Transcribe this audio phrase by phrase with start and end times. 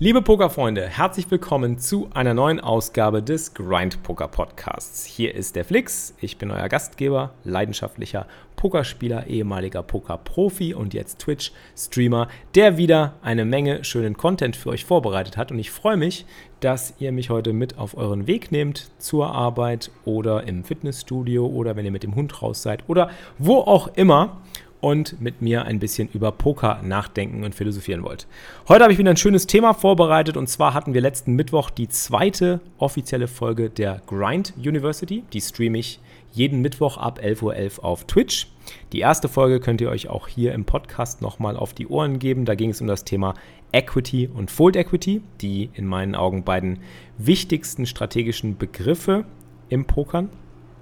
[0.00, 5.04] Liebe Pokerfreunde, herzlich willkommen zu einer neuen Ausgabe des Grind Poker Podcasts.
[5.04, 8.26] Hier ist der Flix, ich bin euer Gastgeber, leidenschaftlicher
[8.56, 12.26] Pokerspieler, ehemaliger Pokerprofi und jetzt Twitch-Streamer,
[12.56, 15.52] der wieder eine Menge schönen Content für euch vorbereitet hat.
[15.52, 16.26] Und ich freue mich,
[16.58, 21.76] dass ihr mich heute mit auf euren Weg nehmt zur Arbeit oder im Fitnessstudio oder
[21.76, 24.38] wenn ihr mit dem Hund raus seid oder wo auch immer
[24.84, 28.26] und mit mir ein bisschen über Poker nachdenken und philosophieren wollt.
[28.68, 31.88] Heute habe ich wieder ein schönes Thema vorbereitet und zwar hatten wir letzten Mittwoch die
[31.88, 35.24] zweite offizielle Folge der Grind University.
[35.32, 36.00] Die streame ich
[36.32, 38.48] jeden Mittwoch ab 11.11 Uhr auf Twitch.
[38.92, 42.44] Die erste Folge könnt ihr euch auch hier im Podcast nochmal auf die Ohren geben.
[42.44, 43.32] Da ging es um das Thema
[43.72, 46.80] Equity und Fold Equity, die in meinen Augen beiden
[47.16, 49.24] wichtigsten strategischen Begriffe
[49.70, 50.28] im Pokern.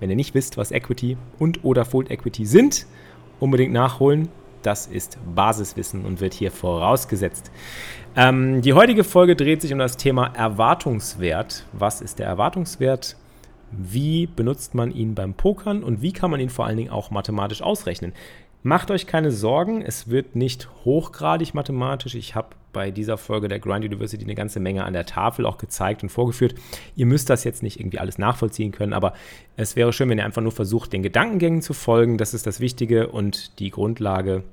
[0.01, 2.87] Wenn ihr nicht wisst, was Equity und oder Fold Equity sind,
[3.43, 4.29] unbedingt nachholen.
[4.63, 7.51] Das ist Basiswissen und wird hier vorausgesetzt.
[8.15, 11.67] Ähm, die heutige Folge dreht sich um das Thema Erwartungswert.
[11.73, 13.17] Was ist der Erwartungswert?
[13.73, 17.11] Wie benutzt man ihn beim Pokern und wie kann man ihn vor allen Dingen auch
[17.11, 18.13] mathematisch ausrechnen?
[18.65, 22.15] Macht euch keine Sorgen, es wird nicht hochgradig mathematisch.
[22.15, 25.59] Ich habe bei dieser Folge der Grind University eine ganze Menge an der Tafel auch
[25.59, 26.55] gezeigt und vorgeführt.
[26.95, 29.15] Ihr müsst das jetzt nicht irgendwie alles nachvollziehen können, aber
[29.57, 32.19] es wäre schön, wenn ihr einfach nur versucht, den Gedankengängen zu folgen.
[32.19, 34.45] Das ist das Wichtige und die Grundlage,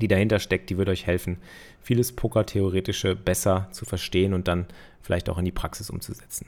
[0.00, 1.38] die dahinter steckt, die wird euch helfen,
[1.80, 4.66] vieles Poker-Theoretische besser zu verstehen und dann
[5.02, 6.46] vielleicht auch in die Praxis umzusetzen.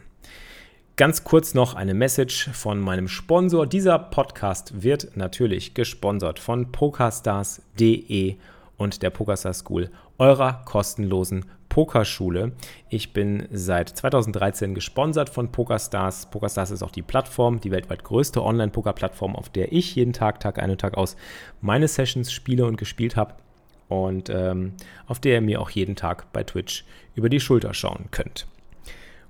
[0.97, 3.67] Ganz kurz noch eine Message von meinem Sponsor.
[3.67, 8.37] Dieser Podcast wird natürlich gesponsert von pokerstars.de
[8.77, 12.53] und der Pokerstars School, eurer kostenlosen Pokerschule.
[12.91, 16.27] Ich bin seit 2013 gesponsert von Pokerstars.
[16.27, 20.59] Pokerstars ist auch die Plattform, die weltweit größte Online-Poker-Plattform, auf der ich jeden Tag, Tag
[20.59, 21.17] ein und Tag aus
[21.63, 23.33] meine Sessions spiele und gespielt habe
[23.89, 24.75] und ähm,
[25.07, 28.47] auf der ihr mir auch jeden Tag bei Twitch über die Schulter schauen könnt.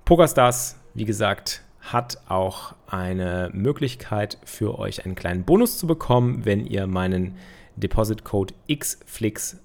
[0.05, 6.67] Pokerstars wie gesagt, hat auch eine Möglichkeit für euch einen kleinen Bonus zu bekommen, wenn
[6.67, 7.37] ihr meinen
[7.77, 9.59] Deposit Code XFlix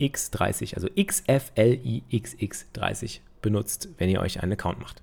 [0.00, 5.00] X30, also XFLIXX30 benutzt, wenn ihr euch einen Account macht.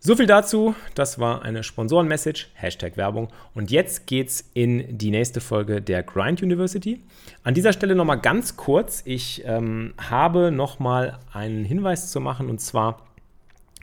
[0.00, 0.74] So viel dazu.
[0.96, 3.28] Das war eine Sponsoren-Message, Hashtag Werbung.
[3.54, 7.00] Und jetzt geht's in die nächste Folge der Grind University.
[7.44, 9.02] An dieser Stelle nochmal ganz kurz.
[9.04, 13.06] Ich ähm, habe nochmal einen Hinweis zu machen und zwar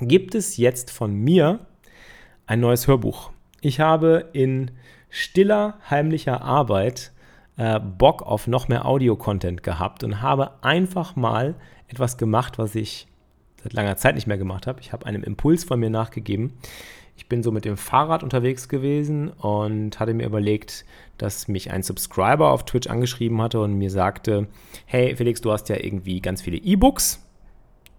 [0.02, 1.60] gibt es jetzt von mir
[2.48, 3.32] ein neues Hörbuch.
[3.62, 4.72] Ich habe in
[5.10, 7.12] stiller, heimlicher Arbeit
[7.58, 11.56] äh, Bock auf noch mehr Audio-Content gehabt und habe einfach mal
[11.88, 13.08] etwas gemacht, was ich
[13.62, 14.80] seit langer Zeit nicht mehr gemacht habe.
[14.80, 16.54] Ich habe einem Impuls von mir nachgegeben.
[17.18, 20.86] Ich bin so mit dem Fahrrad unterwegs gewesen und hatte mir überlegt,
[21.18, 24.48] dass mich ein Subscriber auf Twitch angeschrieben hatte und mir sagte,
[24.86, 27.29] hey Felix, du hast ja irgendwie ganz viele E-Books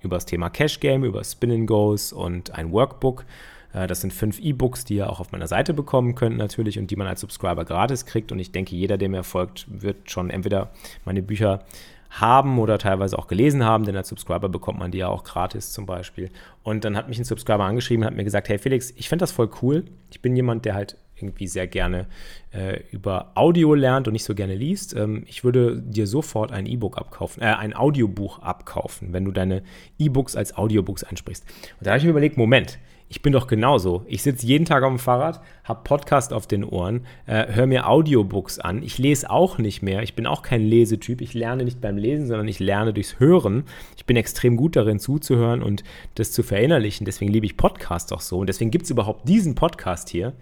[0.02, 3.24] über das Thema Cash Game, über Spin and Goes und ein Workbook.
[3.72, 6.90] Äh, das sind fünf E-Books, die ihr auch auf meiner Seite bekommen könnt natürlich und
[6.90, 8.32] die man als Subscriber gratis kriegt.
[8.32, 10.70] Und ich denke, jeder, der mir folgt, wird schon entweder
[11.04, 11.64] meine Bücher
[12.10, 15.72] haben oder teilweise auch gelesen haben, denn als Subscriber bekommt man die ja auch gratis
[15.72, 16.30] zum Beispiel.
[16.64, 19.22] Und dann hat mich ein Subscriber angeschrieben und hat mir gesagt, hey Felix, ich fände
[19.22, 19.84] das voll cool.
[20.10, 22.06] Ich bin jemand, der halt irgendwie sehr gerne
[22.52, 24.94] äh, über Audio lernt und nicht so gerne liest.
[24.96, 29.62] Ähm, ich würde dir sofort ein E-Book abkaufen, äh, ein Audiobuch abkaufen, wenn du deine
[29.98, 31.44] E-Books als Audiobooks ansprichst.
[31.78, 32.78] Und da habe ich mir überlegt, Moment,
[33.12, 34.04] ich bin doch genauso.
[34.06, 37.88] Ich sitze jeden Tag auf dem Fahrrad, habe Podcast auf den Ohren, äh, höre mir
[37.88, 38.84] Audiobooks an.
[38.84, 40.04] Ich lese auch nicht mehr.
[40.04, 41.20] Ich bin auch kein Lesetyp.
[41.20, 43.64] Ich lerne nicht beim Lesen, sondern ich lerne durchs Hören.
[43.96, 45.82] Ich bin extrem gut darin zuzuhören und
[46.14, 47.04] das zu verinnerlichen.
[47.04, 48.38] Deswegen liebe ich Podcasts auch so.
[48.38, 50.32] Und deswegen gibt es überhaupt diesen Podcast hier.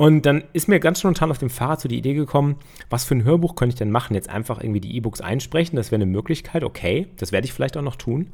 [0.00, 2.56] Und dann ist mir ganz spontan auf dem Fahrrad so die Idee gekommen,
[2.88, 4.14] was für ein Hörbuch könnte ich denn machen?
[4.14, 7.76] Jetzt einfach irgendwie die E-Books einsprechen, das wäre eine Möglichkeit, okay, das werde ich vielleicht
[7.76, 8.30] auch noch tun.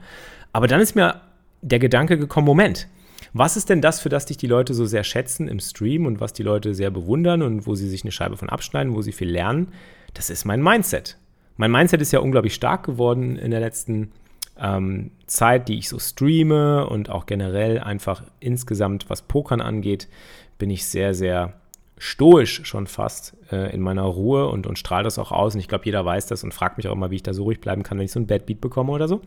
[0.53, 1.23] Aber dann ist mir
[1.63, 2.87] der Gedanke gekommen, Moment,
[3.33, 6.21] was ist denn das, für das dich die Leute so sehr schätzen im Stream und
[6.21, 9.11] was die Leute sehr bewundern und wo sie sich eine Scheibe von abschneiden, wo sie
[9.11, 9.73] viel lernen?
[10.15, 11.19] Das ist mein Mindset.
[11.57, 14.13] Mein Mindset ist ja unglaublich stark geworden in der letzten
[14.57, 20.07] ähm, Zeit, die ich so streame und auch generell einfach insgesamt, was Pokern angeht,
[20.59, 21.55] bin ich sehr, sehr
[21.99, 25.55] stoisch schon fast äh, in meiner Ruhe und, und strahle das auch aus.
[25.55, 27.45] Und ich glaube, jeder weiß das und fragt mich auch immer, wie ich da so
[27.45, 29.23] ruhig bleiben kann, wenn ich so ein Bad Beat bekomme oder so.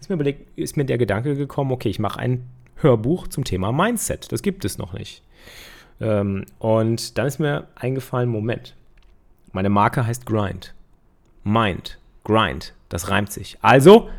[0.00, 3.72] ist mir, überlegt, ist mir der Gedanke gekommen, okay, ich mache ein Hörbuch zum Thema
[3.72, 4.30] Mindset.
[4.30, 5.22] Das gibt es noch nicht.
[6.00, 8.74] Ähm, und dann ist mir eingefallen, Moment,
[9.52, 10.74] meine Marke heißt Grind.
[11.44, 13.56] Mind, Grind, das reimt sich.
[13.62, 14.10] Also,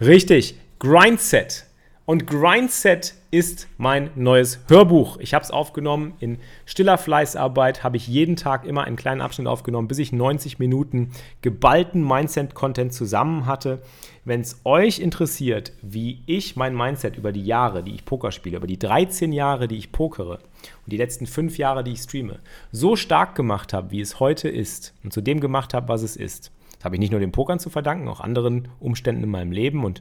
[0.00, 1.66] richtig, Grindset.
[2.04, 5.18] Und Grindset ist mein neues Hörbuch.
[5.18, 9.46] Ich habe es aufgenommen in stiller Fleißarbeit, habe ich jeden Tag immer einen kleinen Abschnitt
[9.46, 11.10] aufgenommen, bis ich 90 Minuten
[11.42, 13.82] geballten Mindset-Content zusammen hatte.
[14.24, 18.56] Wenn es euch interessiert, wie ich mein Mindset über die Jahre, die ich Poker spiele,
[18.56, 20.38] über die 13 Jahre, die ich pokere
[20.86, 22.38] und die letzten 5 Jahre, die ich streame,
[22.72, 26.16] so stark gemacht habe, wie es heute ist und zu dem gemacht habe, was es
[26.16, 29.52] ist, das habe ich nicht nur dem Pokern zu verdanken, auch anderen Umständen in meinem
[29.52, 30.00] Leben und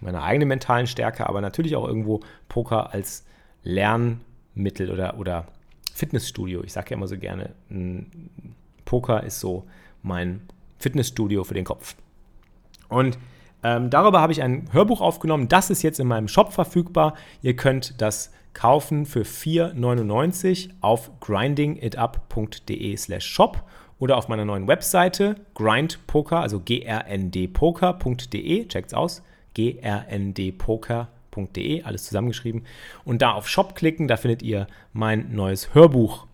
[0.00, 3.24] meiner eigenen mentalen Stärke, aber natürlich auch irgendwo Poker als
[3.62, 5.46] Lernmittel oder, oder
[5.94, 6.62] Fitnessstudio.
[6.64, 7.50] Ich sage ja immer so gerne,
[8.84, 9.66] Poker ist so
[10.02, 10.42] mein
[10.78, 11.94] Fitnessstudio für den Kopf.
[12.88, 13.18] Und
[13.62, 15.46] ähm, darüber habe ich ein Hörbuch aufgenommen.
[15.48, 17.14] Das ist jetzt in meinem Shop verfügbar.
[17.42, 23.62] Ihr könnt das kaufen für 4,99 auf grindingitup.de slash shop
[23.98, 28.66] oder auf meiner neuen Webseite grindpoker, also grndpoker.de.
[28.66, 29.22] Checkt's aus
[29.54, 32.64] grndpoker.de, alles zusammengeschrieben.
[33.04, 36.26] Und da auf Shop klicken, da findet ihr mein neues Hörbuch.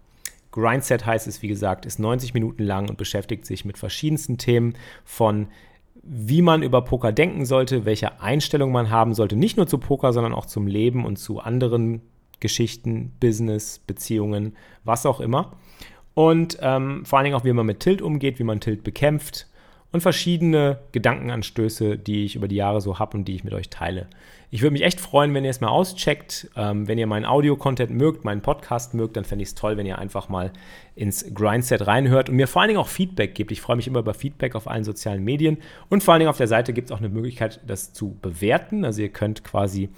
[0.52, 4.74] Grindset heißt es, wie gesagt, ist 90 Minuten lang und beschäftigt sich mit verschiedensten Themen
[5.04, 5.48] von
[6.08, 10.12] wie man über Poker denken sollte, welche Einstellung man haben sollte, nicht nur zu Poker,
[10.12, 12.00] sondern auch zum Leben und zu anderen
[12.38, 14.54] Geschichten, Business, Beziehungen,
[14.84, 15.52] was auch immer.
[16.14, 19.48] Und ähm, vor allen Dingen auch, wie man mit Tilt umgeht, wie man Tilt bekämpft
[19.92, 23.70] und verschiedene Gedankenanstöße, die ich über die Jahre so habe und die ich mit euch
[23.70, 24.08] teile.
[24.50, 26.50] Ich würde mich echt freuen, wenn ihr es mal auscheckt.
[26.56, 29.86] Ähm, wenn ihr meinen Audio-Content mögt, meinen Podcast mögt, dann fände ich es toll, wenn
[29.86, 30.52] ihr einfach mal
[30.94, 33.50] ins Grindset reinhört und mir vor allen Dingen auch Feedback gebt.
[33.50, 36.36] Ich freue mich immer über Feedback auf allen sozialen Medien und vor allen Dingen auf
[36.36, 38.84] der Seite gibt es auch eine Möglichkeit, das zu bewerten.
[38.84, 39.90] Also ihr könnt quasi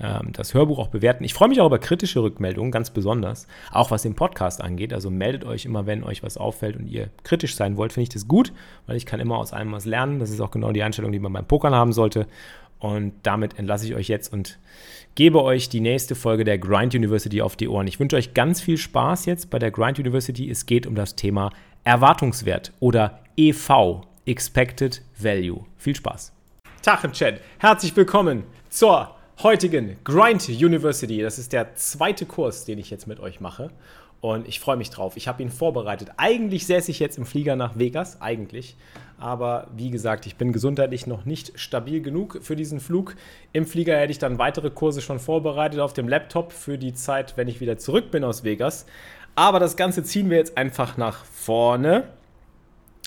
[0.00, 1.24] ähm, das Hörbuch auch bewerten.
[1.24, 4.92] Ich freue mich auch über kritische Rückmeldungen, ganz besonders, auch was den Podcast angeht.
[4.92, 8.08] Also meldet euch immer, wenn euch was auffällt und ihr kritisch sein wollt, finde ich
[8.10, 8.52] das gut,
[8.86, 10.18] weil ich kann immer aus allem was lernen.
[10.18, 12.26] Das ist auch genau die Einstellung, die man beim Pokern haben sollte.
[12.78, 14.58] Und damit entlasse ich euch jetzt und
[15.14, 17.86] gebe euch die nächste Folge der Grind University auf die Ohren.
[17.86, 20.50] Ich wünsche euch ganz viel Spaß jetzt bei der Grind University.
[20.50, 21.50] Es geht um das Thema
[21.84, 25.64] Erwartungswert oder EV, Expected Value.
[25.78, 26.32] Viel Spaß.
[26.82, 27.40] Tag im Chat.
[27.58, 31.20] Herzlich willkommen zur heutigen Grind University.
[31.20, 33.70] Das ist der zweite Kurs, den ich jetzt mit euch mache.
[34.22, 35.16] Und ich freue mich drauf.
[35.16, 36.08] Ich habe ihn vorbereitet.
[36.16, 38.76] Eigentlich säße ich jetzt im Flieger nach Vegas, eigentlich.
[39.18, 43.14] Aber wie gesagt, ich bin gesundheitlich noch nicht stabil genug für diesen Flug.
[43.52, 47.36] Im Flieger hätte ich dann weitere Kurse schon vorbereitet auf dem Laptop für die Zeit,
[47.36, 48.86] wenn ich wieder zurück bin aus Vegas.
[49.34, 52.04] Aber das Ganze ziehen wir jetzt einfach nach vorne.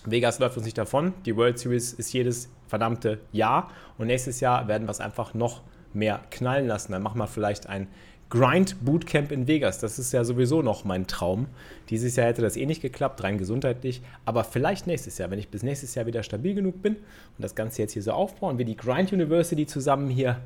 [0.06, 1.14] Vegas läuft uns nicht davon.
[1.26, 3.72] Die World Series ist jedes verdammte Jahr.
[3.98, 5.62] Und nächstes Jahr werden wir es einfach noch
[5.94, 6.92] mehr knallen lassen.
[6.92, 7.88] Dann machen wir vielleicht ein
[8.30, 9.80] Grind Bootcamp in Vegas.
[9.80, 11.48] Das ist ja sowieso noch mein Traum.
[11.90, 14.02] Dieses Jahr hätte das eh nicht geklappt, rein gesundheitlich.
[14.24, 17.04] Aber vielleicht nächstes Jahr, wenn ich bis nächstes Jahr wieder stabil genug bin und
[17.40, 20.38] das Ganze jetzt hier so aufbauen, wir die Grind University zusammen hier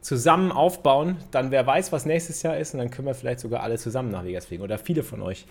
[0.00, 3.62] zusammen aufbauen, dann wer weiß, was nächstes Jahr ist und dann können wir vielleicht sogar
[3.62, 5.44] alle zusammen nach Vegas fliegen oder viele von euch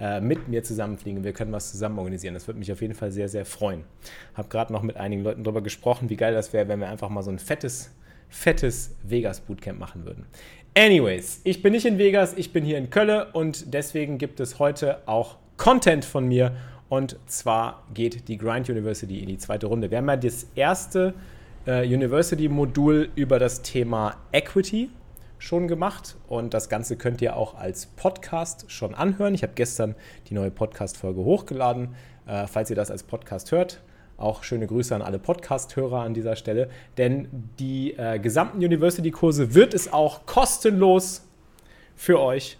[0.00, 1.22] äh, mit mir zusammenfliegen.
[1.22, 2.34] Wir können was zusammen organisieren.
[2.34, 3.84] Das würde mich auf jeden Fall sehr, sehr freuen.
[4.34, 7.10] Habe gerade noch mit einigen Leuten darüber gesprochen, wie geil das wäre, wenn wir einfach
[7.10, 7.90] mal so ein fettes
[8.30, 10.26] fettes Vegas Bootcamp machen würden.
[10.74, 14.58] Anyways, ich bin nicht in Vegas, ich bin hier in Köln und deswegen gibt es
[14.58, 16.56] heute auch Content von mir
[16.88, 19.90] und zwar geht die Grind University in die zweite Runde.
[19.90, 21.14] Wir haben ja das erste
[21.66, 24.90] äh, University-Modul über das Thema Equity
[25.38, 29.34] schon gemacht und das Ganze könnt ihr auch als Podcast schon anhören.
[29.34, 29.94] Ich habe gestern
[30.28, 31.94] die neue Podcast-Folge hochgeladen.
[32.26, 33.80] Äh, falls ihr das als Podcast hört,
[34.20, 36.68] auch schöne Grüße an alle Podcast-Hörer an dieser Stelle.
[36.98, 41.26] Denn die äh, gesamten University-Kurse wird es auch kostenlos
[41.96, 42.58] für euch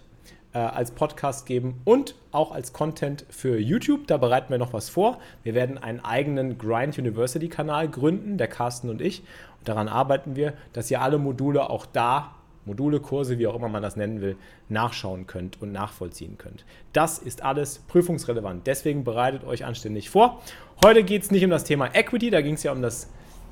[0.53, 4.07] äh, als Podcast geben und auch als Content für YouTube.
[4.07, 5.19] Da bereiten wir noch was vor.
[5.43, 9.21] Wir werden einen eigenen Grind University-Kanal gründen, der Carsten und ich.
[9.59, 13.69] Und daran arbeiten wir, dass ihr alle Module auch da Module, Kurse, wie auch immer
[13.69, 14.37] man das nennen will,
[14.69, 16.65] nachschauen könnt und nachvollziehen könnt.
[16.93, 18.67] Das ist alles prüfungsrelevant.
[18.67, 20.41] Deswegen bereitet euch anständig vor.
[20.83, 23.09] Heute geht es nicht um das Thema Equity, da ging es ja um das,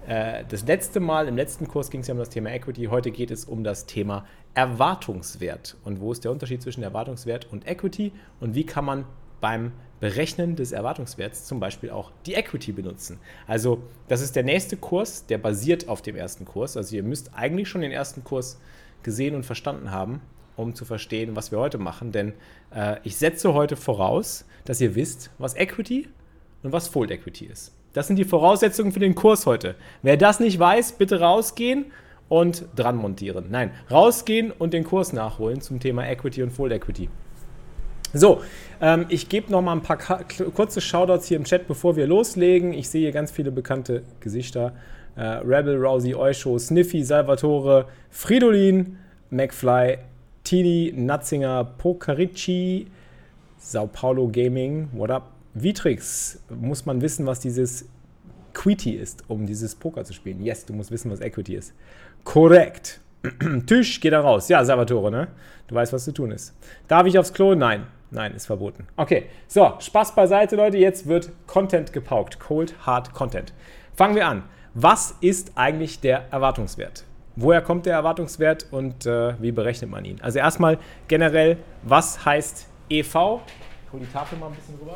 [0.08, 2.86] äh, das letzte Mal, im letzten Kurs ging es ja um das Thema Equity.
[2.86, 5.78] Heute geht es um das Thema Erwartungswert.
[5.84, 9.06] Und wo ist der Unterschied zwischen Erwartungswert und Equity und wie kann man
[9.42, 13.20] beim Berechnen des Erwartungswerts zum Beispiel auch die Equity benutzen.
[13.48, 16.78] Also das ist der nächste Kurs, der basiert auf dem ersten Kurs.
[16.78, 18.60] Also ihr müsst eigentlich schon den ersten Kurs
[19.04, 20.22] gesehen und verstanden haben,
[20.56, 22.12] um zu verstehen, was wir heute machen.
[22.12, 22.34] Denn
[22.74, 26.08] äh, ich setze heute voraus, dass ihr wisst, was Equity
[26.64, 27.74] und was Fold Equity ist.
[27.94, 29.76] Das sind die Voraussetzungen für den Kurs heute.
[30.04, 31.86] Wer das nicht weiß, bitte rausgehen
[32.28, 33.46] und dran montieren.
[33.50, 37.10] Nein, rausgehen und den Kurs nachholen zum Thema Equity und Full Equity.
[38.14, 38.42] So,
[38.82, 42.74] ähm, ich gebe noch mal ein paar kurze Shoutouts hier im Chat, bevor wir loslegen.
[42.74, 44.74] Ich sehe hier ganz viele bekannte Gesichter.
[45.20, 48.98] Äh, Rebel, Rousey, Eusho, Sniffy, Salvatore, Fridolin,
[49.30, 49.98] McFly,
[50.46, 52.88] Tini, Natzinger, Pocarici,
[53.58, 55.34] Sao Paulo Gaming, what up?
[55.56, 57.90] Vitrix, muss man wissen, was dieses
[58.54, 60.42] Equity ist, um dieses Poker zu spielen.
[60.42, 61.74] Yes, du musst wissen, was Equity ist.
[62.24, 63.02] Korrekt.
[63.66, 64.48] Tisch, geh da raus.
[64.48, 65.28] Ja, Salvatore, ne?
[65.68, 66.54] Du weißt, was zu tun ist.
[66.88, 67.56] Darf ich aufs Klo?
[67.56, 67.88] Nein.
[68.12, 68.88] Nein, ist verboten.
[68.96, 70.78] Okay, so, Spaß beiseite, Leute.
[70.78, 72.40] Jetzt wird Content gepaukt.
[72.40, 73.54] Cold, Hard Content.
[73.94, 74.44] Fangen wir an.
[74.82, 77.04] Was ist eigentlich der Erwartungswert?
[77.36, 80.22] Woher kommt der Erwartungswert und äh, wie berechnet man ihn?
[80.22, 80.78] Also erstmal
[81.10, 83.04] generell, was heißt EV?
[83.04, 83.14] Ich
[83.92, 84.96] hole die Tafel mal ein bisschen rüber.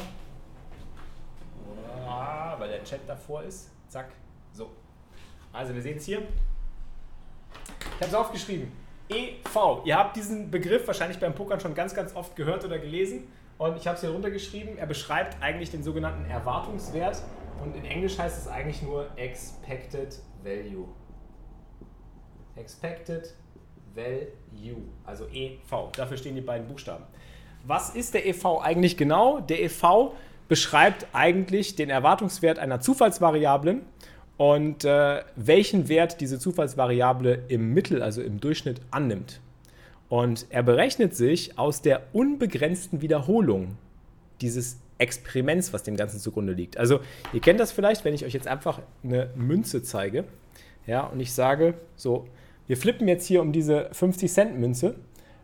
[2.07, 3.71] Ah, weil der Chat davor ist.
[3.89, 4.07] Zack.
[4.53, 4.69] So.
[5.51, 6.19] Also wir sehen es hier.
[6.19, 8.71] Ich habe es aufgeschrieben.
[9.09, 9.81] EV.
[9.83, 13.27] Ihr habt diesen Begriff wahrscheinlich beim Pokern schon ganz, ganz oft gehört oder gelesen.
[13.57, 14.77] Und ich habe es hier runtergeschrieben.
[14.77, 17.21] Er beschreibt eigentlich den sogenannten Erwartungswert.
[17.62, 20.88] Und in Englisch heißt es eigentlich nur Expected Value.
[22.55, 23.33] Expected
[23.95, 25.91] Value, also EV.
[25.95, 27.03] Dafür stehen die beiden Buchstaben.
[27.65, 29.39] Was ist der EV eigentlich genau?
[29.39, 30.13] Der EV
[30.48, 33.81] beschreibt eigentlich den Erwartungswert einer Zufallsvariablen
[34.38, 39.39] und äh, welchen Wert diese Zufallsvariable im Mittel, also im Durchschnitt, annimmt.
[40.10, 43.77] Und er berechnet sich aus der unbegrenzten Wiederholung
[44.41, 46.77] dieses Experiments, was dem Ganzen zugrunde liegt.
[46.77, 47.01] Also
[47.33, 50.24] ihr kennt das vielleicht, wenn ich euch jetzt einfach eine Münze zeige,
[50.88, 52.27] ja, und ich sage, so,
[52.67, 54.95] wir flippen jetzt hier um diese 50 Cent Münze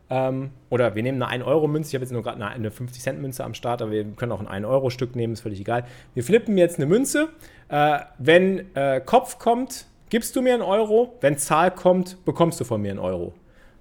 [0.09, 1.89] ähm, oder wir nehmen eine 1-Euro-Münze.
[1.89, 5.15] Ich habe jetzt nur gerade eine 50-Cent-Münze am Start, aber wir können auch ein 1-Euro-Stück
[5.15, 5.85] nehmen, ist völlig egal.
[6.13, 7.29] Wir flippen jetzt eine Münze.
[7.69, 11.15] Äh, wenn äh, Kopf kommt, gibst du mir einen Euro.
[11.21, 13.33] Wenn Zahl kommt, bekommst du von mir einen Euro.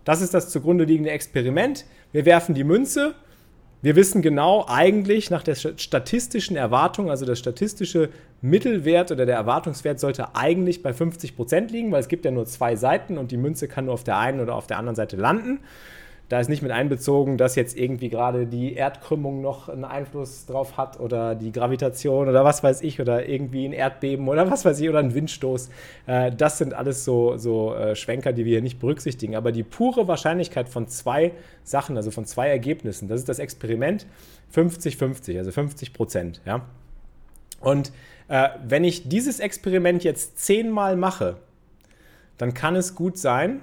[0.05, 1.85] Das ist das zugrunde liegende Experiment.
[2.13, 3.15] Wir werfen die Münze.
[3.81, 8.09] Wir wissen genau eigentlich nach der statistischen Erwartung, also der statistische
[8.43, 12.75] Mittelwert oder der Erwartungswert sollte eigentlich bei 50% liegen, weil es gibt ja nur zwei
[12.75, 15.61] Seiten und die Münze kann nur auf der einen oder auf der anderen Seite landen.
[16.29, 20.77] Da ist nicht mit einbezogen, dass jetzt irgendwie gerade die Erdkrümmung noch einen Einfluss drauf
[20.77, 24.79] hat oder die Gravitation oder was weiß ich oder irgendwie ein Erdbeben oder was weiß
[24.81, 25.71] ich oder ein Windstoß.
[26.07, 29.37] Äh, das sind alles so, so äh, Schwenker, die wir hier nicht berücksichtigen.
[29.37, 31.33] Aber die pure Wahrscheinlichkeit von zwei
[31.65, 34.07] Sachen, also von zwei Ergebnissen, das ist das Experiment
[34.55, 36.43] 50-50, also 50 Prozent.
[36.45, 36.61] Ja?
[37.61, 37.91] Und
[38.29, 41.37] äh, wenn ich dieses Experiment jetzt zehnmal mache,
[42.37, 43.63] dann kann es gut sein,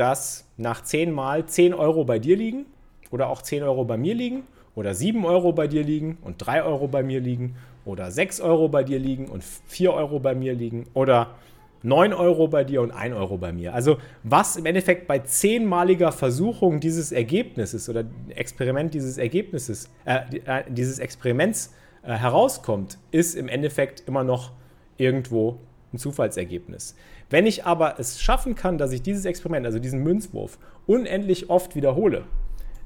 [0.00, 2.64] dass nach 10 Mal 10 Euro bei dir liegen
[3.10, 6.62] oder auch 10 Euro bei mir liegen oder 7 Euro bei dir liegen und 3
[6.62, 10.54] Euro bei mir liegen oder 6 Euro bei dir liegen und 4 Euro bei mir
[10.54, 11.34] liegen oder
[11.82, 13.74] 9 Euro bei dir und 1 Euro bei mir.
[13.74, 20.64] Also was im Endeffekt bei zehnmaliger Versuchung dieses Ergebnisses oder Experiment dieses Ergebnisses, äh, äh,
[20.70, 24.52] dieses Experiments äh, herauskommt, ist im Endeffekt immer noch
[24.96, 25.58] irgendwo
[25.92, 26.94] ein Zufallsergebnis.
[27.30, 31.76] Wenn ich aber es schaffen kann, dass ich dieses Experiment, also diesen Münzwurf, unendlich oft
[31.76, 32.24] wiederhole,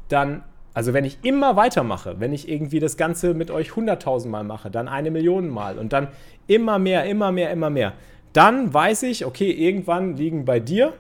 [0.09, 4.45] dann, also wenn ich immer weitermache, wenn ich irgendwie das Ganze mit euch 100.000 Mal
[4.45, 6.09] mache, dann eine Million Mal und dann
[6.47, 7.95] immer mehr, immer mehr, immer mehr,
[8.35, 10.93] dann weiß ich, okay, irgendwann liegen bei dir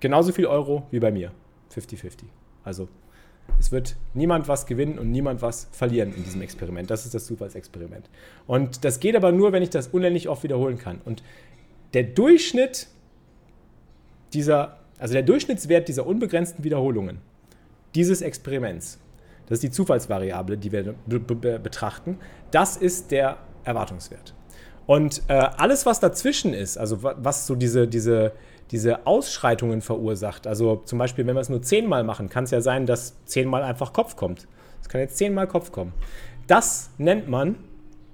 [0.00, 1.32] genauso viel Euro wie bei mir.
[1.74, 2.24] 50-50.
[2.62, 2.88] Also
[3.58, 6.90] es wird niemand was gewinnen und niemand was verlieren in diesem Experiment.
[6.90, 8.08] Das ist das Zufallsexperiment.
[8.46, 11.00] Und das geht aber nur, wenn ich das unendlich oft wiederholen kann.
[11.04, 11.22] Und
[11.94, 12.88] der Durchschnitt
[14.32, 17.18] dieser, also der Durchschnittswert dieser unbegrenzten Wiederholungen
[17.94, 18.98] dieses Experiments,
[19.46, 22.18] das ist die Zufallsvariable, die wir betrachten,
[22.50, 24.34] das ist der Erwartungswert.
[24.86, 28.32] Und äh, alles, was dazwischen ist, also was so diese, diese,
[28.70, 32.60] diese Ausschreitungen verursacht, also zum Beispiel, wenn wir es nur zehnmal machen, kann es ja
[32.60, 34.46] sein, dass zehnmal einfach Kopf kommt.
[34.82, 35.94] Es kann jetzt zehnmal Kopf kommen.
[36.46, 37.56] Das nennt man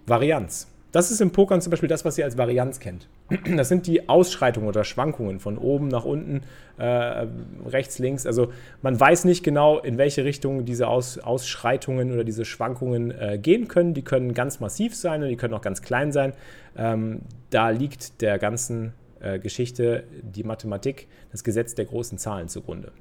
[0.06, 0.68] Varianz.
[0.92, 3.08] Das ist im Pokern zum Beispiel das, was ihr als Varianz kennt.
[3.56, 6.42] Das sind die Ausschreitungen oder Schwankungen von oben nach unten,
[6.78, 7.26] äh,
[7.66, 8.26] rechts, links.
[8.26, 13.38] Also man weiß nicht genau, in welche Richtung diese Aus Ausschreitungen oder diese Schwankungen äh,
[13.38, 13.94] gehen können.
[13.94, 16.32] Die können ganz massiv sein und die können auch ganz klein sein.
[16.76, 17.20] Ähm,
[17.50, 22.92] da liegt der ganzen äh, Geschichte die Mathematik, das Gesetz der großen Zahlen zugrunde.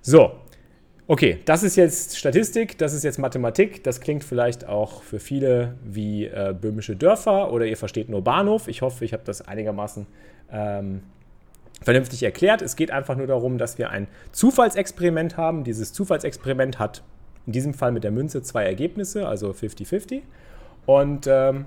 [0.00, 0.32] So,
[1.06, 3.84] Okay, das ist jetzt Statistik, das ist jetzt Mathematik.
[3.84, 8.68] Das klingt vielleicht auch für viele wie äh, böhmische Dörfer oder ihr versteht nur Bahnhof.
[8.68, 10.06] Ich hoffe, ich habe das einigermaßen
[10.50, 11.02] ähm,
[11.82, 12.62] vernünftig erklärt.
[12.62, 15.62] Es geht einfach nur darum, dass wir ein Zufallsexperiment haben.
[15.62, 17.02] Dieses Zufallsexperiment hat
[17.46, 20.22] in diesem Fall mit der Münze zwei Ergebnisse, also 50-50.
[20.86, 21.66] Und ähm,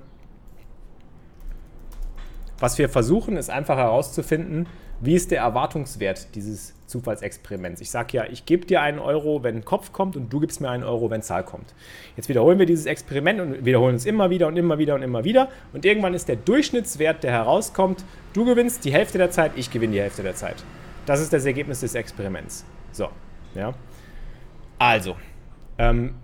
[2.57, 4.65] was wir versuchen, ist einfach herauszufinden,
[4.99, 7.81] wie ist der Erwartungswert dieses Zufallsexperiments.
[7.81, 10.69] Ich sage ja, ich gebe dir einen Euro, wenn Kopf kommt und du gibst mir
[10.69, 11.73] einen Euro, wenn Zahl kommt.
[12.15, 15.23] Jetzt wiederholen wir dieses Experiment und wiederholen es immer wieder und immer wieder und immer
[15.23, 15.49] wieder.
[15.73, 19.93] Und irgendwann ist der Durchschnittswert, der herauskommt, du gewinnst die Hälfte der Zeit, ich gewinne
[19.93, 20.63] die Hälfte der Zeit.
[21.05, 22.65] Das ist das Ergebnis des Experiments.
[22.91, 23.09] So,
[23.53, 23.73] ja.
[24.79, 25.15] Also,
[25.77, 26.15] ähm,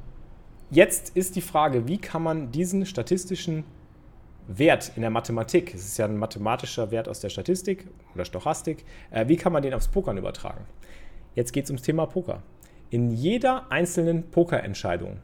[0.72, 3.66] jetzt ist die Frage, wie kann man diesen statistischen
[4.48, 8.86] Wert in der Mathematik, es ist ja ein mathematischer Wert aus der Statistik oder Stochastik,
[9.12, 10.66] äh, wie kann man den aufs Pokern übertragen?
[11.36, 12.44] Jetzt geht es ums Thema Poker.
[12.90, 15.20] In jeder einzelnen Pokerentscheidung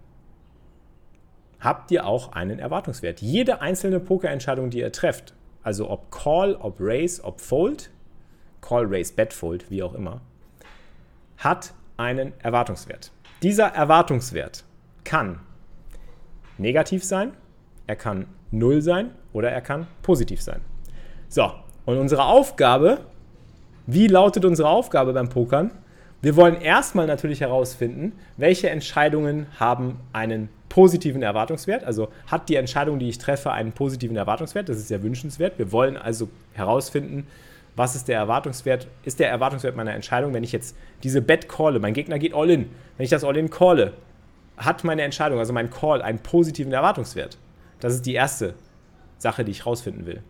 [1.60, 3.22] habt ihr auch einen Erwartungswert.
[3.22, 7.92] Jede einzelne Pokerentscheidung, die ihr trefft, also ob Call, ob Raise, ob Fold,
[8.62, 10.22] Call, Raise, Bet, Fold, wie auch immer,
[11.38, 13.12] hat einen Erwartungswert.
[13.44, 14.64] Dieser Erwartungswert
[15.04, 15.40] kann
[16.58, 17.34] negativ sein,
[17.88, 20.62] er kann 0 sein oder er kann positiv sein.
[21.28, 21.52] So,
[21.86, 23.00] und unsere Aufgabe,
[23.88, 25.72] wie lautet unsere Aufgabe beim Pokern?
[26.22, 31.84] Wir wollen erstmal natürlich herausfinden, welche Entscheidungen haben einen positiven Erwartungswert.
[31.84, 34.70] Also hat die Entscheidung, die ich treffe, einen positiven Erwartungswert.
[34.70, 35.58] Das ist ja wünschenswert.
[35.58, 37.26] Wir wollen also herausfinden,
[37.76, 41.80] was ist der Erwartungswert, ist der Erwartungswert meiner Entscheidung, wenn ich jetzt diese Bet calle,
[41.80, 43.94] mein Gegner geht all in, wenn ich das all in calle,
[44.58, 47.38] hat meine Entscheidung, also mein Call, einen positiven Erwartungswert?
[47.80, 48.56] Das ist die erste
[49.18, 50.22] Sache, die ich rausfinden will.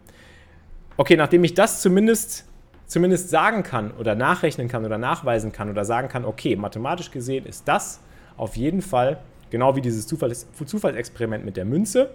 [0.97, 2.45] Okay, nachdem ich das zumindest,
[2.85, 7.45] zumindest sagen kann oder nachrechnen kann oder nachweisen kann oder sagen kann, okay, mathematisch gesehen
[7.45, 8.01] ist das
[8.37, 12.09] auf jeden Fall, genau wie dieses Zufalls Zufallsexperiment mit der Münze,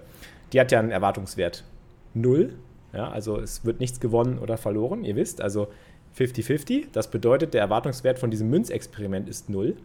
[0.52, 1.64] die hat ja einen Erwartungswert
[2.14, 2.54] 0.
[2.92, 5.68] Ja, also es wird nichts gewonnen oder verloren, ihr wisst, also
[6.16, 6.86] 50-50.
[6.92, 9.76] Das bedeutet, der Erwartungswert von diesem Münzexperiment ist 0.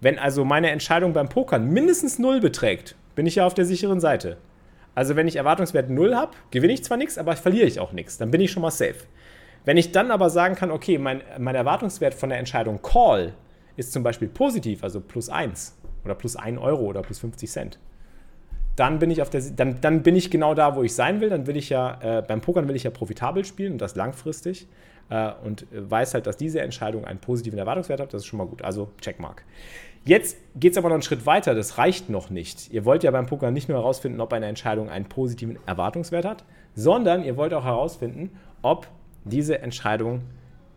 [0.00, 4.00] Wenn also meine Entscheidung beim Pokern mindestens 0 beträgt, bin ich ja auf der sicheren
[4.00, 4.36] Seite.
[4.96, 8.16] Also wenn ich Erwartungswert 0 habe, gewinne ich zwar nichts, aber verliere ich auch nichts.
[8.16, 8.96] Dann bin ich schon mal safe.
[9.66, 13.34] Wenn ich dann aber sagen kann, okay, mein, mein Erwartungswert von der Entscheidung Call
[13.76, 17.78] ist zum Beispiel positiv, also plus 1 oder plus 1 Euro oder plus 50 Cent,
[18.74, 21.28] dann bin ich, auf der, dann, dann bin ich genau da, wo ich sein will.
[21.28, 24.66] Dann will ich ja, äh, beim Pokern will ich ja profitabel spielen und das langfristig.
[25.10, 28.14] Äh, und weiß halt, dass diese Entscheidung einen positiven Erwartungswert hat.
[28.14, 28.62] Das ist schon mal gut.
[28.62, 29.44] Also Checkmark.
[30.06, 32.72] Jetzt geht es aber noch einen Schritt weiter, das reicht noch nicht.
[32.72, 36.44] Ihr wollt ja beim Poker nicht nur herausfinden, ob eine Entscheidung einen positiven Erwartungswert hat,
[36.76, 38.30] sondern ihr wollt auch herausfinden,
[38.62, 38.86] ob
[39.24, 40.22] diese Entscheidung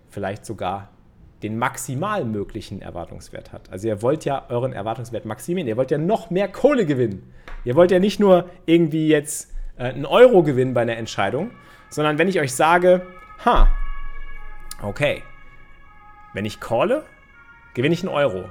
[0.10, 0.89] vielleicht sogar
[1.44, 3.72] den maximal möglichen Erwartungswert hat.
[3.72, 7.32] Also ihr wollt ja euren Erwartungswert maximieren, ihr wollt ja noch mehr Kohle gewinnen.
[7.63, 11.52] Ihr wollt ja nicht nur irgendwie jetzt äh, einen Euro gewinnen bei einer Entscheidung,
[11.92, 13.06] sondern wenn ich euch sage,
[13.46, 13.70] ha,
[14.82, 15.22] okay,
[16.34, 17.04] wenn ich calle,
[17.76, 18.50] gewinne ich einen Euro.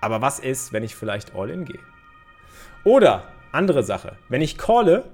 [0.00, 1.80] Aber was ist, wenn ich vielleicht All-In gehe?
[2.84, 5.04] Oder, andere Sache, wenn ich calle,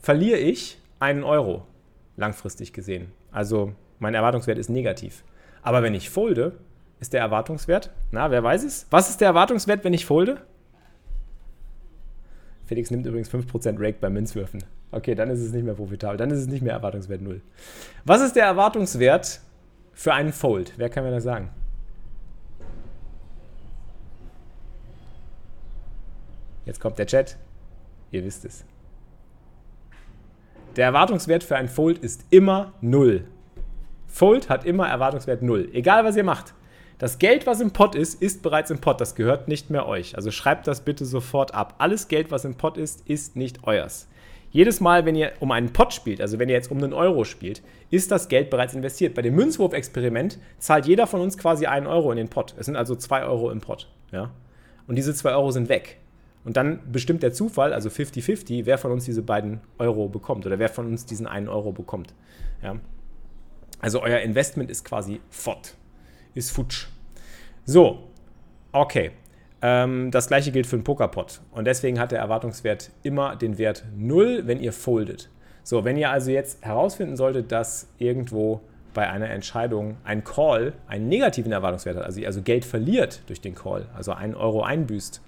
[0.00, 1.66] verliere ich einen Euro,
[2.16, 3.12] langfristig gesehen.
[3.32, 5.24] Also mein Erwartungswert ist negativ.
[5.62, 6.58] Aber wenn ich folde,
[7.00, 8.86] ist der Erwartungswert, na, wer weiß es?
[8.90, 10.40] Was ist der Erwartungswert, wenn ich folde?
[12.66, 14.62] Felix nimmt übrigens 5% Rake beim Münzwürfen.
[14.90, 16.16] Okay, dann ist es nicht mehr profitabel.
[16.16, 17.40] Dann ist es nicht mehr Erwartungswert 0.
[18.04, 19.40] Was ist der Erwartungswert
[19.92, 20.74] für einen Fold?
[20.76, 21.50] Wer kann mir das sagen?
[26.68, 27.38] Jetzt kommt der Chat.
[28.10, 28.66] Ihr wisst es.
[30.76, 33.24] Der Erwartungswert für ein Fold ist immer 0.
[34.06, 35.70] Fold hat immer Erwartungswert 0.
[35.72, 36.52] Egal was ihr macht.
[36.98, 39.00] Das Geld, was im Pot ist, ist bereits im Pot.
[39.00, 40.14] Das gehört nicht mehr euch.
[40.14, 41.76] Also schreibt das bitte sofort ab.
[41.78, 44.06] Alles Geld, was im Pot ist, ist nicht euers.
[44.50, 47.24] Jedes Mal, wenn ihr um einen Pot spielt, also wenn ihr jetzt um einen Euro
[47.24, 49.14] spielt, ist das Geld bereits investiert.
[49.14, 52.54] Bei dem Münzwurf-Experiment zahlt jeder von uns quasi einen Euro in den Pot.
[52.58, 53.88] Es sind also zwei Euro im Pot.
[54.12, 54.32] Ja?
[54.86, 55.98] Und diese zwei Euro sind weg.
[56.48, 60.58] Und dann bestimmt der Zufall, also 50-50, wer von uns diese beiden Euro bekommt oder
[60.58, 62.14] wer von uns diesen einen Euro bekommt.
[62.62, 62.76] Ja.
[63.80, 65.74] Also euer Investment ist quasi fort,
[66.32, 66.86] ist futsch.
[67.66, 67.98] So,
[68.72, 69.10] okay.
[69.60, 71.42] Ähm, das gleiche gilt für einen Pokerpot.
[71.50, 75.28] Und deswegen hat der Erwartungswert immer den Wert 0, wenn ihr foldet.
[75.62, 78.62] So, wenn ihr also jetzt herausfinden solltet, dass irgendwo
[78.94, 83.42] bei einer Entscheidung ein Call einen negativen Erwartungswert hat, also ihr also Geld verliert durch
[83.42, 85.20] den Call, also einen Euro einbüßt,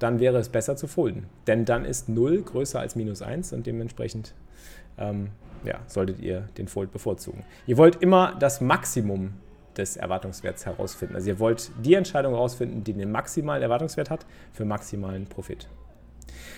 [0.00, 1.26] dann wäre es besser zu folden.
[1.46, 4.34] Denn dann ist 0 größer als minus 1 und dementsprechend
[4.98, 5.28] ähm,
[5.64, 7.44] ja, solltet ihr den Fold bevorzugen.
[7.66, 9.34] Ihr wollt immer das Maximum
[9.76, 11.14] des Erwartungswerts herausfinden.
[11.14, 15.68] Also ihr wollt die Entscheidung herausfinden, die den maximalen Erwartungswert hat für maximalen Profit.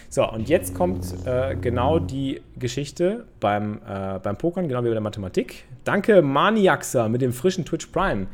[0.08, 4.94] So, und jetzt kommt äh, genau die Geschichte beim, äh, beim Pokern, genau wie bei
[4.94, 5.64] der Mathematik.
[5.84, 8.26] Danke Maniaxa mit dem frischen Twitch Prime.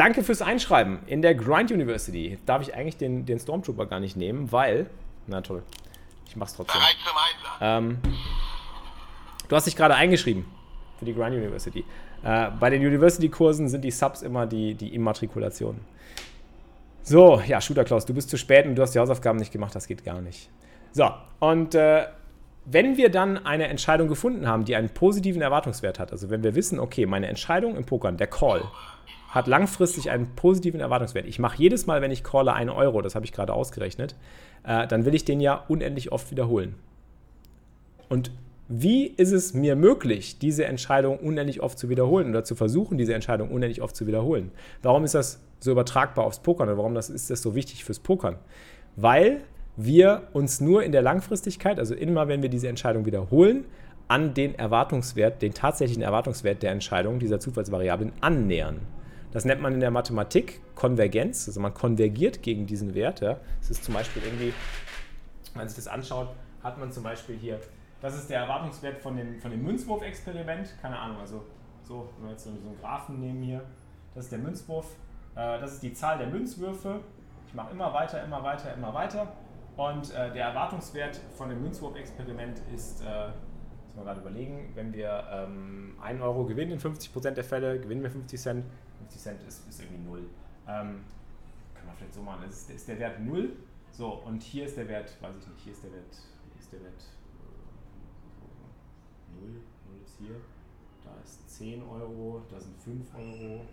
[0.00, 1.00] Danke fürs Einschreiben.
[1.08, 4.88] In der Grind University darf ich eigentlich den, den Stormtrooper gar nicht nehmen, weil.
[5.26, 5.62] Na toll.
[6.26, 6.80] Ich mach's trotzdem.
[7.60, 7.98] Ähm,
[9.46, 10.46] du hast dich gerade eingeschrieben.
[10.98, 11.84] für die Grind University.
[12.22, 15.82] Äh, bei den University-Kursen sind die Subs immer die, die Immatrikulationen.
[17.02, 19.74] So, ja, Shooter Klaus, du bist zu spät und du hast die Hausaufgaben nicht gemacht,
[19.74, 20.48] das geht gar nicht.
[20.92, 21.10] So,
[21.40, 22.06] und äh,
[22.64, 26.54] wenn wir dann eine Entscheidung gefunden haben, die einen positiven Erwartungswert hat, also wenn wir
[26.54, 28.62] wissen, okay, meine Entscheidung im Pokern, der Call,
[29.30, 31.24] hat langfristig einen positiven Erwartungswert.
[31.26, 34.16] Ich mache jedes Mal, wenn ich calle, einen Euro, das habe ich gerade ausgerechnet,
[34.64, 36.74] äh, dann will ich den ja unendlich oft wiederholen.
[38.08, 38.32] Und
[38.68, 43.14] wie ist es mir möglich, diese Entscheidung unendlich oft zu wiederholen oder zu versuchen, diese
[43.14, 44.50] Entscheidung unendlich oft zu wiederholen?
[44.82, 48.00] Warum ist das so übertragbar aufs Pokern oder warum das, ist das so wichtig fürs
[48.00, 48.36] Pokern?
[48.96, 49.42] Weil
[49.76, 53.64] wir uns nur in der Langfristigkeit, also immer wenn wir diese Entscheidung wiederholen,
[54.08, 58.80] an den Erwartungswert, den tatsächlichen Erwartungswert der Entscheidung dieser Zufallsvariablen annähern.
[59.32, 63.20] Das nennt man in der Mathematik Konvergenz, also man konvergiert gegen diesen Wert.
[63.20, 63.38] Ja.
[63.60, 64.52] Das ist zum Beispiel irgendwie,
[65.52, 66.28] wenn man sich das anschaut,
[66.62, 67.60] hat man zum Beispiel hier
[68.00, 70.74] das ist der Erwartungswert von dem, von dem Münzwurf-Experiment.
[70.80, 71.44] Keine Ahnung, also
[71.82, 73.62] so, wenn wir jetzt so, einen Graphen nehmen hier,
[74.14, 74.86] das ist der Münzwurf,
[75.34, 77.00] äh, das ist die Zahl der Münzwürfe.
[77.46, 79.32] Ich mache immer weiter, immer weiter, immer weiter.
[79.76, 83.28] Und äh, der Erwartungswert von dem Münzwurf-Experiment ist, äh,
[83.84, 88.02] müssen wir gerade überlegen, wenn wir ähm, 1 Euro gewinnen in 50% der Fälle, gewinnen
[88.02, 88.64] wir 50 Cent.
[89.10, 90.18] 50 Cent ist, ist irgendwie 0.
[90.68, 91.04] Ähm,
[91.74, 93.50] kann man vielleicht so machen, ist, ist der Wert 0.
[93.90, 96.14] So, und hier ist der Wert, weiß ich nicht, hier ist der Wert,
[96.52, 97.02] hier ist der Wert
[99.40, 99.60] 0, 0
[100.04, 100.36] ist hier,
[101.04, 103.64] da ist 10 Euro, da sind 5 Euro.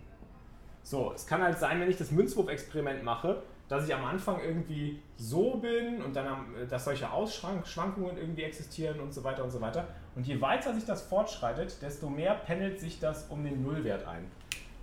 [0.82, 5.02] So, es kann halt sein, wenn ich das Münzwurf-Experiment mache, dass ich am Anfang irgendwie
[5.16, 9.60] so bin und dann, äh, dass solche Ausschwankungen irgendwie existieren und so weiter und so
[9.60, 9.86] weiter.
[10.16, 14.30] Und je weiter sich das fortschreitet, desto mehr pendelt sich das um den Nullwert ein.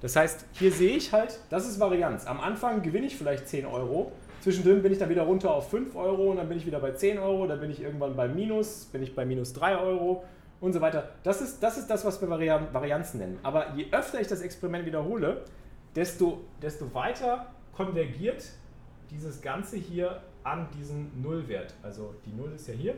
[0.02, 2.26] Das heißt, hier sehe ich halt, das ist Varianz.
[2.28, 5.96] Am Anfang gewinne ich vielleicht 10 Euro, zwischendrin bin ich dann wieder runter auf 5
[5.96, 8.86] Euro und dann bin ich wieder bei 10 Euro, dann bin ich irgendwann bei Minus,
[8.86, 10.24] bin ich bei minus 3 Euro
[10.60, 11.10] und so weiter.
[11.24, 13.40] Das ist, das ist das, was wir Varianzen nennen.
[13.44, 15.44] Aber je öfter ich das Experiment wiederhole,
[15.96, 18.46] desto, desto weiter konvergiert
[19.10, 21.74] dieses Ganze hier an diesen Nullwert.
[21.84, 22.96] Also die Null ist ja hier.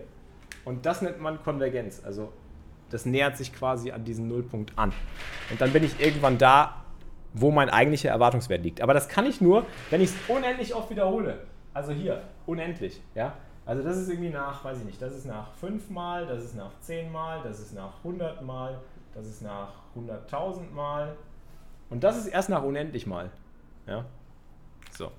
[0.66, 2.02] Und das nennt man Konvergenz.
[2.04, 2.32] Also
[2.90, 4.92] das nähert sich quasi an diesen Nullpunkt an.
[5.50, 6.84] Und dann bin ich irgendwann da,
[7.34, 8.82] wo mein eigentlicher Erwartungswert liegt.
[8.82, 11.40] Aber das kann ich nur, wenn ich es unendlich oft wiederhole.
[11.74, 13.02] Also hier, unendlich.
[13.16, 13.34] Ja?
[13.66, 16.56] Also das ist irgendwie nach, weiß ich nicht, das ist nach 5 Mal, das ist
[16.56, 18.80] nach 10 Mal, das ist nach 100 Mal,
[19.14, 21.16] das ist nach 100.000 Mal
[21.90, 23.30] und das ist erst nach unendlich Mal.
[23.88, 24.06] Ja?
[24.92, 25.12] So.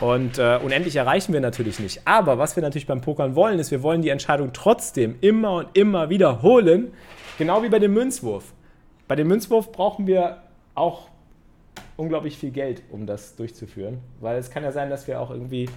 [0.00, 2.06] Und äh, unendlich erreichen wir natürlich nicht.
[2.06, 5.68] Aber was wir natürlich beim Pokern wollen, ist, wir wollen die Entscheidung trotzdem immer und
[5.74, 6.92] immer wiederholen.
[7.36, 8.54] Genau wie bei dem Münzwurf.
[9.08, 10.38] Bei dem Münzwurf brauchen wir
[10.74, 11.09] auch
[12.00, 13.98] unglaublich viel Geld, um das durchzuführen.
[14.20, 15.68] Weil es kann ja sein, dass wir auch irgendwie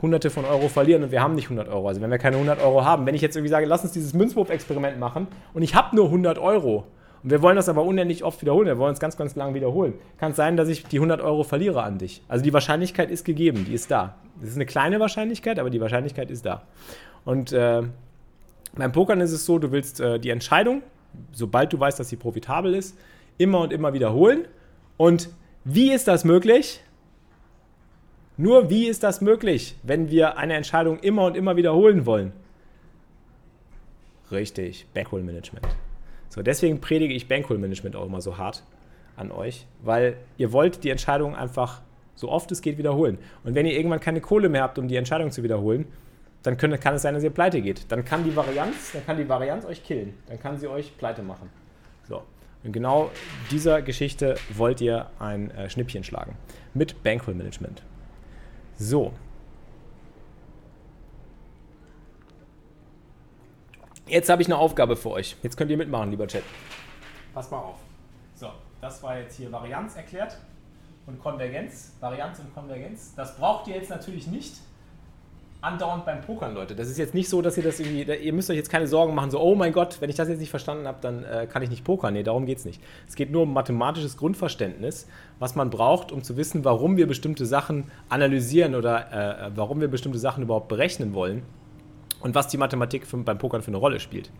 [0.00, 1.88] hunderte von Euro verlieren und wir haben nicht 100 Euro.
[1.88, 4.14] Also wenn wir keine 100 Euro haben, wenn ich jetzt irgendwie sage, lass uns dieses
[4.14, 6.86] Münzwurf-Experiment machen und ich habe nur 100 Euro
[7.22, 9.94] und wir wollen das aber unendlich oft wiederholen, wir wollen es ganz, ganz lang wiederholen,
[10.18, 12.22] kann es sein, dass ich die 100 Euro verliere an dich.
[12.26, 14.16] Also die Wahrscheinlichkeit ist gegeben, die ist da.
[14.42, 16.62] Es ist eine kleine Wahrscheinlichkeit, aber die Wahrscheinlichkeit ist da.
[17.24, 17.82] Und äh,
[18.74, 20.82] beim Pokern ist es so, du willst äh, die Entscheidung,
[21.30, 22.98] sobald du weißt, dass sie profitabel ist,
[23.38, 24.46] immer und immer wiederholen.
[24.96, 25.28] Und
[25.64, 26.82] wie ist das möglich?
[28.36, 32.32] Nur wie ist das möglich, wenn wir eine Entscheidung immer und immer wiederholen wollen?
[34.30, 35.66] Richtig, Bankroll Management.
[36.30, 38.64] So, deswegen predige ich Bankroll Management auch immer so hart
[39.16, 41.82] an euch, weil ihr wollt die Entscheidung einfach
[42.14, 43.18] so oft es geht wiederholen.
[43.44, 45.86] Und wenn ihr irgendwann keine Kohle mehr habt, um die Entscheidung zu wiederholen,
[46.42, 47.90] dann kann es sein, dass ihr pleite geht.
[47.92, 50.14] Dann kann die Varianz, dann kann die Varianz euch killen.
[50.26, 51.50] Dann kann sie euch pleite machen.
[52.64, 53.10] Und genau
[53.50, 56.36] dieser Geschichte wollt ihr ein äh, Schnippchen schlagen.
[56.74, 57.82] Mit Bankroll Management.
[58.78, 59.12] So.
[64.06, 65.36] Jetzt habe ich eine Aufgabe für euch.
[65.42, 66.42] Jetzt könnt ihr mitmachen, lieber Chat.
[67.34, 67.78] Pass mal auf.
[68.34, 70.36] So, das war jetzt hier Varianz erklärt
[71.06, 71.92] und Konvergenz.
[72.00, 73.14] Varianz und Konvergenz.
[73.16, 74.56] Das braucht ihr jetzt natürlich nicht
[75.62, 76.74] andauernd beim Pokern, Leute.
[76.74, 79.14] Das ist jetzt nicht so, dass ihr das irgendwie, ihr müsst euch jetzt keine Sorgen
[79.14, 81.62] machen, so, oh mein Gott, wenn ich das jetzt nicht verstanden habe, dann äh, kann
[81.62, 82.12] ich nicht pokern.
[82.14, 82.82] Nee, darum geht es nicht.
[83.08, 85.06] Es geht nur um mathematisches Grundverständnis,
[85.38, 89.88] was man braucht, um zu wissen, warum wir bestimmte Sachen analysieren oder äh, warum wir
[89.88, 91.42] bestimmte Sachen überhaupt berechnen wollen
[92.20, 94.30] und was die Mathematik für, beim Pokern für eine Rolle spielt.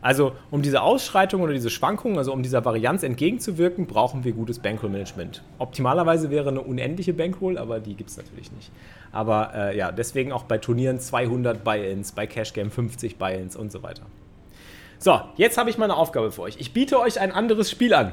[0.00, 4.58] Also, um diese Ausschreitung oder diese Schwankungen, also um dieser Varianz entgegenzuwirken, brauchen wir gutes
[4.60, 5.42] Bankroll-Management.
[5.58, 8.70] Optimalerweise wäre eine unendliche Bankroll, aber die gibt es natürlich nicht.
[9.12, 13.72] Aber äh, ja, deswegen auch bei Turnieren 200 Buy-ins, bei Cash Game 50 Buy-ins und
[13.72, 14.02] so weiter.
[14.98, 16.56] So, jetzt habe ich meine Aufgabe für euch.
[16.58, 18.12] Ich biete euch ein anderes Spiel an.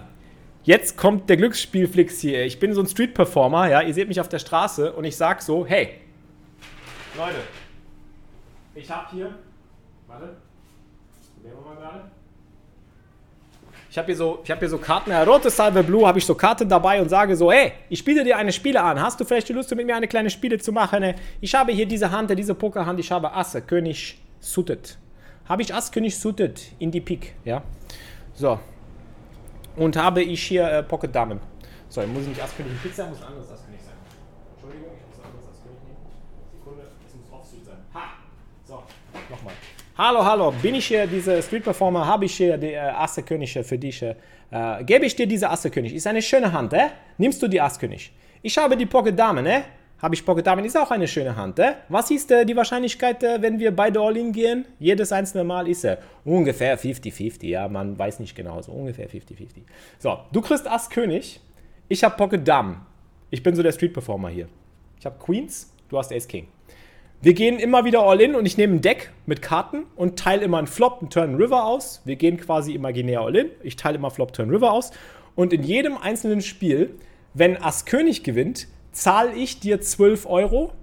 [0.64, 2.44] Jetzt kommt der Glücksspielflix hier.
[2.44, 3.82] Ich bin so ein Street-Performer, ja.
[3.82, 6.02] Ihr seht mich auf der Straße und ich sage so: Hey,
[7.16, 7.38] Leute,
[8.74, 9.36] ich habe hier.
[10.08, 10.36] Warte.
[13.96, 16.36] Ich habe hier, so, hab hier so Karten, ja, rote Salve Blue, habe ich so
[16.36, 19.02] Karten dabei und sage so, hey, ich spiele dir eine Spiele an.
[19.02, 21.14] Hast du vielleicht die Lust, mit mir eine kleine Spiele zu machen?
[21.40, 24.98] Ich habe hier diese Hand, diese Pokerhand, ich habe Asse, König, Suited.
[25.48, 27.64] Habe ich Ass, König, Suited in die Pik, ja.
[28.34, 28.60] So.
[29.78, 31.40] Und habe ich hier äh, Pocket Damen.
[31.88, 33.94] So, muss ich nicht Ass, König, Pizza, muss ein anderes Ass, König sein.
[34.56, 35.98] Entschuldigung, ich muss ein anderes Ass, König nehmen.
[36.52, 37.78] Sekunde, es muss Offsuit sein.
[37.94, 38.10] Ha!
[38.66, 38.84] So,
[39.30, 39.54] nochmal.
[39.98, 42.06] Hallo, hallo, bin ich hier dieser Street Performer?
[42.06, 44.02] Habe ich hier die äh, Asse König für dich?
[44.02, 44.14] Äh,
[44.84, 45.96] gebe ich dir diese Asse König?
[45.96, 46.88] Ist eine schöne Hand, äh?
[47.18, 48.12] Nimmst du die Ass König?
[48.42, 49.64] Ich habe die Pocket Dame, ne?
[50.02, 51.76] Habe ich Pocket Dame, ist auch eine schöne Hand, äh?
[51.88, 54.66] Was ist äh, die Wahrscheinlichkeit, äh, wenn wir beide All-In gehen?
[54.80, 59.62] Jedes einzelne Mal ist er ungefähr 50-50, ja, man weiß nicht genau, so ungefähr 50-50.
[59.98, 61.40] So, du kriegst Ass König,
[61.88, 62.82] ich habe Pocket Dame.
[63.30, 64.50] Ich bin so der Street Performer hier.
[65.00, 66.50] Ich habe Queens, du hast Ace King.
[67.26, 70.44] Wir gehen immer wieder all in und ich nehme ein Deck mit Karten und teile
[70.44, 72.04] immer einen Flop, einen Turn, River aus.
[72.06, 73.50] Wir gehen quasi imaginär all in.
[73.64, 74.92] Ich teile immer Flop, Turn, River aus.
[75.34, 76.94] Und in jedem einzelnen Spiel,
[77.34, 80.74] wenn Ass König gewinnt, zahle ich dir 12 Euro.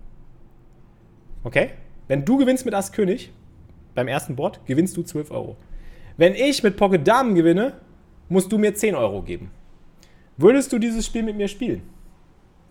[1.44, 1.74] Okay?
[2.08, 3.30] Wenn du gewinnst mit Ass König,
[3.94, 5.56] beim ersten Board, gewinnst du 12 Euro.
[6.16, 7.74] Wenn ich mit Pocket Damen gewinne,
[8.28, 9.52] musst du mir 10 Euro geben.
[10.36, 11.82] Würdest du dieses Spiel mit mir spielen?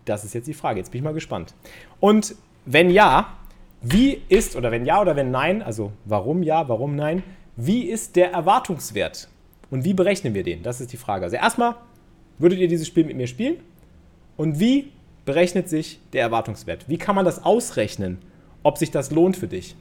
[0.04, 0.80] Das ist jetzt die Frage.
[0.80, 1.56] Jetzt bin ich mal gespannt.
[2.02, 3.38] Und wenn ja,
[3.82, 7.24] wie ist, oder wenn ja oder wenn nein, also warum ja, warum nein,
[7.56, 9.28] wie ist der Erwartungswert?
[9.70, 10.64] Und wie berechnen wir den?
[10.64, 11.26] Das ist die Frage.
[11.26, 11.76] Also erstmal,
[12.38, 13.58] würdet ihr dieses Spiel mit mir spielen?
[14.38, 14.92] Und wie
[15.26, 16.90] berechnet sich der Erwartungswert?
[16.90, 18.20] Wie kann man das ausrechnen,
[18.64, 19.76] ob sich das lohnt für dich?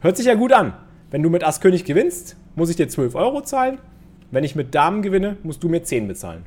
[0.00, 0.74] Hört sich ja gut an.
[1.10, 3.78] Wenn du mit Ass König gewinnst, muss ich dir 12 Euro zahlen.
[4.30, 6.44] Wenn ich mit Damen gewinne, musst du mir 10 bezahlen.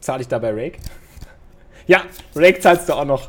[0.00, 0.78] Zahle ich dabei Rake?
[1.86, 2.02] Ja,
[2.34, 3.28] Rake zahlst du auch noch.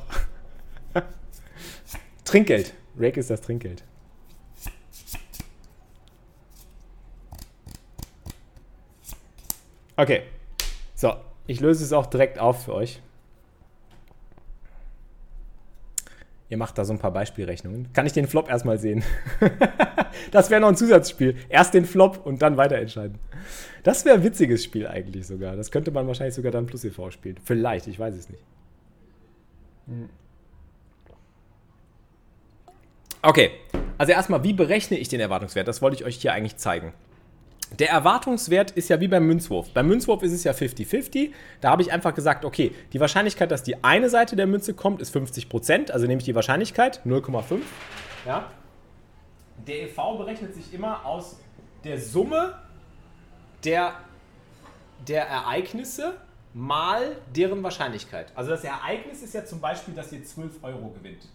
[2.28, 2.74] Trinkgeld.
[3.00, 3.84] Rake ist das Trinkgeld.
[9.96, 10.24] Okay.
[10.94, 11.14] So,
[11.48, 13.02] ich löse es auch direkt auf für euch.
[16.50, 17.94] Ihr macht da so ein paar Beispielrechnungen.
[17.94, 19.04] Kann ich den Flop erstmal sehen?
[20.32, 21.38] das wäre noch ein Zusatzspiel.
[21.48, 23.20] Erst den Flop und dann weiter entscheiden.
[23.84, 25.56] Das wäre ein witziges Spiel eigentlich sogar.
[25.56, 27.38] Das könnte man wahrscheinlich sogar dann Plus EV spielen.
[27.44, 28.44] Vielleicht, ich weiß es nicht.
[29.88, 30.10] Hm.
[33.22, 33.52] Okay,
[33.98, 35.68] also erstmal, wie berechne ich den Erwartungswert?
[35.68, 36.94] Das wollte ich euch hier eigentlich zeigen.
[37.80, 39.72] Der Erwartungswert ist ja wie beim Münzwurf.
[39.74, 41.32] Beim Münzwurf ist es ja 50-50.
[41.60, 45.02] Da habe ich einfach gesagt, okay, die Wahrscheinlichkeit, dass die eine Seite der Münze kommt,
[45.02, 45.92] ist 50%.
[45.92, 47.60] Also nehme ich die Wahrscheinlichkeit, 0,5.
[48.26, 48.52] Ja.
[49.66, 51.40] Der EV berechnet sich immer aus
[51.84, 52.58] der Summe
[53.66, 53.96] der,
[55.06, 56.14] der Ereignisse
[56.54, 58.32] mal deren Wahrscheinlichkeit.
[58.34, 61.28] Also das Ereignis ist ja zum Beispiel, dass ihr 12 Euro gewinnt.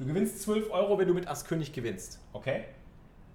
[0.00, 2.20] Du gewinnst 12 Euro, wenn du mit Ass König gewinnst.
[2.32, 2.64] Okay?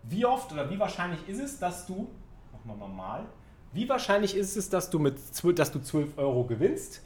[0.02, 2.10] Wie oft oder wie wahrscheinlich ist es, dass du,
[2.52, 3.28] machen wir mal,
[3.72, 5.20] wie wahrscheinlich ist es, dass du, mit,
[5.60, 7.04] dass du 12 Euro gewinnst?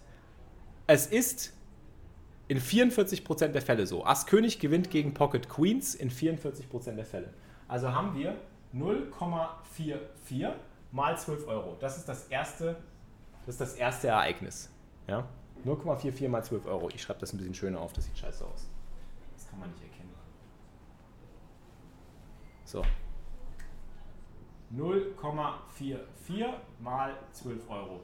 [0.87, 1.51] Es ist
[2.47, 4.05] in 44% der Fälle so.
[4.05, 7.33] Ass König gewinnt gegen Pocket Queens in 44% der Fälle.
[7.67, 8.37] Also haben wir
[8.73, 10.53] 0,44
[10.93, 11.75] mal 12 Euro.
[11.81, 12.77] Das ist das erste,
[13.45, 14.69] das ist das erste Ereignis.
[15.05, 15.27] Ja?
[15.65, 16.87] 0,44 mal 12 Euro.
[16.93, 18.68] Ich schreibe das ein bisschen schöner auf, das sieht scheiße aus
[19.49, 20.13] kann man nicht erkennen.
[22.65, 22.83] So.
[24.75, 28.01] 0,44 mal 12 Euro.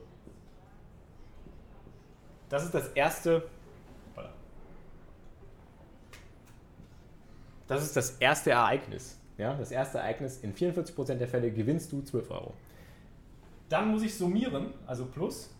[2.49, 3.47] Das ist das erste.
[7.67, 9.19] Das ist das erste Ereignis.
[9.37, 10.37] Ja, das erste Ereignis.
[10.39, 12.53] In 44% der Fälle gewinnst du 12 Euro.
[13.69, 15.54] Dann muss ich summieren, also plus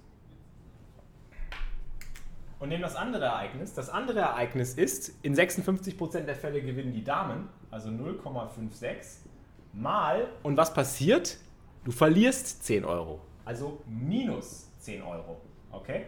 [2.66, 3.76] und nehmen das andere Ereignis.
[3.76, 9.20] Das andere Ereignis ist, in 56% der Fälle gewinnen die Damen, also 0,56
[9.72, 10.26] mal.
[10.42, 11.38] Und was passiert?
[11.84, 15.40] Du verlierst 10 Euro, also minus 10 Euro.
[15.72, 16.08] Okay?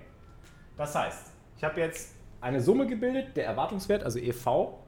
[0.76, 4.80] Das heißt, ich habe jetzt eine Summe gebildet, der Erwartungswert, also EV,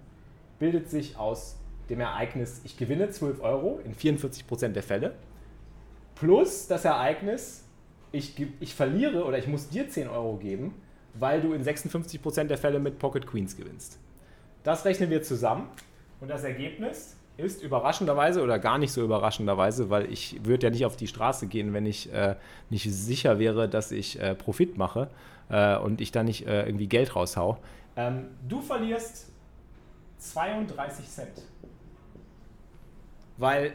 [0.58, 5.13] bildet sich aus dem Ereignis, ich gewinne 12 Euro in 44% der Fälle,
[6.15, 7.63] plus das Ereignis,
[8.12, 10.73] ich, ich verliere oder ich muss dir 10 Euro geben,
[11.19, 13.99] weil du in 56% der Fälle mit Pocket Queens gewinnst.
[14.63, 15.69] Das rechnen wir zusammen
[16.19, 20.86] und das Ergebnis ist überraschenderweise oder gar nicht so überraschenderweise, weil ich würde ja nicht
[20.86, 22.36] auf die Straße gehen, wenn ich äh,
[22.69, 25.10] nicht sicher wäre, dass ich äh, Profit mache
[25.49, 27.58] äh, und ich da nicht äh, irgendwie Geld raushau.
[27.95, 29.32] Ähm, du verlierst
[30.17, 31.41] 32 Cent.
[33.38, 33.71] Weil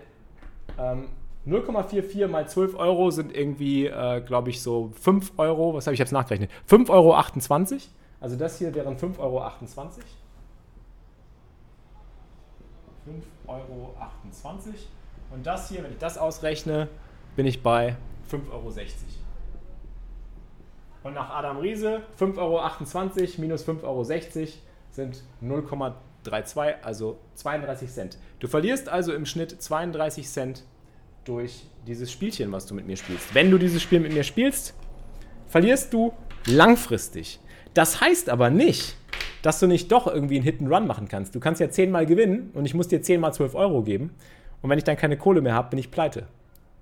[0.79, 1.09] ähm,
[1.47, 5.75] 0,44 mal 12 Euro sind irgendwie, äh, glaube ich, so 5 Euro.
[5.75, 6.51] Was habe ich jetzt nachgerechnet?
[6.69, 7.79] 5,28 Euro.
[8.21, 9.43] Also das hier wären 5,28 Euro.
[9.47, 9.99] 5,28
[13.47, 13.95] Euro.
[15.33, 16.89] Und das hier, wenn ich das ausrechne,
[17.37, 17.97] bin ich bei
[18.31, 18.73] 5,60 Euro.
[21.03, 24.05] Und nach Adam Riese 5,28 Euro minus 5,60 Euro
[24.91, 28.19] sind 0,32, also 32 Cent.
[28.39, 30.65] Du verlierst also im Schnitt 32 Cent
[31.25, 33.35] durch dieses Spielchen, was du mit mir spielst.
[33.35, 34.75] Wenn du dieses Spiel mit mir spielst,
[35.49, 36.13] verlierst du
[36.47, 37.41] langfristig.
[37.75, 38.97] Das heißt aber nicht,
[39.43, 41.35] dass du nicht doch irgendwie einen Hit and Run machen kannst.
[41.35, 44.11] Du kannst ja zehnmal gewinnen und ich muss dir zehnmal 12 Euro geben.
[44.63, 46.27] Und wenn ich dann keine Kohle mehr habe, bin ich pleite.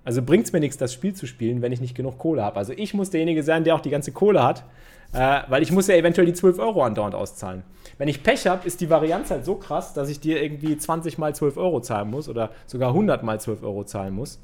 [0.05, 2.57] Also bringt es mir nichts, das Spiel zu spielen, wenn ich nicht genug Kohle habe.
[2.57, 4.65] Also ich muss derjenige sein, der auch die ganze Kohle hat,
[5.13, 7.63] äh, weil ich muss ja eventuell die 12 Euro andauernd auszahlen.
[7.99, 11.19] Wenn ich Pech habe, ist die Varianz halt so krass, dass ich dir irgendwie 20
[11.19, 14.41] mal 12 Euro zahlen muss oder sogar 100 mal 12 Euro zahlen muss.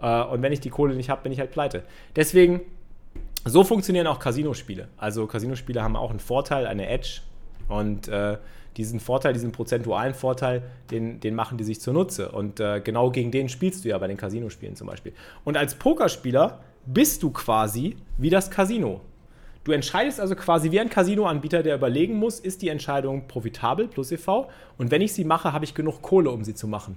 [0.00, 1.82] Äh, und wenn ich die Kohle nicht habe, bin ich halt pleite.
[2.14, 2.60] Deswegen,
[3.44, 4.88] so funktionieren auch Casino-Spiele.
[4.98, 7.22] Also Casino-Spiele haben auch einen Vorteil, eine Edge.
[7.68, 8.36] Und äh,
[8.76, 12.30] diesen Vorteil, diesen prozentualen Vorteil, den, den machen die sich zunutze.
[12.30, 15.12] Und äh, genau gegen den spielst du ja bei den Casino-Spielen zum Beispiel.
[15.44, 19.00] Und als Pokerspieler bist du quasi wie das Casino.
[19.64, 24.10] Du entscheidest also quasi wie ein Casino-Anbieter, der überlegen muss, ist die Entscheidung profitabel plus
[24.10, 26.96] EV und wenn ich sie mache, habe ich genug Kohle, um sie zu machen.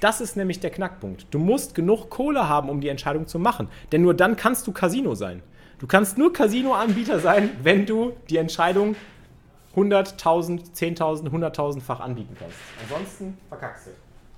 [0.00, 1.26] Das ist nämlich der Knackpunkt.
[1.32, 4.72] Du musst genug Kohle haben, um die Entscheidung zu machen, denn nur dann kannst du
[4.72, 5.42] Casino sein.
[5.80, 8.94] Du kannst nur Casino-Anbieter sein, wenn du die Entscheidung
[9.74, 12.56] 100.000, 10.000, 100.000-fach anbieten kannst.
[12.82, 13.90] Ansonsten verkackst du.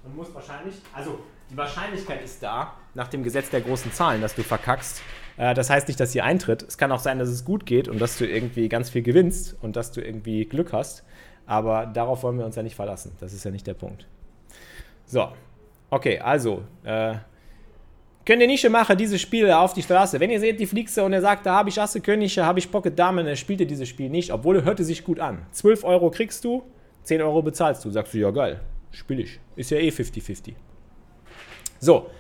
[0.05, 1.18] Und musst wahrscheinlich, also
[1.51, 5.03] die Wahrscheinlichkeit ist da, nach dem Gesetz der großen Zahlen, dass du verkackst.
[5.40, 6.62] Äh, das heißt nicht, dass sie eintritt.
[6.62, 9.57] Es kann auch sein, dass es gut geht und dass du irgendwie ganz viel gewinnst
[9.62, 11.03] und dass du irgendwie Glück hast.
[11.46, 13.12] Aber darauf wollen wir uns ja nicht verlassen.
[13.20, 14.07] Das ist ja nicht der Punkt.
[15.07, 15.29] So,
[15.88, 17.14] okay, also, äh,
[18.26, 20.20] Könnt ihr nicht machen, diese Spiele auf die Straße.
[20.20, 22.70] Wenn ihr seht, die Flixe und er sagt, da habe ich Asse Könige, habe ich
[22.70, 25.46] Pocket Damen, er spielte dieses Spiel nicht, obwohl er hörte sich gut an.
[25.53, 26.62] 12 Euro kriegst du,
[27.05, 27.90] 10 Euro bezahlst du.
[27.90, 28.61] Sagst du, ja geil,
[28.92, 29.40] spiel ich.
[29.57, 30.53] Ist ja eh 50-50.
[31.81, 32.11] So,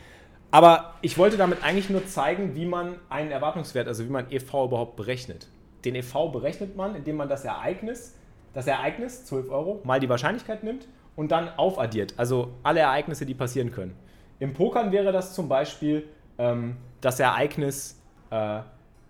[0.50, 4.64] aber ich wollte damit eigentlich nur zeigen, wie man einen Erwartungswert, also wie man EV
[4.64, 5.48] überhaupt berechnet.
[5.84, 8.16] Den EV berechnet man, indem man das Ereignis,
[8.52, 12.14] das Ereignis, 12 Euro, mal die Wahrscheinlichkeit nimmt und dann aufaddiert.
[12.16, 13.94] Also alle Ereignisse, die passieren können.
[14.40, 16.08] Im Pokern wäre das zum Beispiel
[16.38, 18.60] ähm, das Ereignis, äh,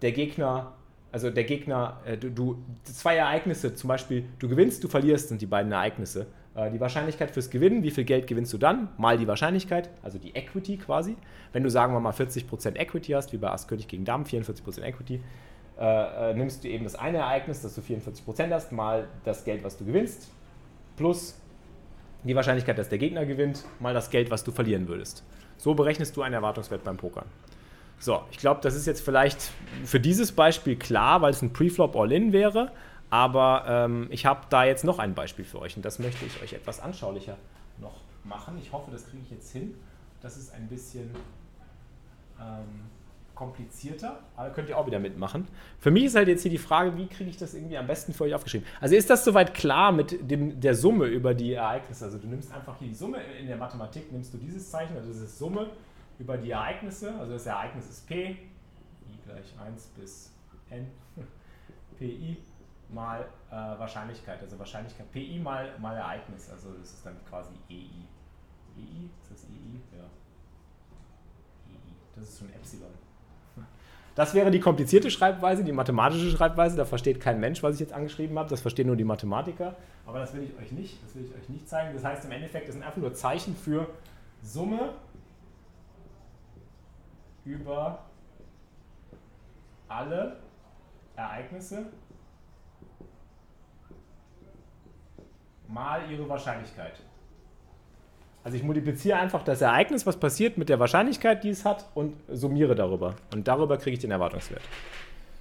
[0.03, 0.73] der Gegner,
[1.13, 5.41] also der Gegner, äh, du, du, zwei Ereignisse, zum Beispiel, du gewinnst, du verlierst, sind
[5.41, 6.27] die beiden Ereignisse.
[6.61, 10.19] Äh, die Wahrscheinlichkeit fürs Gewinnen, wie viel Geld gewinnst du dann, mal die Wahrscheinlichkeit, also
[10.19, 11.17] die Equity quasi.
[11.53, 14.83] Wenn du, sagen wir mal, 40% Equity hast, wie bei Ass König gegen Damen, 44%
[14.83, 15.21] Equity,
[15.79, 19.65] äh, äh, nimmst du eben das eine Ereignis, dass du 44% hast, mal das Geld,
[19.65, 20.31] was du gewinnst,
[20.97, 21.41] plus
[22.25, 25.25] die Wahrscheinlichkeit, dass der Gegner gewinnt, mal das Geld, was du verlieren würdest.
[25.57, 27.25] So berechnest du einen Erwartungswert beim Pokern.
[27.99, 29.51] So, ich glaube, das ist jetzt vielleicht
[29.85, 32.73] für dieses Beispiel klar, weil es ein Preflop All-In wäre.
[33.11, 36.43] Aber ähm, ich habe da jetzt noch ein Beispiel für euch und das möchte ich
[36.43, 37.37] euch etwas anschaulicher
[37.79, 38.57] noch machen.
[38.63, 39.75] Ich hoffe, das kriege ich jetzt hin.
[40.23, 41.11] Das ist ein bisschen
[42.41, 42.89] ähm,
[43.35, 45.49] komplizierter, aber könnt ihr auch wieder mitmachen.
[45.79, 48.13] Für mich ist halt jetzt hier die Frage, wie kriege ich das irgendwie am besten
[48.13, 48.67] für euch aufgeschrieben?
[48.83, 52.05] Also ist das soweit klar mit dem, der Summe über die Ereignisse?
[52.05, 55.09] Also du nimmst einfach hier die Summe, in der Mathematik nimmst du dieses Zeichen, also
[55.09, 55.71] das ist Summe
[56.19, 58.37] über die Ereignisse, also das Ereignis ist P, I
[59.25, 60.33] gleich 1 bis
[60.69, 60.87] N,
[61.99, 62.37] PI
[62.93, 67.75] mal äh, Wahrscheinlichkeit, also Wahrscheinlichkeit PI mal, mal Ereignis, also das ist dann quasi EI.
[68.77, 69.09] EI?
[69.23, 69.97] Ist das EI?
[69.97, 70.05] Ja.
[71.69, 72.91] EI, das ist schon Epsilon.
[74.17, 76.77] Das wäre die komplizierte Schreibweise, die mathematische Schreibweise.
[76.77, 78.51] Da versteht kein Mensch, was ich jetzt angeschrieben habe.
[78.51, 79.77] Das verstehen nur die Mathematiker.
[80.05, 81.03] Aber das will ich euch nicht.
[81.03, 81.95] Das will ich euch nicht zeigen.
[81.95, 83.89] Das heißt im Endeffekt, das sind einfach nur Zeichen für
[84.43, 84.95] Summe
[87.45, 88.05] über
[89.89, 90.37] alle
[91.17, 91.87] Ereignisse
[95.73, 96.95] mal ihre Wahrscheinlichkeit.
[98.43, 102.17] Also ich multipliziere einfach das Ereignis, was passiert, mit der Wahrscheinlichkeit, die es hat und
[102.29, 103.15] summiere darüber.
[103.35, 104.63] Und darüber kriege ich den Erwartungswert.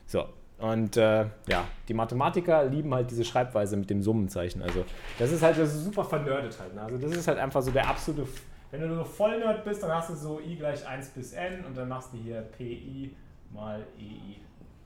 [0.06, 0.26] So,
[0.60, 4.62] und äh, ja, die Mathematiker lieben halt diese Schreibweise mit dem Summenzeichen.
[4.62, 4.84] Also
[5.18, 6.76] das ist halt, das ist super vernördet halt.
[6.76, 6.82] Ne?
[6.82, 8.28] Also das ist halt einfach so der absolute,
[8.72, 11.64] wenn du so voll nerd bist, dann hast du so i gleich 1 bis n
[11.66, 13.16] und dann machst du hier pi
[13.54, 14.36] mal ei.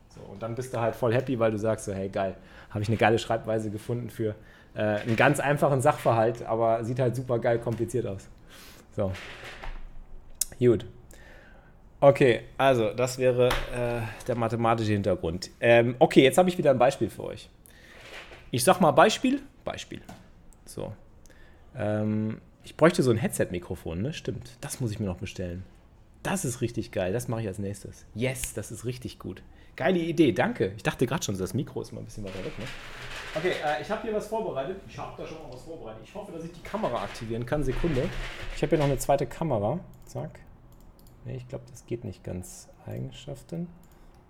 [0.10, 2.36] So, und dann bist du halt voll happy, weil du sagst so, hey geil,
[2.70, 4.36] habe ich eine geile Schreibweise gefunden für
[4.76, 8.28] äh, einen ganz einfachen Sachverhalt, aber sieht halt super geil kompliziert aus.
[8.96, 9.12] So.
[10.60, 10.86] Gut.
[12.00, 15.50] Okay, also das wäre äh, der mathematische Hintergrund.
[15.62, 17.50] Ähm, okay, jetzt habe ich wieder ein Beispiel für euch.
[18.52, 20.02] Ich sag mal Beispiel, Beispiel.
[20.66, 20.94] So.
[21.76, 24.14] Ähm, ich bräuchte so ein Headset-Mikrofon, ne?
[24.14, 24.58] Stimmt.
[24.62, 25.64] Das muss ich mir noch bestellen.
[26.24, 27.14] Das ist richtig geil.
[27.14, 28.06] Das mache ich als nächstes.
[28.16, 29.42] Yes, das ist richtig gut.
[29.76, 30.74] Geile Idee, danke.
[30.78, 32.58] Ich dachte gerade schon, das Mikro ist mal ein bisschen weiter weg.
[32.60, 32.66] Ne?
[33.36, 34.80] Okay, äh, ich habe hier was vorbereitet.
[34.88, 36.04] Ich habe da schon mal was vorbereitet.
[36.04, 37.64] Ich hoffe, dass ich die Kamera aktivieren kann.
[37.64, 38.08] Sekunde.
[38.56, 39.80] Ich habe hier noch eine zweite Kamera.
[40.06, 40.40] Zack.
[41.26, 42.70] Ne, ich glaube, das geht nicht ganz.
[42.86, 43.68] Eigenschaften.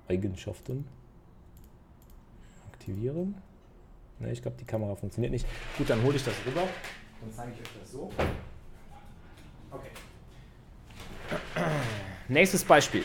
[0.07, 0.87] Eigenschaften.
[2.71, 3.35] Aktivieren.
[4.19, 5.45] Ne, ich glaube, die Kamera funktioniert nicht.
[5.77, 6.61] Gut, dann hole ich das rüber.
[6.61, 8.09] Dann zeige ich euch das so.
[9.71, 9.89] Okay.
[12.29, 13.03] Nächstes Beispiel.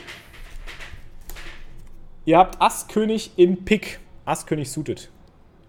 [2.29, 4.01] Ihr habt Ass König in Pick.
[4.27, 5.09] Ass König suited.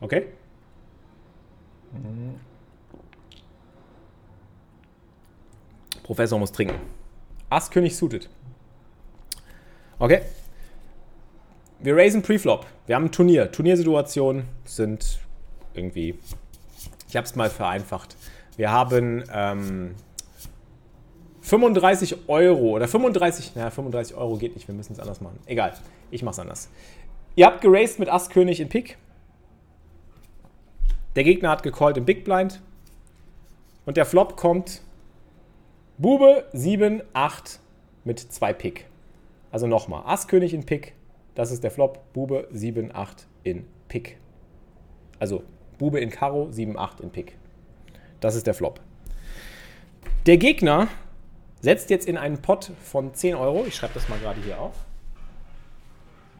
[0.01, 0.25] Okay?
[6.03, 6.75] Professor muss trinken.
[7.49, 8.27] Ass König suited.
[9.99, 10.19] Okay?
[11.79, 12.65] Wir raisen Preflop.
[12.87, 13.53] Wir haben ein Turnier.
[13.53, 15.19] Turniersituationen sind
[15.73, 16.19] irgendwie.
[17.07, 18.17] Ich habe es mal vereinfacht.
[18.57, 19.95] Wir haben ähm,
[21.39, 25.39] 35 Euro oder 35, naja, 35 Euro geht nicht, wir müssen es anders machen.
[25.45, 25.73] Egal,
[26.11, 26.69] ich mache es anders.
[27.35, 28.97] Ihr habt geraced mit Ass König in Pick.
[31.15, 32.61] Der Gegner hat gecallt im Big Blind.
[33.85, 34.81] Und der Flop kommt
[35.97, 37.59] Bube 7, 8
[38.03, 38.85] mit 2 Pick.
[39.51, 40.93] Also nochmal, Ass König in Pick,
[41.35, 42.13] das ist der Flop.
[42.13, 44.17] Bube 7, 8 in Pick.
[45.19, 45.43] Also
[45.77, 47.37] Bube in Karo, 7, 8 in Pick.
[48.19, 48.81] Das ist der Flop.
[50.25, 50.89] Der Gegner
[51.61, 53.65] setzt jetzt in einen Pot von 10 Euro.
[53.65, 54.75] Ich schreibe das mal gerade hier auf.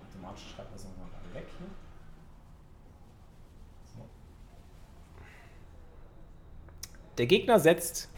[0.10, 1.68] Automatisch schreibt das nochmal weg hier.
[3.96, 4.02] So.
[7.20, 8.10] Der Gegner setzt.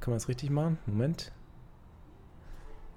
[0.00, 0.78] Kann man das richtig machen?
[0.86, 1.32] Moment.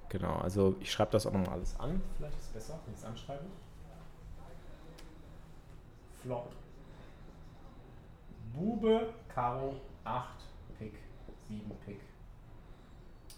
[0.08, 2.00] Genau, also ich schreibe das auch nochmal alles an.
[2.16, 3.44] Vielleicht ist es besser, wenn ich es anschreibe.
[6.22, 6.50] Flop.
[8.54, 10.26] Bube, Karo, 8,
[10.78, 10.94] Pick,
[11.48, 12.00] 7, Pick.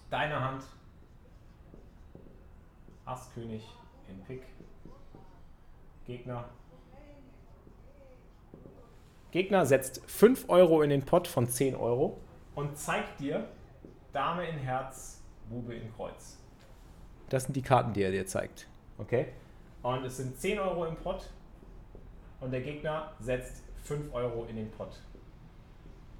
[0.08, 0.62] Deine Hand.
[3.04, 3.68] Ass, König
[4.08, 4.44] in Pick.
[6.06, 6.48] Gegner.
[9.32, 12.18] Gegner setzt 5 Euro in den Pot von 10 Euro
[12.54, 13.48] und zeigt dir
[14.12, 16.38] Dame in Herz, Bube in Kreuz.
[17.30, 18.68] Das sind die Karten, die er dir zeigt.
[18.98, 19.28] Okay?
[19.82, 21.30] Und es sind 10 Euro im Pot
[22.40, 25.00] und der Gegner setzt 5 Euro in den Pot.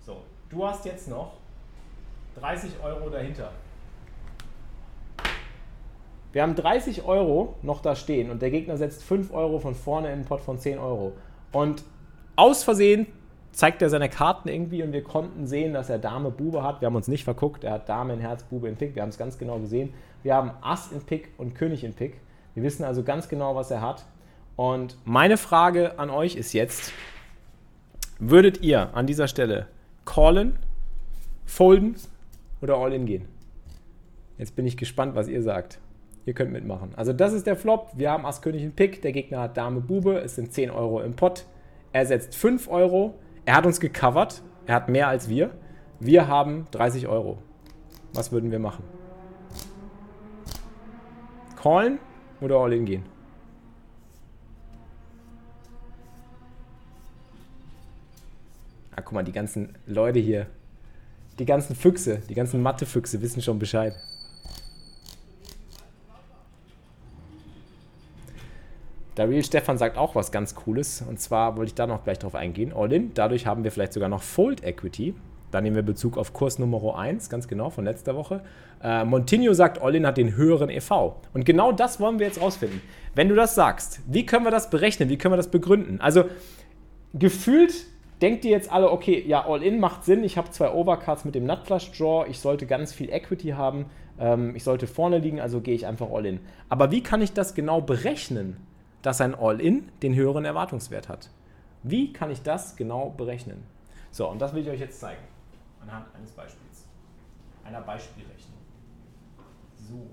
[0.01, 1.35] So, du hast jetzt noch
[2.41, 3.53] 30 Euro dahinter.
[6.33, 10.11] Wir haben 30 Euro noch da stehen und der Gegner setzt 5 Euro von vorne
[10.11, 11.13] in den Pot von 10 Euro.
[11.53, 11.85] Und
[12.37, 13.07] aus Versehen
[13.53, 16.80] zeigt er seine Karten irgendwie und wir konnten sehen, dass er Dame Bube hat.
[16.80, 18.95] Wir haben uns nicht verguckt, er hat Dame in Herz, Bube in Pick.
[18.95, 19.93] Wir haben es ganz genau gesehen.
[20.22, 22.20] Wir haben Ass in Pick und König in Pick.
[22.55, 24.05] Wir wissen also ganz genau, was er hat.
[24.57, 26.93] Und meine Frage an euch ist jetzt,
[28.18, 29.66] würdet ihr an dieser Stelle
[30.05, 30.59] callen,
[31.45, 31.97] folden
[32.61, 33.26] oder all in gehen?
[34.39, 35.78] Jetzt bin ich gespannt, was ihr sagt.
[36.24, 36.93] Ihr könnt mitmachen.
[36.97, 37.91] Also das ist der Flop.
[37.95, 39.03] Wir haben Ass König in Pick.
[39.03, 40.18] Der Gegner hat Dame Bube.
[40.18, 41.45] Es sind 10 Euro im Pot.
[41.93, 43.18] Er setzt 5 Euro.
[43.45, 44.43] Er hat uns gecovert.
[44.66, 45.51] Er hat mehr als wir.
[46.01, 47.38] Wir haben 30 Euro.
[48.14, 48.84] Was würden wir machen?
[51.57, 51.99] Callen
[52.40, 53.05] oder all in gehen?
[58.95, 60.47] Ah, guck mal, die ganzen Leute hier,
[61.38, 63.95] die ganzen Füchse, die ganzen Mathefüchse wissen schon Bescheid.
[69.17, 71.05] Der Real Stefan sagt auch was ganz Cooles.
[71.07, 72.73] Und zwar wollte ich da noch gleich drauf eingehen.
[72.75, 73.13] All-in.
[73.15, 75.15] Dadurch haben wir vielleicht sogar noch Fold Equity.
[75.51, 78.41] Da nehmen wir Bezug auf Kurs Nummer 1, ganz genau, von letzter Woche.
[78.83, 81.13] Äh, Montinho sagt, All-in hat den höheren EV.
[81.35, 82.81] Und genau das wollen wir jetzt rausfinden.
[83.15, 85.11] Wenn du das sagst, wie können wir das berechnen?
[85.11, 86.01] Wie können wir das begründen?
[86.01, 86.25] Also,
[87.13, 87.85] gefühlt
[88.23, 90.25] denkt ihr jetzt alle, okay, ja, All-in macht Sinn.
[90.25, 92.27] Ich habe zwei Overcards mit dem Nutflush Draw.
[92.31, 93.87] Ich sollte ganz viel Equity haben.
[94.19, 96.41] Ähm, ich sollte vorne liegen, also gehe ich einfach All-in.
[96.71, 98.57] Aber wie kann ich das genau berechnen?
[99.03, 101.30] Dass ein All-In den höheren Erwartungswert hat.
[101.82, 103.64] Wie kann ich das genau berechnen?
[104.11, 105.22] So, und das will ich euch jetzt zeigen.
[105.80, 106.86] Anhand eines Beispiels.
[107.64, 108.59] Einer Beispielrechnung.
[109.76, 110.07] So,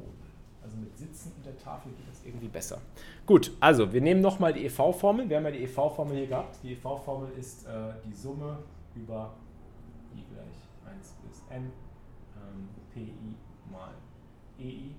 [0.64, 2.82] also mit Sitzen und der Tafel geht das irgendwie besser.
[3.26, 5.30] Gut, also wir nehmen nochmal die EV-Formel.
[5.30, 6.58] Wir haben ja die EV-Formel hier gehabt.
[6.64, 8.60] Die EV-Formel ist äh, die Summe
[8.96, 9.34] über
[10.16, 11.72] i gleich 1 bis n
[12.36, 13.14] ähm, pi
[13.72, 13.94] mal
[14.60, 14.96] ei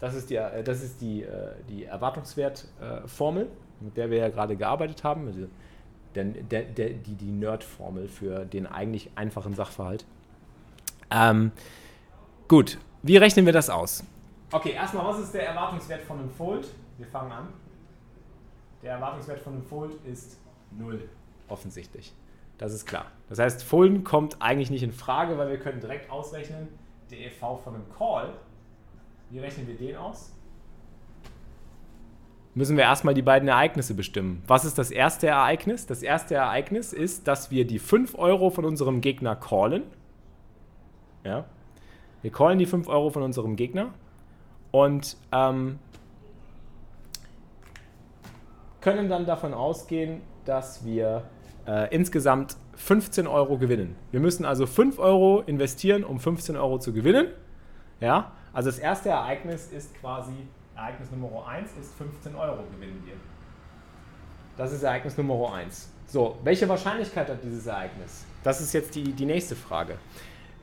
[0.00, 3.48] das ist die, äh, das ist die, äh, die Erwartungswertformel,
[3.80, 5.26] mit der wir ja gerade gearbeitet haben.
[5.26, 5.46] Also
[6.14, 10.04] der, der, der, die die Nerd-Formel für den eigentlich einfachen Sachverhalt.
[11.10, 11.52] Ähm,
[12.48, 14.04] gut, wie rechnen wir das aus?
[14.52, 16.66] Okay, erstmal, was ist der Erwartungswert von einem Fold?
[16.98, 17.48] Wir fangen an.
[18.82, 20.38] Der Erwartungswert von einem Fold ist
[20.72, 21.08] 0,
[21.48, 22.12] offensichtlich.
[22.58, 23.06] Das ist klar.
[23.28, 26.68] Das heißt, Folden kommt eigentlich nicht in Frage, weil wir können direkt ausrechnen,
[27.10, 28.34] der EV von einem Call,
[29.30, 30.32] wie rechnen wir den aus?
[32.54, 34.42] Müssen wir erstmal die beiden Ereignisse bestimmen.
[34.46, 35.86] Was ist das erste Ereignis?
[35.86, 39.84] Das erste Ereignis ist, dass wir die 5 Euro von unserem Gegner callen.
[41.24, 41.44] Ja.
[42.22, 43.94] Wir callen die 5 Euro von unserem Gegner
[44.72, 45.78] und ähm,
[48.80, 51.22] können dann davon ausgehen, dass wir
[51.66, 53.94] äh, insgesamt 15 Euro gewinnen.
[54.10, 57.28] Wir müssen also 5 Euro investieren, um 15 Euro zu gewinnen.
[58.00, 60.32] Ja, also das erste Ereignis ist quasi,
[60.76, 63.14] Ereignis Nummer 1 ist 15 Euro gewinnen wir.
[64.56, 65.90] Das ist Ereignis Nummer 1.
[66.06, 68.24] So, welche Wahrscheinlichkeit hat dieses Ereignis?
[68.42, 69.96] Das ist jetzt die, die nächste Frage.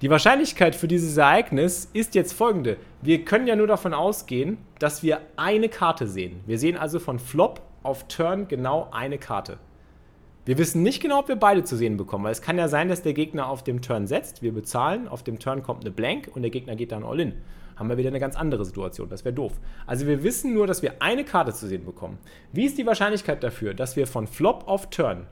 [0.01, 2.77] Die Wahrscheinlichkeit für dieses Ereignis ist jetzt folgende.
[3.01, 6.41] Wir können ja nur davon ausgehen, dass wir eine Karte sehen.
[6.45, 9.57] Wir sehen also von Flop auf Turn genau eine Karte.
[10.45, 12.89] Wir wissen nicht genau, ob wir beide zu sehen bekommen, weil es kann ja sein,
[12.89, 16.29] dass der Gegner auf dem Turn setzt, wir bezahlen, auf dem Turn kommt eine Blank
[16.33, 17.33] und der Gegner geht dann all in.
[17.77, 19.53] Haben wir wieder eine ganz andere Situation, das wäre doof.
[19.85, 22.17] Also wir wissen nur, dass wir eine Karte zu sehen bekommen.
[22.51, 25.27] Wie ist die Wahrscheinlichkeit dafür, dass wir von Flop auf Turn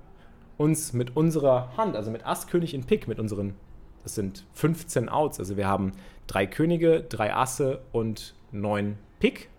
[0.57, 3.55] uns mit unserer Hand, also mit Ass, König in Pick, mit unseren,
[4.03, 5.91] das sind 15 Outs, also wir haben
[6.27, 9.49] drei Könige, drei Asse und neun Pick,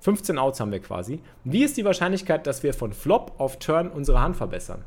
[0.00, 1.20] 15 Outs haben wir quasi.
[1.44, 4.84] Wie ist die Wahrscheinlichkeit, dass wir von Flop auf Turn unsere Hand verbessern?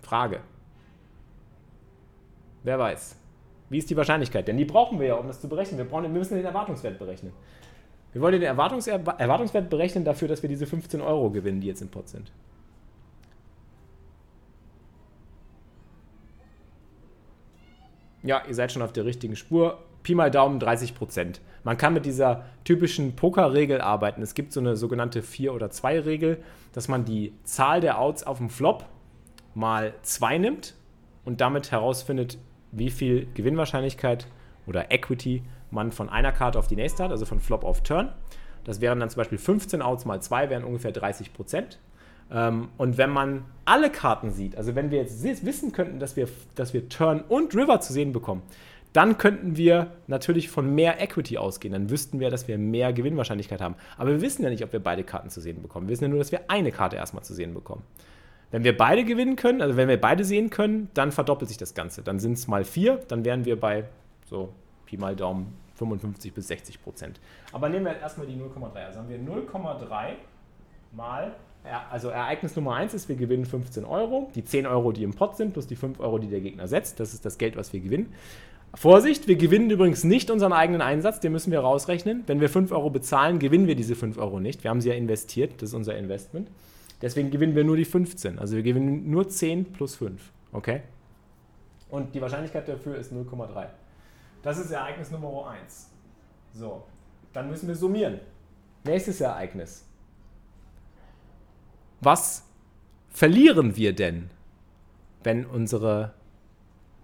[0.00, 0.40] Frage.
[2.62, 3.16] Wer weiß?
[3.68, 4.46] Wie ist die Wahrscheinlichkeit?
[4.48, 5.78] Denn die brauchen wir ja, um das zu berechnen.
[5.78, 7.32] Wir, brauchen, wir müssen den Erwartungswert berechnen.
[8.12, 11.82] Wir wollen den Erwartungs Erwartungswert berechnen dafür, dass wir diese 15 Euro gewinnen, die jetzt
[11.82, 12.32] im Pot sind.
[18.22, 19.78] Ja, ihr seid schon auf der richtigen Spur.
[20.02, 21.40] Pi mal Daumen 30 Prozent.
[21.62, 24.22] Man kann mit dieser typischen Pokerregel arbeiten.
[24.22, 26.42] Es gibt so eine sogenannte 4 oder 2 Regel,
[26.72, 28.86] dass man die Zahl der Outs auf dem Flop
[29.54, 30.74] mal 2 nimmt
[31.24, 32.38] und damit herausfindet,
[32.76, 34.26] wie viel Gewinnwahrscheinlichkeit
[34.66, 38.12] oder Equity man von einer Karte auf die nächste hat, also von Flop auf Turn.
[38.64, 41.78] Das wären dann zum Beispiel 15 Outs mal 2, wären ungefähr 30 Prozent.
[42.30, 46.28] Ähm, und wenn man alle Karten sieht, also wenn wir jetzt wissen könnten, dass wir,
[46.54, 48.42] dass wir Turn und River zu sehen bekommen,
[48.92, 51.72] dann könnten wir natürlich von mehr Equity ausgehen.
[51.72, 53.74] Dann wüssten wir, dass wir mehr Gewinnwahrscheinlichkeit haben.
[53.98, 55.86] Aber wir wissen ja nicht, ob wir beide Karten zu sehen bekommen.
[55.86, 57.82] Wir wissen ja nur, dass wir eine Karte erstmal zu sehen bekommen.
[58.56, 61.74] Wenn wir beide gewinnen können, also wenn wir beide sehen können, dann verdoppelt sich das
[61.74, 62.00] Ganze.
[62.00, 63.84] Dann sind es mal vier, dann wären wir bei
[64.24, 64.48] so
[64.86, 67.20] Pi mal Daumen 55 bis 60 Prozent.
[67.52, 68.86] Aber nehmen wir erstmal die 0,3.
[68.86, 70.12] Also haben wir 0,3
[70.92, 71.36] mal,
[71.90, 74.30] also Ereignis Nummer 1 ist, wir gewinnen 15 Euro.
[74.34, 76.98] Die 10 Euro, die im Pot sind, plus die 5 Euro, die der Gegner setzt.
[76.98, 78.14] Das ist das Geld, was wir gewinnen.
[78.72, 82.24] Vorsicht, wir gewinnen übrigens nicht unseren eigenen Einsatz, den müssen wir rausrechnen.
[82.26, 84.64] Wenn wir 5 Euro bezahlen, gewinnen wir diese 5 Euro nicht.
[84.64, 86.48] Wir haben sie ja investiert, das ist unser Investment.
[87.02, 88.38] Deswegen gewinnen wir nur die 15.
[88.38, 90.32] Also wir gewinnen nur 10 plus 5.
[90.52, 90.82] Okay?
[91.90, 93.66] Und die Wahrscheinlichkeit dafür ist 0,3.
[94.42, 95.90] Das ist Ereignis Nummer 1.
[96.52, 96.84] So,
[97.32, 98.20] dann müssen wir summieren.
[98.84, 99.84] Nächstes Ereignis.
[102.00, 102.44] Was
[103.08, 104.30] verlieren wir denn,
[105.22, 106.14] wenn unsere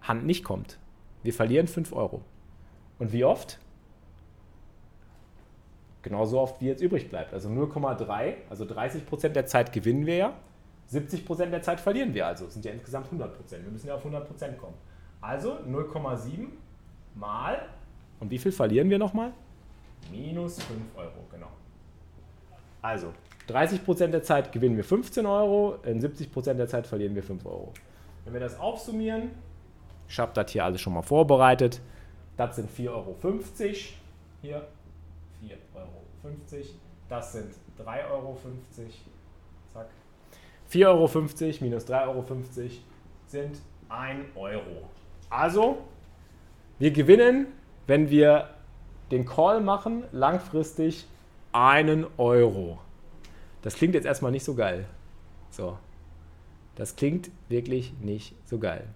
[0.01, 0.79] Hand nicht kommt?
[1.23, 2.23] Wir verlieren 5 Euro.
[2.99, 3.59] Und wie oft?
[6.03, 7.33] Genauso oft, wie jetzt übrig bleibt.
[7.33, 10.33] Also 0,3, also 30 Prozent der Zeit gewinnen wir ja.
[10.87, 12.45] 70 Prozent der Zeit verlieren wir also.
[12.45, 13.63] Das sind ja insgesamt 100 Prozent.
[13.63, 14.75] Wir müssen ja auf 100 Prozent kommen.
[15.21, 16.47] Also 0,7
[17.15, 17.65] mal,
[18.19, 19.31] und wie viel verlieren wir nochmal?
[20.11, 21.47] Minus 5 Euro, genau.
[22.81, 23.13] Also
[23.47, 27.23] 30 Prozent der Zeit gewinnen wir 15 Euro, in 70 Prozent der Zeit verlieren wir
[27.23, 27.71] 5 Euro.
[28.25, 29.31] Wenn wir das aufsummieren,
[30.09, 31.79] ich habe das hier alles schon mal vorbereitet.
[32.35, 33.15] Das sind 4,50 Euro.
[34.41, 34.67] Hier
[35.43, 36.03] 4,50 Euro.
[37.09, 38.37] Das sind 3,50 Euro.
[39.73, 39.89] Zack.
[40.71, 42.25] 4,50 Euro minus 3,50 Euro
[43.27, 44.89] sind 1 Euro.
[45.29, 45.77] Also,
[46.79, 47.47] wir gewinnen,
[47.87, 48.49] wenn wir
[49.11, 51.07] den Call machen, langfristig
[51.51, 52.79] einen Euro.
[53.61, 54.85] Das klingt jetzt erstmal nicht so geil.
[55.49, 55.77] So.
[56.75, 58.87] Das klingt wirklich nicht so geil.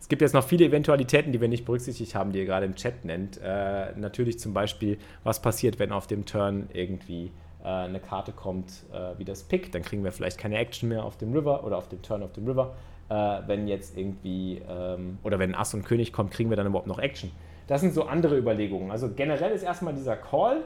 [0.00, 2.74] Es gibt jetzt noch viele Eventualitäten, die wir nicht berücksichtigt haben, die ihr gerade im
[2.74, 3.40] Chat nennt.
[3.42, 7.32] Äh, natürlich zum Beispiel, was passiert, wenn auf dem Turn irgendwie
[7.64, 11.04] äh, eine Karte kommt äh, wie das Pick, dann kriegen wir vielleicht keine Action mehr
[11.04, 12.74] auf dem River oder auf dem Turn auf dem River.
[13.08, 13.14] Äh,
[13.46, 16.98] wenn jetzt irgendwie, ähm, oder wenn Ass und König kommt, kriegen wir dann überhaupt noch
[16.98, 17.30] Action.
[17.66, 18.90] Das sind so andere Überlegungen.
[18.90, 20.64] Also generell ist erstmal dieser Call.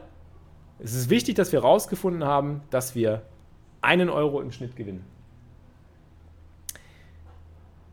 [0.79, 3.23] Es ist wichtig, dass wir herausgefunden haben, dass wir
[3.81, 5.05] einen Euro im Schnitt gewinnen.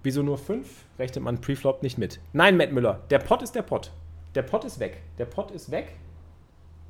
[0.03, 0.85] Wieso nur 5?
[0.99, 2.19] Rechnet man Preflop nicht mit.
[2.33, 3.91] Nein, Matt Müller, der Pot ist der Pot.
[4.35, 5.01] Der Pot ist weg.
[5.17, 5.95] Der Pot ist weg.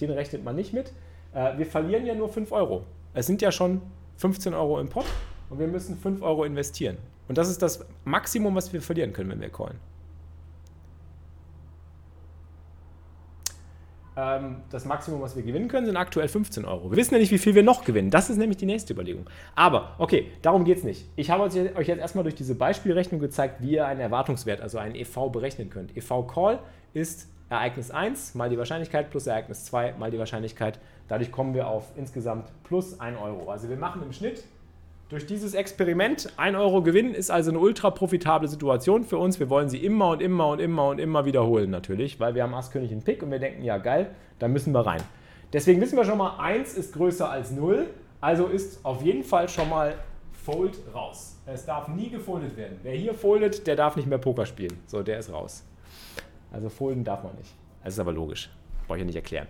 [0.02, 0.92] Den rechnet man nicht mit.
[1.34, 2.84] Äh, wir verlieren ja nur 5 Euro.
[3.14, 3.82] Es sind ja schon
[4.18, 5.06] 15 Euro im Pot
[5.50, 6.98] und wir müssen 5 Euro investieren.
[7.28, 9.80] Und das ist das Maximum, was wir verlieren können, wenn wir callen.
[14.18, 16.90] Das Maximum, was wir gewinnen können, sind aktuell 15 Euro.
[16.90, 18.10] Wir wissen ja nicht, wie viel wir noch gewinnen.
[18.10, 19.30] Das ist nämlich die nächste Überlegung.
[19.54, 21.06] Aber, okay, darum geht es nicht.
[21.16, 24.96] Ich habe euch jetzt erstmal durch diese Beispielrechnung gezeigt, wie ihr einen Erwartungswert, also einen
[24.96, 25.96] EV, berechnen könnt.
[25.96, 26.60] EV Call
[26.96, 30.80] ist Ereignis 1 mal die Wahrscheinlichkeit plus Ereignis 2 mal die Wahrscheinlichkeit.
[31.08, 33.52] Dadurch kommen wir auf insgesamt plus 1 Euro.
[33.52, 34.44] Also wir machen im Schnitt
[35.10, 39.40] durch dieses Experiment 1 Euro Gewinn ist also eine ultra profitable Situation für uns.
[39.40, 42.54] Wir wollen sie immer und immer und immer und immer wiederholen natürlich, weil wir haben
[42.54, 45.02] Ass König in Pick und wir denken, ja geil, da müssen wir rein.
[45.54, 47.88] Deswegen wissen wir schon mal, 1 ist größer als 0,
[48.20, 49.96] also ist auf jeden Fall schon mal
[50.34, 51.38] Fold raus.
[51.46, 52.80] Es darf nie gefoldet werden.
[52.84, 54.78] Wer hier foldet, der darf nicht mehr Poker spielen.
[54.88, 55.66] So, der ist raus.
[56.52, 57.54] Also folden darf man nicht.
[57.84, 58.50] Das ist aber logisch.
[58.88, 59.48] Brauche ich ja nicht erklären.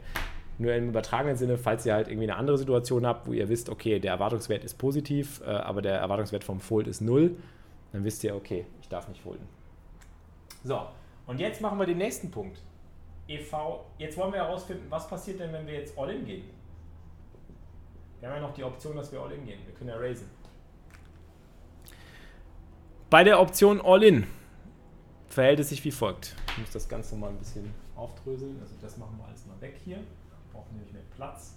[0.59, 3.69] Nur im übertragenen Sinne, falls ihr halt irgendwie eine andere Situation habt, wo ihr wisst,
[3.69, 7.35] okay, der Erwartungswert ist positiv, äh, aber der Erwartungswert vom Fold ist 0,
[7.91, 9.47] dann wisst ihr, okay, ich darf nicht folden.
[10.63, 10.81] So,
[11.27, 12.59] und jetzt machen wir den nächsten Punkt.
[13.27, 16.45] EV, jetzt wollen wir herausfinden, was passiert denn, wenn wir jetzt All-In gehen?
[18.19, 19.59] Wir haben ja noch die Option, dass wir All-In gehen.
[19.65, 20.27] Wir können ja raisen.
[23.11, 24.25] Bei der Option All-In
[25.27, 26.35] verhält es sich wie folgt.
[26.47, 28.57] Ich muss das Ganze mal ein bisschen aufdröseln.
[28.59, 29.99] Also das machen wir alles mal weg hier
[30.67, 31.55] brauchen nämlich mehr Platz.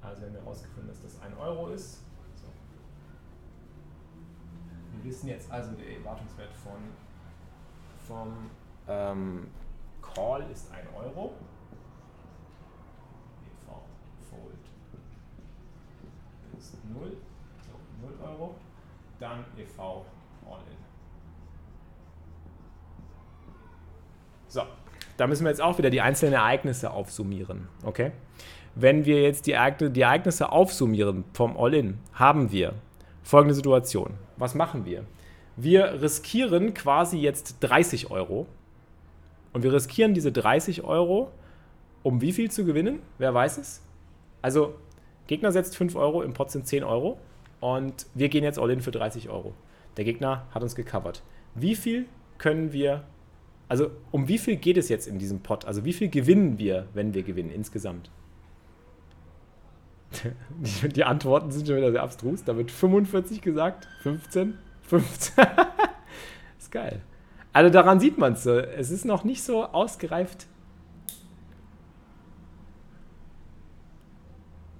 [0.00, 2.02] Also haben wir herausgefunden, dass das 1 Euro ist.
[2.34, 2.46] So.
[4.92, 6.80] Wir wissen jetzt also, der Erwartungswert von
[8.06, 8.50] vom
[8.88, 9.48] ähm,
[10.00, 11.34] Call ist 1 Euro.
[13.46, 13.72] EV
[14.28, 14.58] Fold
[16.58, 17.16] ist 0,
[17.64, 18.54] so 0 Euro.
[19.20, 20.76] Dann EV All-In.
[24.48, 24.66] So,
[25.16, 27.68] da müssen wir jetzt auch wieder die einzelnen Ereignisse aufsummieren.
[27.84, 28.12] Okay?
[28.74, 32.74] Wenn wir jetzt die, Ereignisse aufsummieren vom All-In, haben wir
[33.22, 34.14] folgende Situation.
[34.36, 35.04] Was machen wir?
[35.56, 38.46] Wir riskieren quasi jetzt 30 Euro.
[39.52, 41.30] Und wir riskieren diese 30 Euro,
[42.02, 43.00] um wie viel zu gewinnen?
[43.18, 43.82] Wer weiß es?
[44.40, 44.74] Also,
[45.26, 47.18] Gegner setzt 5 Euro, im Pot sind 10 Euro.
[47.60, 49.52] Und wir gehen jetzt All-In für 30 Euro.
[49.98, 51.22] Der Gegner hat uns gecovert.
[51.54, 52.06] Wie viel
[52.38, 53.04] können wir
[53.68, 55.64] also um wie viel geht es jetzt in diesem Pot?
[55.64, 58.10] Also wie viel gewinnen wir, wenn wir gewinnen insgesamt?
[60.50, 62.44] Die, die Antworten sind schon wieder sehr abstrus.
[62.44, 65.44] Da wird 45 gesagt, 15, 15.
[66.58, 67.00] ist geil.
[67.52, 68.44] Also daran sieht man es.
[68.46, 70.46] Es ist noch nicht so ausgereift.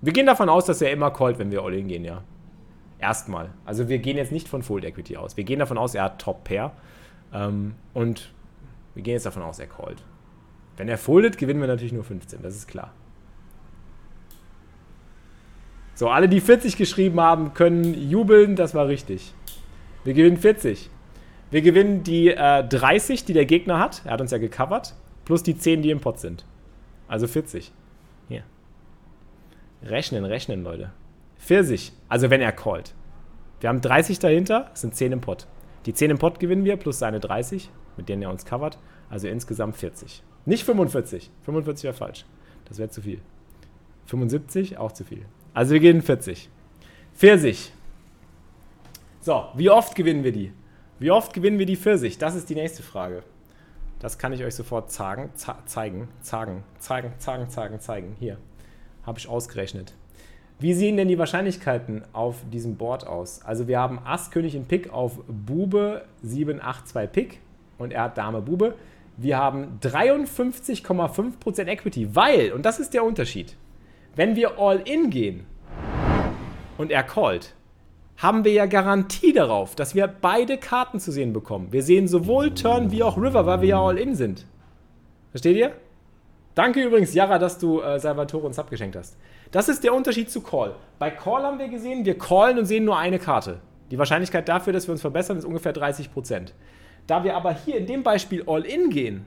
[0.02, 2.24] Wir gehen davon aus, dass er immer callt, wenn wir All-In gehen, ja.
[2.98, 3.50] Erstmal.
[3.64, 5.36] Also wir gehen jetzt nicht von Full Equity aus.
[5.36, 6.72] Wir gehen davon aus, er hat Top Pair.
[7.32, 8.32] Ähm, und
[8.94, 10.02] wir gehen jetzt davon aus, er callt.
[10.76, 12.92] Wenn er foldet, gewinnen wir natürlich nur 15, das ist klar.
[15.94, 19.34] So, alle, die 40 geschrieben haben, können jubeln, das war richtig.
[20.04, 20.90] Wir gewinnen 40.
[21.50, 24.02] Wir gewinnen die äh, 30, die der Gegner hat.
[24.04, 24.94] Er hat uns ja gecovert.
[25.24, 26.46] Plus die 10, die im Pot sind.
[27.08, 27.70] Also 40.
[28.28, 28.42] Hier.
[29.84, 30.90] Rechnen, rechnen, Leute.
[31.36, 31.92] 40.
[32.08, 32.94] Also wenn er callt.
[33.60, 35.46] Wir haben 30 dahinter, das sind 10 im Pot.
[35.86, 38.78] Die 10 im Pot gewinnen wir, plus seine 30 mit denen er uns covert.
[39.10, 40.22] Also insgesamt 40.
[40.46, 41.30] Nicht 45.
[41.44, 42.24] 45 wäre falsch.
[42.64, 43.20] Das wäre zu viel.
[44.06, 45.24] 75 auch zu viel.
[45.54, 46.48] Also wir gehen 40.
[47.14, 47.72] Pfirsich.
[49.20, 50.52] So, wie oft gewinnen wir die?
[50.98, 52.18] Wie oft gewinnen wir die Pfirsich?
[52.18, 53.22] Das ist die nächste Frage.
[54.00, 58.16] Das kann ich euch sofort zeigen, zeigen, zeigen, zeigen, zeigen, zeigen, zeigen.
[58.18, 58.38] Hier,
[59.04, 59.94] habe ich ausgerechnet.
[60.58, 63.42] Wie sehen denn die Wahrscheinlichkeiten auf diesem Board aus?
[63.44, 67.40] Also wir haben Ass, König in Pick auf Bube 7, 8, 2 Pick
[67.78, 68.74] und er hat Dame Bube.
[69.16, 73.56] Wir haben 53,5% Equity, weil, und das ist der Unterschied,
[74.16, 75.46] wenn wir All-In gehen
[76.78, 77.54] und er callt,
[78.16, 81.72] haben wir ja Garantie darauf, dass wir beide Karten zu sehen bekommen.
[81.72, 84.46] Wir sehen sowohl Turn wie auch River, weil wir ja All-In sind.
[85.30, 85.72] Versteht ihr?
[86.54, 89.16] Danke übrigens, Yara, dass du äh, Salvatore uns abgeschenkt hast.
[89.50, 90.74] Das ist der Unterschied zu Call.
[90.98, 93.60] Bei Call haben wir gesehen, wir callen und sehen nur eine Karte.
[93.90, 96.52] Die Wahrscheinlichkeit dafür, dass wir uns verbessern, ist ungefähr 30%.
[97.06, 99.26] Da wir aber hier in dem Beispiel All-In gehen,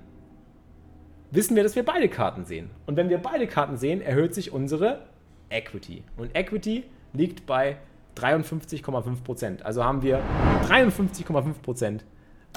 [1.31, 2.69] wissen wir, dass wir beide Karten sehen.
[2.85, 5.07] Und wenn wir beide Karten sehen, erhöht sich unsere
[5.49, 6.03] Equity.
[6.17, 7.77] Und Equity liegt bei
[8.15, 9.61] 53,5%.
[9.61, 10.21] Also haben wir
[10.63, 12.01] 53,5%,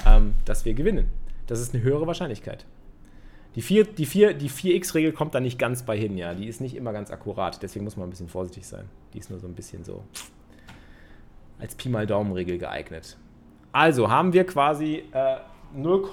[0.07, 1.09] ähm, dass wir gewinnen.
[1.47, 2.65] Das ist eine höhere Wahrscheinlichkeit.
[3.55, 6.33] Die, 4, die, 4, die 4x-Regel kommt da nicht ganz bei hin, ja.
[6.33, 8.85] Die ist nicht immer ganz akkurat, deswegen muss man ein bisschen vorsichtig sein.
[9.13, 10.03] Die ist nur so ein bisschen so
[11.57, 13.17] als Pi mal Daumen-Regel geeignet.
[13.71, 15.37] Also haben wir quasi äh,
[15.73, 16.09] 0,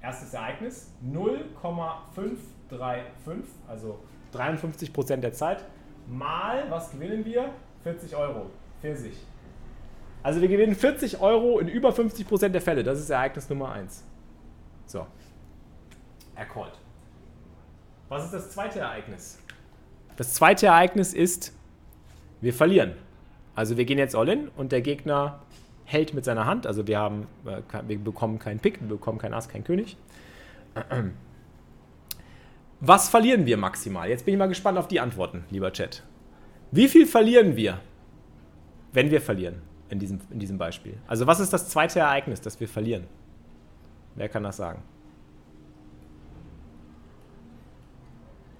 [0.00, 4.00] erstes Ereignis 0,535, also
[4.32, 5.64] 53 Prozent der Zeit,
[6.08, 7.50] mal, was gewinnen wir?
[7.82, 8.50] 40 Euro.
[8.80, 9.12] 40.
[10.22, 12.82] Also wir gewinnen 40 Euro in über 50 Prozent der Fälle.
[12.82, 14.04] Das ist Ereignis Nummer 1.
[14.86, 15.06] So.
[16.34, 16.78] Er callt.
[18.08, 19.38] Was ist das zweite Ereignis?
[20.16, 21.54] Das zweite Ereignis ist,
[22.40, 22.94] wir verlieren.
[23.54, 25.40] Also wir gehen jetzt all in und der Gegner
[25.90, 26.66] hält mit seiner Hand.
[26.66, 29.96] Also wir, haben, äh, wir bekommen keinen Pick, wir bekommen keinen Ass, keinen König.
[32.80, 34.08] Was verlieren wir maximal?
[34.08, 36.02] Jetzt bin ich mal gespannt auf die Antworten, lieber Chat.
[36.70, 37.80] Wie viel verlieren wir,
[38.92, 40.96] wenn wir verlieren in diesem, in diesem Beispiel?
[41.06, 43.06] Also was ist das zweite Ereignis, das wir verlieren?
[44.14, 44.82] Wer kann das sagen?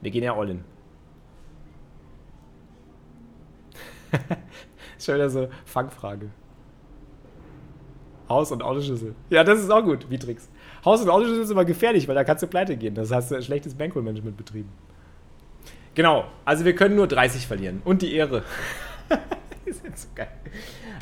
[0.00, 0.64] Wir gehen ja all in.
[4.98, 6.30] schon wieder so Fangfrage.
[8.30, 9.14] Haus- und Autoschlüssel.
[9.28, 10.48] Ja, das ist auch gut, wie Tricks.
[10.84, 12.94] Haus- und Autoschlüssel ist immer gefährlich, weil da kannst du pleite gehen.
[12.94, 14.70] Das heißt, du schlechtes Bankroll-Management betrieben.
[15.94, 17.82] Genau, also wir können nur 30 verlieren.
[17.84, 18.44] Und die Ehre.
[19.64, 20.30] ist jetzt so geil.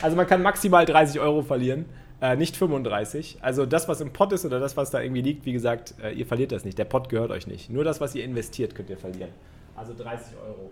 [0.02, 1.84] Also man kann maximal 30 Euro verlieren,
[2.20, 3.38] äh, nicht 35.
[3.42, 6.12] Also das, was im Pot ist oder das, was da irgendwie liegt, wie gesagt, äh,
[6.12, 6.78] ihr verliert das nicht.
[6.78, 7.70] Der Pot gehört euch nicht.
[7.70, 9.30] Nur das, was ihr investiert, könnt ihr verlieren.
[9.76, 10.70] Also 30 Euro.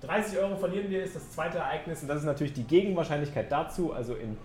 [0.00, 3.92] 30 Euro verlieren wir, ist das zweite Ereignis und das ist natürlich die Gegenwahrscheinlichkeit dazu.
[3.92, 4.36] Also in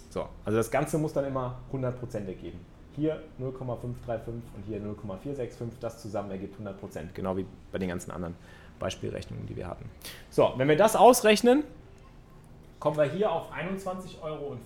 [0.09, 2.59] So, also das Ganze muss dann immer 100% ergeben.
[2.95, 8.36] Hier 0,535 und hier 0,465, das zusammen ergibt 100%, genau wie bei den ganzen anderen
[8.79, 9.89] Beispielrechnungen, die wir hatten.
[10.29, 11.63] So, wenn wir das ausrechnen,
[12.79, 14.57] kommen wir hier auf 21,50 Euro.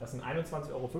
[0.00, 0.90] Das sind 21,50 Euro.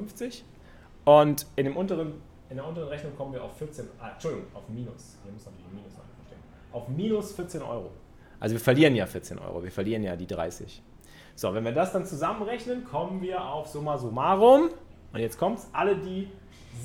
[1.04, 2.14] Und in, dem unteren,
[2.48, 5.18] in der unteren Rechnung kommen wir auf 14, ah, Entschuldigung, auf Minus.
[5.22, 6.38] Hier muss natürlich Minus verstehen.
[6.72, 7.90] Auf minus 14 Euro.
[8.38, 10.82] Also wir verlieren ja 14 Euro, wir verlieren ja die 30.
[11.34, 14.70] So, wenn wir das dann zusammenrechnen, kommen wir auf summa summarum.
[15.12, 16.28] Und jetzt kommt es, alle, die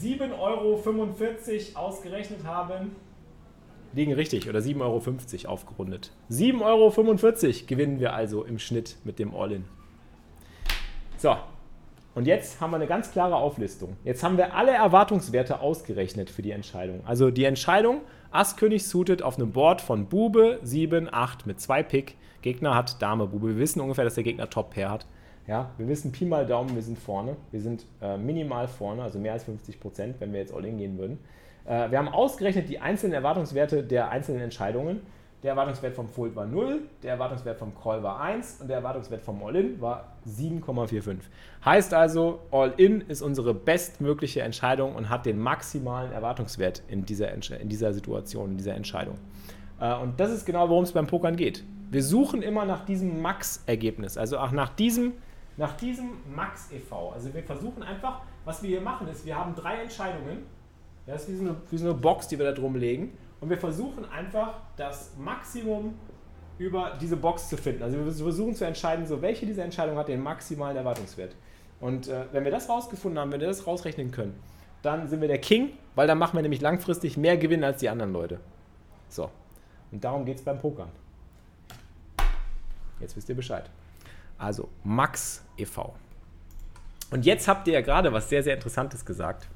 [0.01, 2.95] 7,45 Euro ausgerechnet haben,
[3.93, 6.11] liegen richtig oder 7,50 Euro aufgerundet.
[6.29, 9.65] 7,45 Euro gewinnen wir also im Schnitt mit dem All-In.
[11.17, 11.37] So,
[12.15, 13.97] und jetzt haben wir eine ganz klare Auflistung.
[14.05, 17.01] Jetzt haben wir alle Erwartungswerte ausgerechnet für die Entscheidung.
[17.05, 18.01] Also die Entscheidung,
[18.31, 22.15] Ass König suited auf einem Board von Bube 7, 8 mit 2 Pick.
[22.41, 23.49] Gegner hat Dame, Bube.
[23.49, 25.05] Wir wissen ungefähr, dass der Gegner Top Pair hat.
[25.45, 27.35] Ja, wir wissen Pi mal Daumen, wir sind vorne.
[27.51, 30.97] Wir sind äh, minimal vorne, also mehr als 50 Prozent, wenn wir jetzt All-In gehen
[30.97, 31.19] würden.
[31.65, 35.01] Äh, wir haben ausgerechnet die einzelnen Erwartungswerte der einzelnen Entscheidungen
[35.45, 39.21] der Erwartungswert vom Fold war 0, der Erwartungswert vom Call war 1 und der Erwartungswert
[39.21, 41.17] vom All-In war 7,45.
[41.63, 47.69] Heißt also, All-In ist unsere bestmögliche Entscheidung und hat den maximalen Erwartungswert in dieser, in
[47.69, 49.19] dieser Situation, in dieser Entscheidung.
[49.79, 51.63] Äh, und das ist genau, worum es beim Pokern geht.
[51.91, 55.13] Wir suchen immer nach diesem Max-Ergebnis, also auch nach diesem,
[55.57, 57.13] nach diesem Max-EV.
[57.13, 60.39] Also wir versuchen einfach, was wir hier machen, ist, wir haben drei Entscheidungen.
[61.05, 63.15] Das ist wie so eine, wie so eine Box, die wir da drum legen.
[63.45, 65.93] Und wir versuchen einfach das Maximum
[66.57, 67.83] über diese Box zu finden.
[67.83, 71.35] Also wir versuchen zu entscheiden, so welche dieser Entscheidungen hat den maximalen Erwartungswert.
[71.79, 74.33] Und äh, wenn wir das rausgefunden haben, wenn wir das rausrechnen können,
[74.81, 77.87] dann sind wir der King, weil dann machen wir nämlich langfristig mehr Gewinn als die
[77.87, 78.39] anderen Leute.
[79.09, 79.29] So.
[79.91, 80.89] Und darum geht es beim Pokern.
[82.99, 83.69] Jetzt wisst ihr Bescheid.
[84.39, 85.93] Also Max e.V.
[87.11, 89.47] Und jetzt habt ihr ja gerade was sehr, sehr Interessantes gesagt.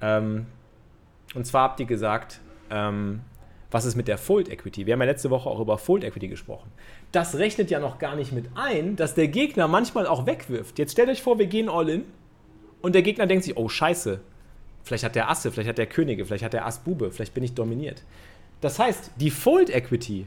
[0.00, 0.46] Ähm,
[1.36, 3.20] und zwar habt ihr gesagt, ähm,
[3.70, 4.86] was ist mit der Fold Equity?
[4.86, 6.70] Wir haben ja letzte Woche auch über Fold Equity gesprochen.
[7.12, 10.78] Das rechnet ja noch gar nicht mit ein, dass der Gegner manchmal auch wegwirft.
[10.78, 12.04] Jetzt stellt euch vor, wir gehen all in
[12.82, 14.20] und der Gegner denkt sich, oh scheiße,
[14.82, 17.44] vielleicht hat der Asse, vielleicht hat der Könige, vielleicht hat der Ass Bube, vielleicht bin
[17.44, 18.02] ich dominiert.
[18.60, 20.26] Das heißt, die Fold Equity,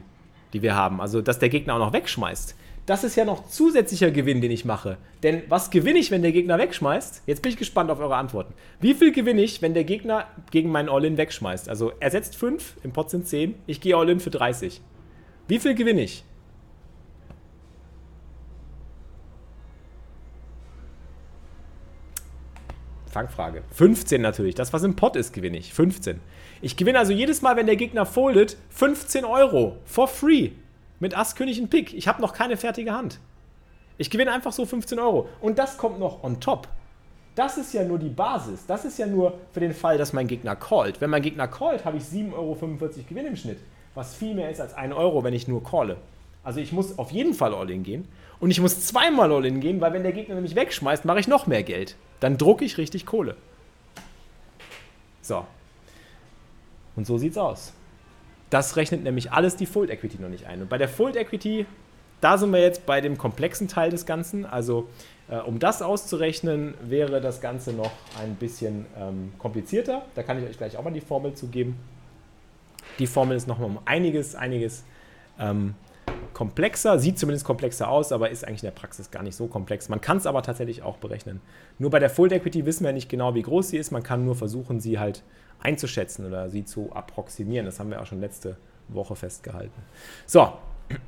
[0.52, 2.56] die wir haben, also dass der Gegner auch noch wegschmeißt,
[2.86, 4.98] das ist ja noch zusätzlicher Gewinn, den ich mache.
[5.22, 7.22] Denn was gewinne ich, wenn der Gegner wegschmeißt?
[7.26, 8.52] Jetzt bin ich gespannt auf eure Antworten.
[8.80, 11.68] Wie viel gewinne ich, wenn der Gegner gegen meinen All-In wegschmeißt?
[11.68, 14.82] Also er setzt 5, im Pot sind 10, ich gehe All-In für 30.
[15.48, 16.24] Wie viel gewinne ich?
[23.14, 23.62] Fangfrage.
[23.70, 24.56] 15 natürlich.
[24.56, 25.72] Das, was im Pot ist, gewinne ich.
[25.72, 26.20] 15.
[26.60, 29.76] Ich gewinne also jedes Mal, wenn der Gegner foldet, 15 Euro.
[29.84, 30.50] For free.
[31.04, 31.92] Mit Ass, König und Pik.
[31.92, 33.20] Ich habe noch keine fertige Hand.
[33.98, 35.28] Ich gewinne einfach so 15 Euro.
[35.42, 36.66] Und das kommt noch on top.
[37.34, 38.64] Das ist ja nur die Basis.
[38.66, 41.02] Das ist ja nur für den Fall, dass mein Gegner callt.
[41.02, 42.56] Wenn mein Gegner callt, habe ich 7,45 Euro
[43.06, 43.58] Gewinn im Schnitt.
[43.94, 45.98] Was viel mehr ist als 1 Euro, wenn ich nur calle.
[46.42, 48.08] Also ich muss auf jeden Fall All-In gehen.
[48.40, 51.46] Und ich muss zweimal All-In gehen, weil wenn der Gegner nämlich wegschmeißt, mache ich noch
[51.46, 51.96] mehr Geld.
[52.20, 53.36] Dann drucke ich richtig Kohle.
[55.20, 55.44] So.
[56.96, 57.74] Und so sieht's aus.
[58.50, 60.62] Das rechnet nämlich alles die Full Equity noch nicht ein.
[60.62, 61.66] Und bei der Full Equity,
[62.20, 64.46] da sind wir jetzt bei dem komplexen Teil des Ganzen.
[64.46, 64.88] Also
[65.28, 67.92] äh, um das auszurechnen, wäre das Ganze noch
[68.22, 70.02] ein bisschen ähm, komplizierter.
[70.14, 71.76] Da kann ich euch gleich auch mal die Formel zugeben.
[72.98, 74.84] Die Formel ist nochmal um einiges, einiges
[75.38, 75.74] ähm,
[76.32, 79.88] komplexer, sieht zumindest komplexer aus, aber ist eigentlich in der Praxis gar nicht so komplex.
[79.88, 81.40] Man kann es aber tatsächlich auch berechnen.
[81.78, 83.90] Nur bei der Full Equity wissen wir nicht genau, wie groß sie ist.
[83.90, 85.22] Man kann nur versuchen, sie halt
[85.64, 87.66] einzuschätzen oder sie zu approximieren.
[87.66, 88.56] Das haben wir auch schon letzte
[88.88, 89.82] Woche festgehalten.
[90.26, 90.52] So,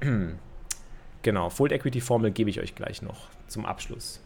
[1.23, 4.21] genau, Full Equity Formel gebe ich euch gleich noch zum Abschluss.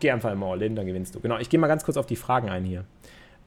[0.00, 1.20] Geh einfach immer all in, dann gewinnst du.
[1.20, 2.84] Genau, ich gehe mal ganz kurz auf die Fragen ein hier.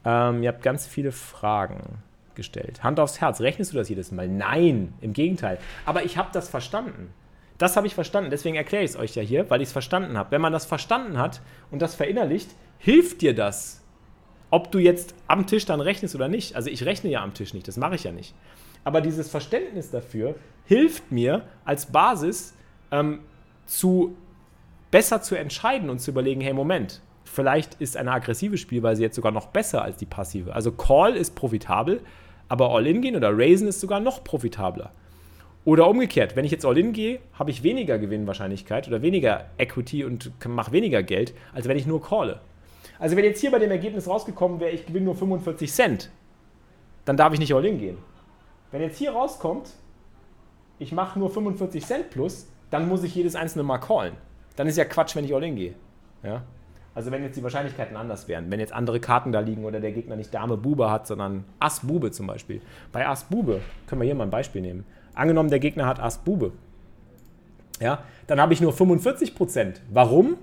[0.04, 1.98] Ähm, ihr habt ganz viele Fragen
[2.34, 2.82] gestellt.
[2.82, 4.28] Hand aufs Herz, rechnest du das jedes Mal?
[4.28, 5.58] Nein, im Gegenteil.
[5.84, 7.12] Aber ich habe das verstanden.
[7.58, 10.16] Das habe ich verstanden, deswegen erkläre ich es euch ja hier, weil ich es verstanden
[10.18, 10.32] habe.
[10.32, 13.81] Wenn man das verstanden hat und das verinnerlicht, hilft dir das.
[14.52, 16.56] Ob du jetzt am Tisch dann rechnest oder nicht.
[16.56, 18.34] Also ich rechne ja am Tisch nicht, das mache ich ja nicht.
[18.84, 20.34] Aber dieses Verständnis dafür
[20.66, 22.52] hilft mir als Basis
[22.90, 23.20] ähm,
[23.64, 24.14] zu
[24.90, 29.32] besser zu entscheiden und zu überlegen, hey Moment, vielleicht ist eine aggressive Spielweise jetzt sogar
[29.32, 30.54] noch besser als die passive.
[30.54, 32.02] Also Call ist profitabel,
[32.50, 34.92] aber All-In gehen oder Raisen ist sogar noch profitabler.
[35.64, 40.30] Oder umgekehrt, wenn ich jetzt All-In gehe, habe ich weniger Gewinnwahrscheinlichkeit oder weniger Equity und
[40.46, 42.40] mache weniger Geld, als wenn ich nur calle.
[43.02, 46.08] Also wenn jetzt hier bei dem Ergebnis rausgekommen wäre, ich gewinne nur 45 Cent,
[47.04, 47.98] dann darf ich nicht All-In gehen.
[48.70, 49.70] Wenn jetzt hier rauskommt,
[50.78, 54.12] ich mache nur 45 Cent plus, dann muss ich jedes einzelne Mal callen.
[54.54, 55.74] Dann ist ja Quatsch, wenn ich All-In gehe.
[56.22, 56.44] Ja?
[56.94, 59.90] Also wenn jetzt die Wahrscheinlichkeiten anders wären, wenn jetzt andere Karten da liegen oder der
[59.90, 62.60] Gegner nicht Dame Bube hat, sondern Ass Bube zum Beispiel.
[62.92, 64.84] Bei Ass Bube können wir hier mal ein Beispiel nehmen.
[65.14, 66.52] Angenommen, der Gegner hat Ass Bube.
[67.80, 69.80] Ja, dann habe ich nur 45%.
[69.90, 70.36] Warum?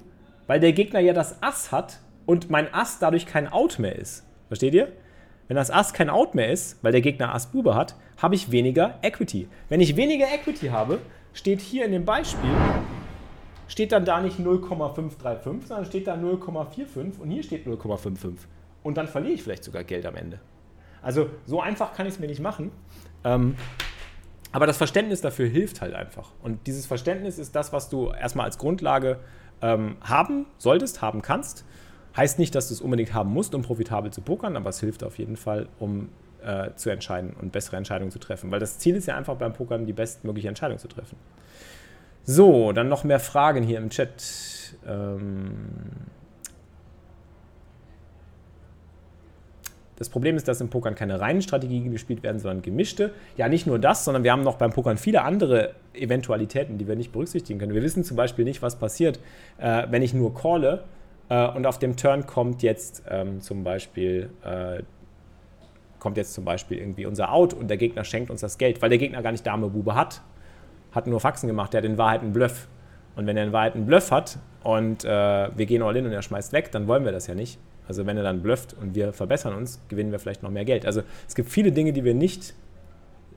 [0.45, 1.99] Weil der Gegner ja das Ass hat
[2.29, 4.23] und mein Ass dadurch kein Out mehr ist.
[4.49, 4.91] Versteht ihr?
[5.47, 8.51] Wenn das Ass kein Out mehr ist, weil der Gegner Ass Bube hat, habe ich
[8.51, 9.47] weniger Equity.
[9.67, 10.99] Wenn ich weniger Equity habe,
[11.33, 12.51] steht hier in dem Beispiel
[13.67, 18.33] steht dann da nicht 0,535, sondern steht da 0,45 und hier steht 0,55.
[18.83, 20.39] Und dann verliere ich vielleicht sogar Geld am Ende.
[21.01, 22.71] Also so einfach kann ich es mir nicht machen.
[23.23, 23.55] Ähm,
[24.51, 26.31] aber das Verständnis dafür hilft halt einfach.
[26.41, 29.19] Und dieses Verständnis ist das, was du erstmal als Grundlage
[29.61, 31.65] ähm, haben solltest, haben kannst.
[32.15, 35.03] Heißt nicht, dass du es unbedingt haben musst, um profitabel zu pokern, aber es hilft
[35.03, 36.09] auf jeden Fall, um
[36.43, 38.51] äh, zu entscheiden und bessere Entscheidungen zu treffen.
[38.51, 41.17] Weil das Ziel ist ja einfach beim Pokern, die bestmögliche Entscheidung zu treffen.
[42.23, 44.75] So, dann noch mehr Fragen hier im Chat.
[44.87, 45.51] Ähm
[49.97, 53.11] das Problem ist, dass im Pokern keine reinen Strategien gespielt werden, sondern gemischte.
[53.35, 56.95] Ja, nicht nur das, sondern wir haben noch beim Pokern viele andere Eventualitäten, die wir
[56.95, 57.73] nicht berücksichtigen können.
[57.73, 59.19] Wir wissen zum Beispiel nicht, was passiert,
[59.57, 60.85] äh, wenn ich nur calle
[61.29, 64.83] äh, und auf dem Turn kommt jetzt ähm, zum Beispiel äh,
[65.99, 68.89] kommt jetzt zum Beispiel irgendwie unser Out und der Gegner schenkt uns das Geld, weil
[68.89, 70.21] der Gegner gar nicht Dame Bube hat
[70.91, 72.67] hat nur Faxen gemacht, der hat in Wahrheit einen Bluff.
[73.15, 76.11] Und wenn er in Wahrheit einen Bluff hat und äh, wir gehen all in und
[76.11, 77.59] er schmeißt weg, dann wollen wir das ja nicht.
[77.87, 80.85] Also wenn er dann blufft und wir verbessern uns, gewinnen wir vielleicht noch mehr Geld.
[80.85, 82.53] Also es gibt viele Dinge, die wir nicht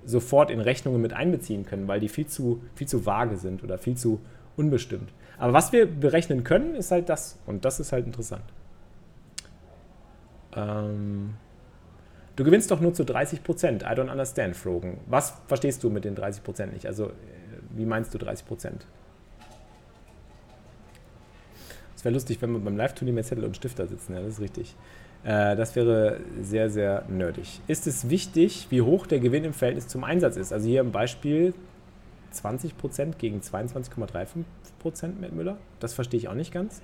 [0.05, 3.79] sofort in Rechnungen mit einbeziehen können, weil die viel zu, viel zu vage sind oder
[3.79, 4.21] viel zu
[4.57, 5.11] unbestimmt.
[5.43, 7.37] Aber was wir berechnen können, ist halt das.
[7.47, 8.45] Und das ist halt interessant.
[10.55, 11.35] Ähm,
[12.37, 14.99] du gewinnst doch nur zu 30% I don't understand, Frogen.
[15.07, 16.87] Was verstehst du mit den 30% nicht?
[16.87, 17.11] Also
[17.71, 18.87] wie meinst du 30 Prozent?
[21.97, 24.41] Es wäre lustig, wenn wir beim Live-Turnier mit Zettel und Stifter sitzen, ja, das ist
[24.41, 24.77] richtig.
[25.25, 27.61] Äh, das wäre sehr, sehr nerdig.
[27.67, 30.53] Ist es wichtig, wie hoch der Gewinn im Verhältnis zum Einsatz ist?
[30.53, 31.53] Also hier im Beispiel
[32.33, 34.45] 20% gegen 22,35%
[35.21, 35.59] mit Müller.
[35.81, 36.83] Das verstehe ich auch nicht ganz.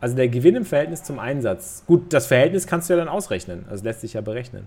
[0.00, 1.84] Also der Gewinn im Verhältnis zum Einsatz.
[1.86, 3.66] Gut, das Verhältnis kannst du ja dann ausrechnen.
[3.68, 4.66] Also lässt sich ja berechnen.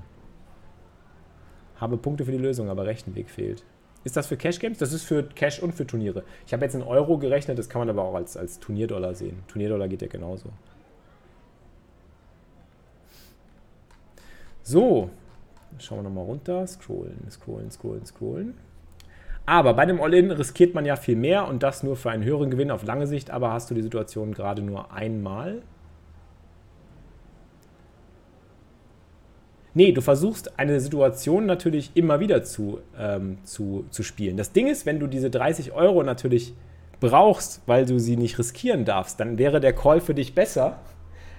[1.78, 3.64] Habe Punkte für die Lösung, aber Rechenweg fehlt.
[4.04, 4.78] Ist das für Cash Games?
[4.78, 6.24] Das ist für Cash und für Turniere.
[6.46, 9.44] Ich habe jetzt in Euro gerechnet, das kann man aber auch als, als Turnierdollar sehen.
[9.48, 10.50] Turnierdollar geht ja genauso.
[14.62, 15.10] So,
[15.80, 16.66] schauen wir nochmal runter.
[16.68, 18.54] Scrollen, scrollen, scrollen, scrollen.
[19.46, 22.50] Aber bei dem All-In riskiert man ja viel mehr und das nur für einen höheren
[22.50, 25.62] Gewinn auf lange Sicht, aber hast du die Situation gerade nur einmal.
[29.74, 34.38] Nee, du versuchst eine Situation natürlich immer wieder zu, ähm, zu, zu spielen.
[34.38, 36.54] Das Ding ist, wenn du diese 30 Euro natürlich
[37.00, 40.78] brauchst, weil du sie nicht riskieren darfst, dann wäre der Call für dich besser.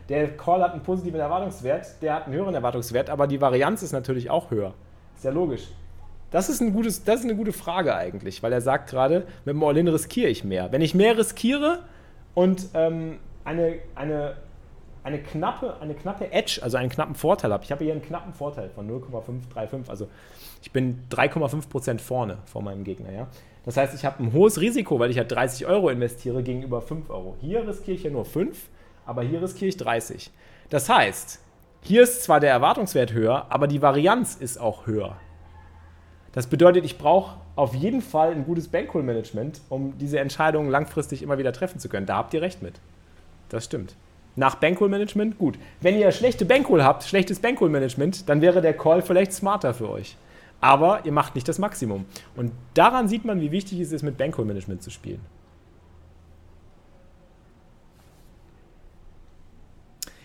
[0.08, 3.92] Der Call hat einen positiven Erwartungswert, der hat einen höheren Erwartungswert, aber die Varianz ist
[3.92, 4.74] natürlich auch höher.
[5.16, 5.68] Ist ja logisch.
[6.34, 9.54] Das ist, ein gutes, das ist eine gute Frage eigentlich, weil er sagt gerade, mit
[9.54, 10.72] dem All-In riskiere ich mehr.
[10.72, 11.84] Wenn ich mehr riskiere
[12.34, 14.34] und ähm, eine, eine
[15.04, 17.62] eine knappe, eine knappe Edge, also einen knappen Vorteil habe.
[17.62, 19.88] Ich habe hier einen knappen Vorteil von 0,535.
[19.88, 20.08] Also
[20.62, 23.12] ich bin 3,5% vorne vor meinem Gegner.
[23.12, 23.28] Ja?
[23.66, 27.10] Das heißt, ich habe ein hohes Risiko, weil ich ja 30 Euro investiere gegenüber 5
[27.10, 27.36] Euro.
[27.40, 28.58] Hier riskiere ich ja nur 5,
[29.04, 30.30] aber hier riskiere ich 30.
[30.70, 31.38] Das heißt,
[31.82, 35.18] hier ist zwar der Erwartungswert höher, aber die Varianz ist auch höher.
[36.34, 41.38] Das bedeutet, ich brauche auf jeden Fall ein gutes Bankroll-Management, um diese Entscheidungen langfristig immer
[41.38, 42.06] wieder treffen zu können.
[42.06, 42.74] Da habt ihr recht mit.
[43.50, 43.94] Das stimmt.
[44.34, 45.60] Nach Bankroll-Management, gut.
[45.80, 50.16] Wenn ihr schlechte Bankroll habt, schlechtes Bankroll-Management, dann wäre der Call vielleicht smarter für euch.
[50.60, 52.04] Aber ihr macht nicht das Maximum.
[52.34, 55.20] Und daran sieht man, wie wichtig es ist, mit Bankroll-Management zu spielen.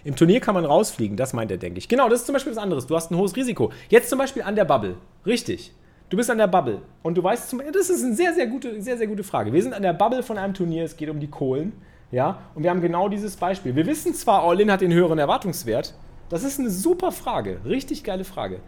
[0.03, 1.87] Im Turnier kann man rausfliegen, das meint er, denke ich.
[1.87, 2.87] Genau, das ist zum Beispiel was anderes.
[2.87, 3.71] Du hast ein hohes Risiko.
[3.89, 4.95] Jetzt zum Beispiel an der Bubble.
[5.23, 5.71] Richtig.
[6.09, 8.81] Du bist an der Bubble und du weißt zum das ist eine sehr, sehr gute,
[8.81, 9.53] sehr, sehr gute Frage.
[9.53, 11.73] Wir sind an der Bubble von einem Turnier, es geht um die Kohlen,
[12.11, 13.75] ja, und wir haben genau dieses Beispiel.
[13.75, 15.93] Wir wissen zwar, All-In hat den höheren Erwartungswert,
[16.29, 18.59] das ist eine super Frage, richtig geile Frage.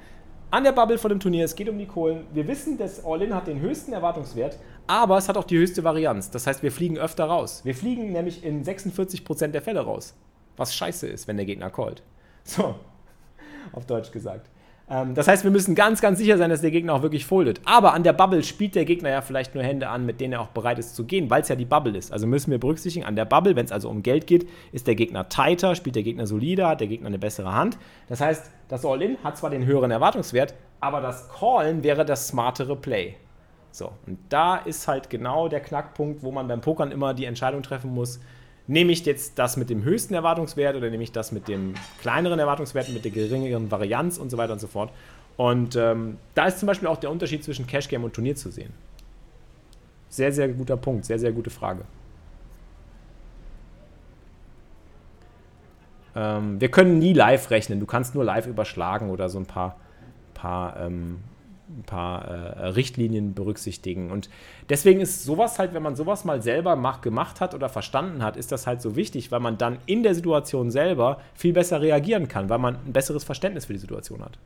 [0.51, 2.27] An der Bubble von dem Turnier, es geht um die Kohlen.
[2.31, 6.29] Wir wissen, dass All-In hat den höchsten Erwartungswert, aber es hat auch die höchste Varianz.
[6.29, 7.61] Das heißt, wir fliegen öfter raus.
[7.63, 10.13] Wir fliegen nämlich in 46% der Fälle raus.
[10.57, 12.03] Was scheiße ist, wenn der Gegner callt.
[12.43, 12.75] So,
[13.71, 14.47] auf Deutsch gesagt.
[14.91, 17.61] Ähm, das heißt, wir müssen ganz, ganz sicher sein, dass der Gegner auch wirklich foldet.
[17.65, 20.41] Aber an der Bubble spielt der Gegner ja vielleicht nur Hände an, mit denen er
[20.41, 22.11] auch bereit ist zu gehen, weil es ja die Bubble ist.
[22.11, 24.95] Also müssen wir berücksichtigen, an der Bubble, wenn es also um Geld geht, ist der
[24.95, 27.77] Gegner tighter, spielt der Gegner solider, hat der Gegner eine bessere Hand.
[28.09, 32.75] Das heißt, das All-In hat zwar den höheren Erwartungswert, aber das Callen wäre das smartere
[32.75, 33.15] Play.
[33.71, 37.63] So, und da ist halt genau der Knackpunkt, wo man beim Pokern immer die Entscheidung
[37.63, 38.19] treffen muss,
[38.71, 42.39] nehme ich jetzt das mit dem höchsten Erwartungswert oder nehme ich das mit dem kleineren
[42.39, 44.91] Erwartungswert, mit der geringeren Varianz und so weiter und so fort.
[45.35, 48.49] Und ähm, da ist zum Beispiel auch der Unterschied zwischen Cash Game und Turnier zu
[48.49, 48.71] sehen.
[50.07, 51.83] Sehr, sehr guter Punkt, sehr, sehr gute Frage.
[56.15, 57.81] Ähm, wir können nie live rechnen.
[57.81, 59.75] Du kannst nur live überschlagen oder so ein paar,
[60.33, 61.19] paar ähm,
[61.77, 64.11] ein paar äh, Richtlinien berücksichtigen.
[64.11, 64.29] Und
[64.69, 68.37] deswegen ist sowas halt, wenn man sowas mal selber mach, gemacht hat oder verstanden hat,
[68.37, 72.27] ist das halt so wichtig, weil man dann in der Situation selber viel besser reagieren
[72.27, 74.37] kann, weil man ein besseres Verständnis für die Situation hat.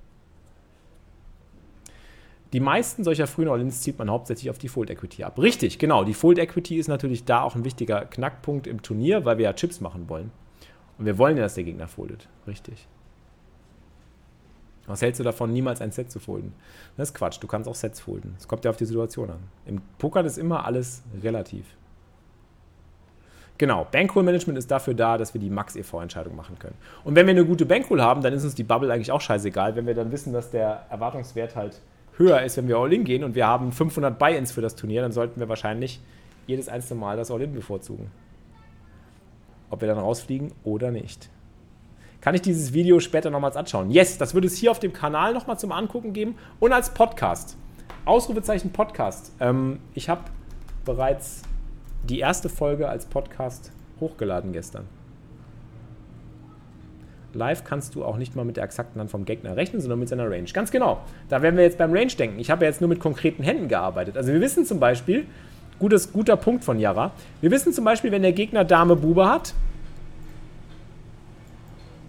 [2.54, 5.38] Die meisten solcher frühen All-Ins zieht man hauptsächlich auf die Fold Equity ab.
[5.40, 6.06] Richtig, genau.
[6.06, 9.54] Die Fold Equity ist natürlich da auch ein wichtiger Knackpunkt im Turnier, weil wir ja
[9.54, 10.32] Chips machen wollen.
[10.98, 12.30] Und wir wollen ja, dass der Gegner foldet.
[12.48, 12.88] Richtig.
[14.88, 16.54] Was hältst du davon, niemals ein Set zu folden?
[16.96, 18.36] Das ist Quatsch, du kannst auch Sets folden.
[18.38, 19.40] Es kommt ja auf die Situation an.
[19.66, 21.66] Im Pokern ist immer alles relativ.
[23.58, 26.76] Genau, Bankroll-Management ist dafür da, dass wir die Max-EV-Entscheidung machen können.
[27.06, 29.76] Und wenn wir eine gute Bankroll haben, dann ist uns die Bubble eigentlich auch scheißegal,
[29.76, 31.80] wenn wir dann wissen, dass der Erwartungswert halt
[32.18, 35.14] höher ist, wenn wir All-In gehen und wir haben 500 Buy-Ins für das Turnier, dann
[35.14, 36.02] sollten wir wahrscheinlich
[36.48, 38.12] jedes einzelne Mal das All-In bevorzugen.
[39.70, 41.30] Ob wir dann rausfliegen oder nicht
[42.26, 43.92] kann ich dieses Video später nochmals anschauen.
[43.92, 47.56] Yes, das wird es hier auf dem Kanal nochmal zum Angucken geben und als Podcast.
[48.04, 49.32] Ausrufezeichen Podcast.
[49.40, 50.22] Ähm, ich habe
[50.86, 51.44] bereits
[52.10, 54.88] die erste Folge als Podcast hochgeladen gestern.
[57.34, 60.10] Live kannst du auch nicht mal mit der exakten Hand vom Gegner rechnen, sondern mit
[60.10, 60.50] seiner Range.
[60.52, 61.02] Ganz genau.
[61.30, 62.40] Da werden wir jetzt beim Range denken.
[62.40, 64.18] Ich habe ja jetzt nur mit konkreten Händen gearbeitet.
[64.18, 65.28] Also wir wissen zum Beispiel,
[65.78, 67.12] gutes, guter Punkt von Yara,
[67.42, 69.54] wir wissen zum Beispiel, wenn der Gegner Dame Bube hat,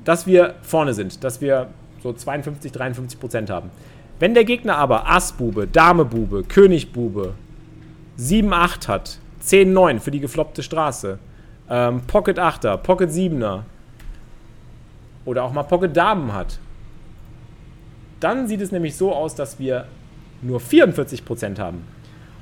[0.07, 1.66] dass wir vorne sind, dass wir
[2.02, 3.70] so 52, 53 Prozent haben.
[4.18, 7.34] Wenn der Gegner aber Ass-Bube, Dame-Bube, König-Bube,
[8.16, 11.18] 7, 8 hat, 10, 9 für die gefloppte Straße,
[11.68, 13.62] ähm, Pocket 8er, Pocket 7er
[15.24, 16.61] oder auch mal Pocket Damen hat,
[18.20, 19.86] dann sieht es nämlich so aus, dass wir
[20.40, 21.84] nur 44% haben.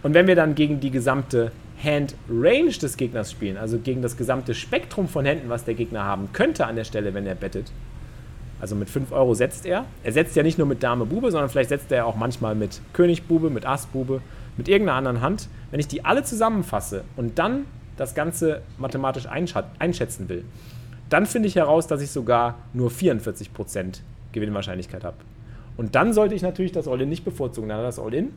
[0.03, 1.51] Und wenn wir dann gegen die gesamte
[1.85, 6.05] Hand Range des Gegners spielen, also gegen das gesamte Spektrum von Händen, was der Gegner
[6.05, 7.70] haben könnte an der Stelle, wenn er bettet.
[8.61, 9.85] Also mit 5 Euro setzt er.
[10.03, 12.80] Er setzt ja nicht nur mit Dame Bube, sondern vielleicht setzt er auch manchmal mit
[12.93, 14.22] König Bube, mit Ass Bube,
[14.57, 15.49] mit irgendeiner anderen Hand.
[15.70, 17.66] Wenn ich die alle zusammenfasse und dann
[17.97, 20.45] das Ganze mathematisch einschätzen will,
[21.11, 24.01] dann finde ich heraus, dass ich sogar nur 44%
[24.32, 25.16] Gewinnwahrscheinlichkeit habe.
[25.76, 27.68] Und dann sollte ich natürlich das All-In nicht bevorzugen.
[27.68, 28.32] Dann hat das All-In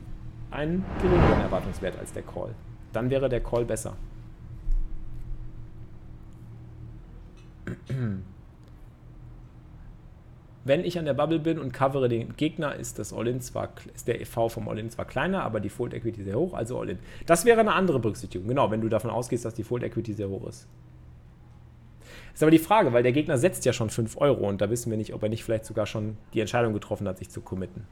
[0.50, 2.50] einen geringeren Erwartungswert als der Call.
[2.98, 3.94] Dann wäre der Call besser.
[10.64, 14.08] Wenn ich an der Bubble bin und covere den Gegner, ist das All-In zwar, ist
[14.08, 16.98] der EV vom All-In zwar kleiner, aber die Fold Equity sehr hoch, also All-In.
[17.24, 20.28] Das wäre eine andere Berücksichtigung, genau, wenn du davon ausgehst, dass die Fold Equity sehr
[20.28, 20.66] hoch ist.
[22.34, 24.90] Ist aber die Frage, weil der Gegner setzt ja schon 5 Euro und da wissen
[24.90, 27.86] wir nicht, ob er nicht vielleicht sogar schon die Entscheidung getroffen hat, sich zu committen.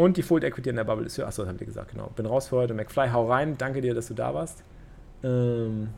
[0.00, 1.26] Und die Fold Equity in der Bubble ist höher.
[1.26, 2.10] Achso, das habt ihr gesagt, genau.
[2.16, 2.72] Bin raus für heute.
[2.72, 3.58] McFly, hau rein.
[3.58, 4.64] Danke dir, dass du da warst.
[5.22, 5.90] Ähm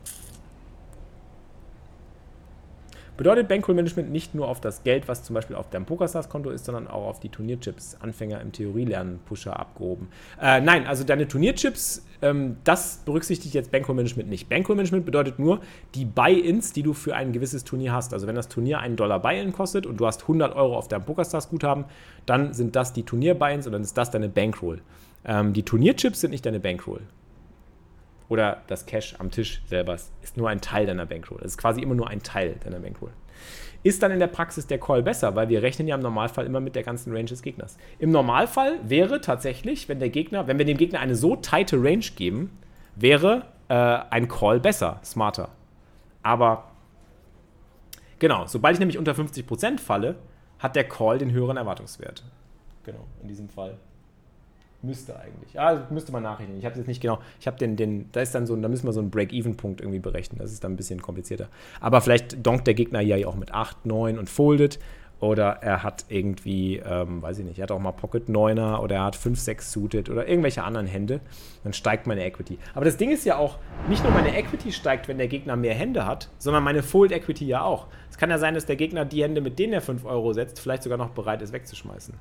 [3.15, 6.87] Bedeutet Bankroll-Management nicht nur auf das Geld, was zum Beispiel auf deinem PokerStars-Konto ist, sondern
[6.87, 7.97] auch auf die Turnierchips.
[7.99, 10.07] Anfänger im Theorielernen, Pusher abgehoben.
[10.41, 14.49] Äh, nein, also deine Turnierchips, ähm, das berücksichtigt jetzt Bankroll-Management nicht.
[14.49, 15.59] Bankroll-Management bedeutet nur
[15.93, 18.13] die Buy-ins, die du für ein gewisses Turnier hast.
[18.13, 21.05] Also wenn das Turnier einen Dollar Buy-in kostet und du hast 100 Euro auf deinem
[21.05, 21.85] PokerStars-Guthaben,
[22.25, 24.81] dann sind das die Turnier-Buy-ins und dann ist das deine Bankroll.
[25.23, 27.01] Ähm, die Turnierchips sind nicht deine Bankroll
[28.29, 31.39] oder das Cash am Tisch selber ist nur ein Teil deiner Bankroll.
[31.41, 33.11] Das ist quasi immer nur ein Teil deiner Bankroll.
[33.83, 36.61] Ist dann in der Praxis der Call besser, weil wir rechnen ja im Normalfall immer
[36.61, 37.77] mit der ganzen Range des Gegners.
[37.99, 42.05] Im Normalfall wäre tatsächlich, wenn der Gegner, wenn wir dem Gegner eine so tighte Range
[42.15, 42.57] geben,
[42.95, 45.49] wäre äh, ein Call besser, smarter.
[46.21, 46.71] Aber
[48.19, 50.15] genau, sobald ich nämlich unter 50% falle,
[50.59, 52.23] hat der Call den höheren Erwartungswert.
[52.85, 53.77] Genau, in diesem Fall
[54.83, 55.53] Müsste eigentlich.
[55.53, 56.57] Ja, müsste man nachrechnen.
[56.57, 57.19] Ich habe jetzt nicht genau.
[57.39, 59.99] Ich habe den, den, da ist dann so, da müssen wir so einen Break-Even-Punkt irgendwie
[59.99, 60.39] berechnen.
[60.39, 61.47] Das ist dann ein bisschen komplizierter.
[61.79, 64.79] Aber vielleicht donkt der Gegner ja auch mit 8, 9 und foldet.
[65.21, 68.95] Oder er hat irgendwie, ähm, weiß ich nicht, er hat auch mal Pocket 9er oder
[68.95, 71.21] er hat 5, 6 suited oder irgendwelche anderen Hände.
[71.63, 72.59] Dann steigt meine Equity.
[72.73, 73.57] Aber das Ding ist ja auch,
[73.87, 77.45] nicht nur meine Equity steigt, wenn der Gegner mehr Hände hat, sondern meine Fold Equity
[77.45, 77.87] ja auch.
[78.09, 80.59] Es kann ja sein, dass der Gegner die Hände, mit denen er 5 Euro setzt,
[80.59, 82.15] vielleicht sogar noch bereit ist wegzuschmeißen.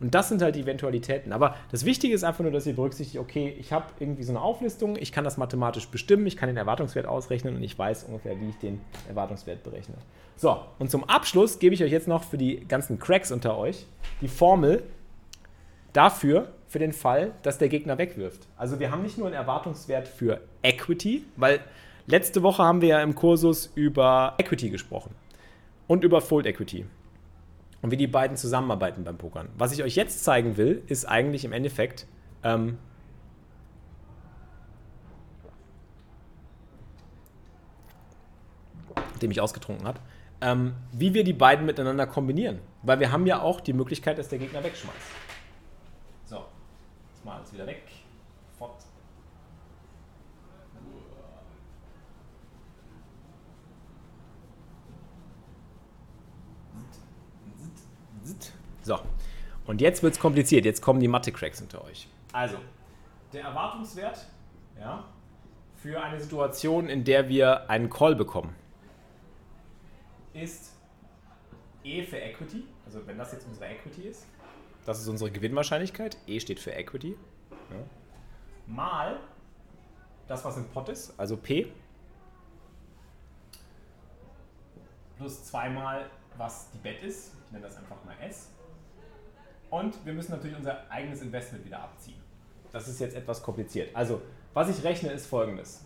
[0.00, 1.32] Und das sind halt die Eventualitäten.
[1.32, 4.42] Aber das Wichtige ist einfach nur, dass ihr berücksichtigt, okay, ich habe irgendwie so eine
[4.42, 8.38] Auflistung, ich kann das mathematisch bestimmen, ich kann den Erwartungswert ausrechnen und ich weiß ungefähr,
[8.40, 9.94] wie ich den Erwartungswert berechne.
[10.36, 13.86] So, und zum Abschluss gebe ich euch jetzt noch für die ganzen Cracks unter euch
[14.20, 14.82] die Formel
[15.94, 18.46] dafür, für den Fall, dass der Gegner wegwirft.
[18.56, 21.60] Also wir haben nicht nur einen Erwartungswert für Equity, weil
[22.06, 25.14] letzte Woche haben wir ja im Kursus über Equity gesprochen
[25.86, 26.84] und über Fold Equity
[27.86, 29.48] und wie die beiden zusammenarbeiten beim Pokern.
[29.56, 32.08] Was ich euch jetzt zeigen will, ist eigentlich im Endeffekt,
[32.42, 32.78] ähm,
[39.22, 40.00] dem ich ausgetrunken habe,
[40.40, 42.58] ähm, wie wir die beiden miteinander kombinieren.
[42.82, 44.96] Weil wir haben ja auch die Möglichkeit, dass der Gegner wegschmeißt.
[46.24, 46.44] So,
[47.14, 47.84] jetzt mal alles wieder weg.
[48.58, 48.82] Fort.
[58.86, 59.00] So,
[59.66, 60.64] und jetzt wird es kompliziert.
[60.64, 62.08] Jetzt kommen die Mathe-Cracks unter euch.
[62.32, 62.56] Also,
[63.32, 64.26] der Erwartungswert
[64.78, 65.04] ja,
[65.76, 68.54] für eine Situation, in der wir einen Call bekommen,
[70.32, 70.72] ist
[71.84, 72.64] E für Equity.
[72.84, 74.26] Also, wenn das jetzt unsere Equity ist,
[74.84, 76.16] das ist unsere Gewinnwahrscheinlichkeit.
[76.26, 77.16] E steht für Equity.
[77.50, 77.76] Ja.
[78.66, 79.18] Mal
[80.28, 81.72] das, was im Pot ist, also P,
[85.16, 87.34] plus zweimal, was die Bet ist.
[87.46, 88.50] Ich nenne das einfach mal S.
[89.70, 92.20] Und wir müssen natürlich unser eigenes Investment wieder abziehen.
[92.72, 93.94] Das ist jetzt etwas kompliziert.
[93.94, 94.22] Also,
[94.54, 95.84] was ich rechne, ist folgendes.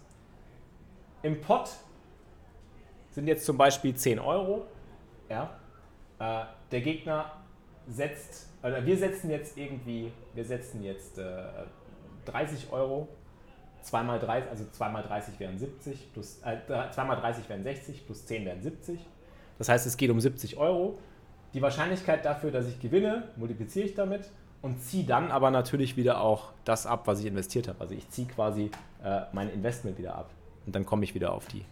[1.22, 1.70] Im Pot
[3.10, 4.66] sind jetzt zum Beispiel 10 Euro.
[5.28, 5.58] Ja,
[6.18, 7.32] äh, der Gegner
[7.86, 11.42] setzt, oder wir setzen jetzt irgendwie, wir setzen jetzt äh,
[12.26, 13.08] 30 Euro.
[13.82, 17.62] 2 mal 30, also 2 mal 30 wären 70, plus, äh, 2 mal 30 wären
[17.62, 19.00] 60, plus 10 wären 70.
[19.56, 20.98] Das heißt, es geht um 70 Euro
[21.54, 24.30] die Wahrscheinlichkeit dafür, dass ich gewinne, multipliziere ich damit
[24.62, 27.80] und ziehe dann aber natürlich wieder auch das ab, was ich investiert habe.
[27.80, 28.70] Also ich ziehe quasi
[29.02, 30.30] äh, mein Investment wieder ab
[30.66, 31.64] und dann komme ich wieder auf, die,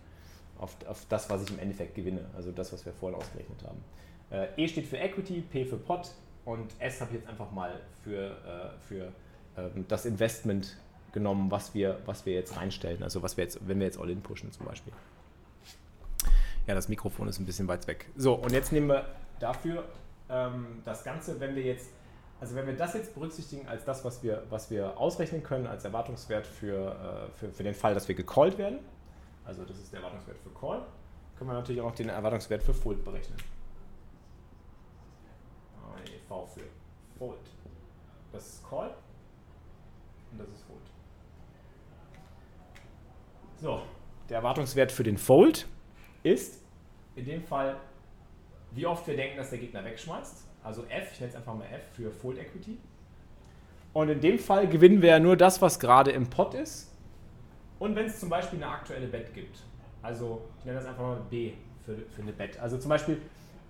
[0.58, 3.84] auf, auf das, was ich im Endeffekt gewinne, also das, was wir vorhin ausgerechnet haben.
[4.30, 6.10] Äh, e steht für Equity, P für Pot
[6.44, 9.12] und S habe ich jetzt einfach mal für, äh, für
[9.56, 10.76] ähm, das Investment
[11.12, 14.20] genommen, was wir, was wir jetzt reinstellen, also was wir jetzt, wenn wir jetzt All-In
[14.20, 14.92] pushen zum Beispiel.
[16.66, 18.06] Ja, das Mikrofon ist ein bisschen weit weg.
[18.16, 19.06] So, und jetzt nehmen wir
[19.40, 19.84] dafür
[20.28, 21.90] ähm, das Ganze, wenn wir jetzt,
[22.40, 25.84] also wenn wir das jetzt berücksichtigen als das, was wir, was wir ausrechnen können als
[25.84, 28.80] Erwartungswert für, äh, für, für den Fall, dass wir gecallt werden,
[29.44, 30.82] also das ist der Erwartungswert für Call,
[31.36, 33.38] können wir natürlich auch noch den Erwartungswert für Fold berechnen.
[36.28, 36.64] V für
[37.18, 37.38] Fold.
[38.32, 38.94] Das ist Call
[40.30, 40.82] und das ist Fold.
[43.56, 43.82] So,
[44.28, 45.66] der Erwartungswert für den Fold
[46.22, 46.62] ist
[47.16, 47.80] in dem Fall
[48.72, 50.44] wie oft wir denken, dass der Gegner wegschmeißt.
[50.62, 52.78] Also F, ich nenne es einfach mal F für Fold Equity.
[53.92, 56.92] Und in dem Fall gewinnen wir ja nur das, was gerade im Pot ist.
[57.78, 59.60] Und wenn es zum Beispiel eine aktuelle Bet gibt.
[60.02, 61.52] Also ich nenne das einfach mal B
[61.84, 62.58] für, für eine Bet.
[62.58, 63.20] Also zum Beispiel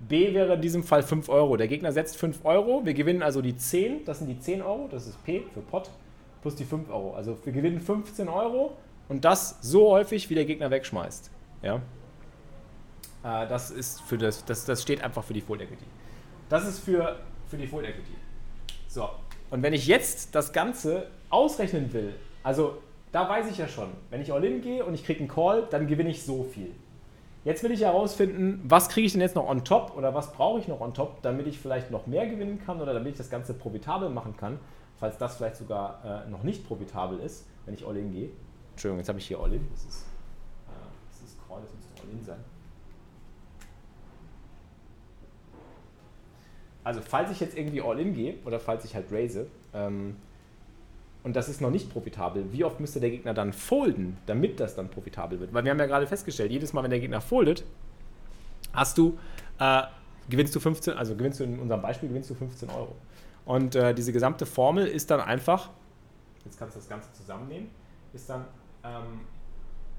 [0.00, 1.56] B wäre in diesem Fall 5 Euro.
[1.56, 2.84] Der Gegner setzt 5 Euro.
[2.84, 4.04] Wir gewinnen also die 10.
[4.04, 4.88] Das sind die 10 Euro.
[4.90, 5.90] Das ist P für Pot.
[6.42, 7.14] Plus die 5 Euro.
[7.14, 8.76] Also wir gewinnen 15 Euro.
[9.08, 11.30] Und das so häufig, wie der Gegner wegschmeißt.
[11.62, 11.80] Ja.
[13.23, 15.85] Äh, das ist für das, das, das steht einfach für die Full Equity.
[16.49, 17.16] Das ist für,
[17.47, 18.15] für die Full Equity.
[18.89, 19.09] So,
[19.51, 22.78] und wenn ich jetzt das Ganze ausrechnen will, also
[23.12, 25.86] da weiß ich ja schon, wenn ich All-In gehe und ich kriege einen Call, dann
[25.86, 26.74] gewinne ich so viel.
[27.45, 30.59] Jetzt will ich herausfinden, was kriege ich denn jetzt noch on top oder was brauche
[30.59, 33.31] ich noch on top, damit ich vielleicht noch mehr gewinnen kann oder damit ich das
[33.31, 34.59] Ganze profitabel machen kann,
[34.99, 38.31] falls das vielleicht sogar äh, noch nicht profitabel ist, wenn ich All-In gehe.
[38.73, 39.66] Entschuldigung, jetzt habe ich hier All-In.
[39.73, 40.03] Das ist,
[40.66, 40.73] äh,
[41.11, 42.45] das ist Call, das müsste All-In sein.
[46.89, 50.16] Also falls ich jetzt irgendwie All-In gehe oder falls ich halt raise, ähm,
[51.23, 54.74] und das ist noch nicht profitabel, wie oft müsste der Gegner dann folden, damit das
[54.74, 55.52] dann profitabel wird?
[55.52, 57.62] Weil wir haben ja gerade festgestellt, jedes Mal, wenn der Gegner foldet,
[58.73, 59.19] hast du,
[59.59, 59.82] äh,
[60.31, 62.97] gewinnst du 15, also gewinnst du in unserem Beispiel, gewinnst du 15 Euro.
[63.44, 65.69] Und äh, diese gesamte Formel ist dann einfach,
[66.47, 67.69] jetzt kannst du das Ganze zusammennehmen,
[68.15, 68.47] ist dann,
[68.82, 69.27] ähm,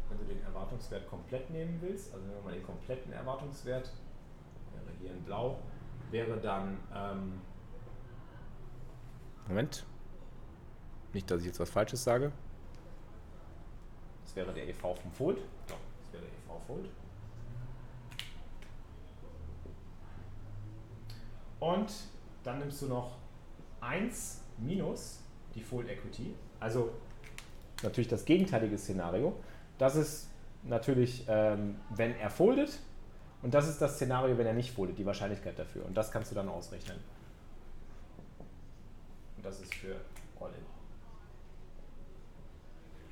[0.10, 3.92] wenn du den Erwartungswert komplett nehmen willst, also nehmen wir mal den kompletten Erwartungswert,
[4.74, 5.60] wäre hier in blau,
[6.12, 7.42] wäre dann, ähm,
[9.48, 9.86] Moment,
[11.14, 12.32] nicht, dass ich jetzt was Falsches sage.
[14.24, 15.38] Das wäre der EV vom Fold.
[15.68, 16.90] Doch, das wäre der EV Fold.
[21.60, 21.92] Und
[22.44, 23.18] dann nimmst du noch
[23.82, 25.24] 1 minus
[25.56, 26.34] die Fold Equity.
[26.60, 26.92] Also
[27.84, 29.36] natürlich das gegenteilige Szenario.
[29.78, 30.30] Das ist
[30.64, 32.80] natürlich, ähm, wenn er foldet.
[33.42, 35.86] Und das ist das Szenario, wenn er nicht foldet, die Wahrscheinlichkeit dafür.
[35.86, 36.98] Und das kannst du dann ausrechnen.
[39.38, 39.96] Und das ist für
[40.40, 40.66] All-In.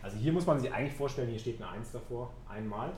[0.01, 2.91] Also hier muss man sich eigentlich vorstellen, hier steht eine 1 davor, einmal.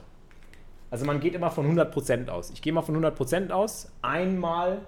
[0.91, 2.49] Also man geht immer von 100% aus.
[2.49, 4.81] Ich gehe mal von 100% aus, einmal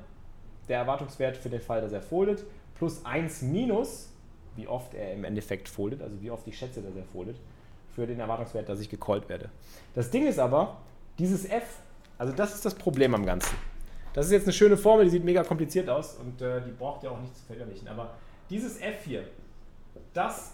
[0.68, 2.44] der Erwartungswert für den Fall, dass er foldet,
[2.76, 4.10] plus 1 minus,
[4.56, 7.38] wie oft er im Endeffekt foldet, also wie oft ich schätze, dass er foldet,
[7.94, 9.50] für den Erwartungswert, dass ich gecallt werde.
[9.94, 10.78] Das Ding ist aber,
[11.20, 11.82] dieses f,
[12.22, 13.56] also das ist das Problem am Ganzen.
[14.14, 17.04] Das ist jetzt eine schöne Formel, die sieht mega kompliziert aus und äh, die braucht
[17.04, 17.88] ihr auch nicht zu verinnerlichen.
[17.88, 18.12] Aber
[18.48, 19.24] dieses f hier,
[20.14, 20.54] das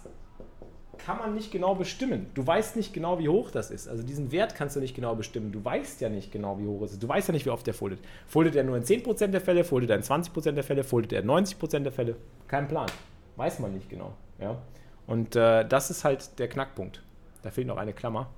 [0.98, 2.28] kann man nicht genau bestimmen.
[2.36, 3.90] Du weißt nicht genau, wie hoch das ist.
[3.90, 5.52] Also diesen Wert kannst du nicht genau bestimmen.
[5.52, 7.04] Du weißt ja nicht genau, wie hoch es ist.
[7.04, 8.00] Du weißt ja nicht, wie oft der foldet.
[8.28, 11.20] Foldet er nur in 10% der Fälle, foldet er in 20% der Fälle, foldet er
[11.20, 12.16] in 90% der Fälle?
[12.48, 12.88] Kein Plan.
[13.36, 14.14] Weiß man nicht genau.
[14.40, 14.58] Ja?
[15.06, 17.04] Und äh, das ist halt der Knackpunkt.
[17.42, 18.30] Da fehlt noch eine Klammer.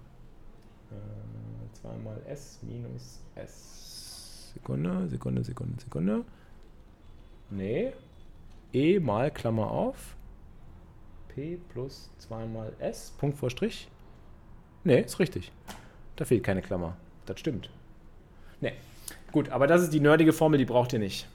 [0.90, 0.96] Äh,
[1.82, 4.52] zweimal S minus S.
[4.54, 6.26] Sekunde, Sekunde, Sekunde, Sekunde.
[7.50, 7.94] Nee.
[8.74, 10.16] E mal Klammer auf
[11.70, 13.88] plus 2 mal S, Punkt vor Strich.
[14.84, 15.52] Ne, ist richtig.
[16.16, 16.98] Da fehlt keine Klammer.
[17.26, 17.70] Das stimmt.
[18.62, 18.74] Ne,
[19.32, 21.28] gut, aber das ist die nerdige Formel, die braucht ihr nicht.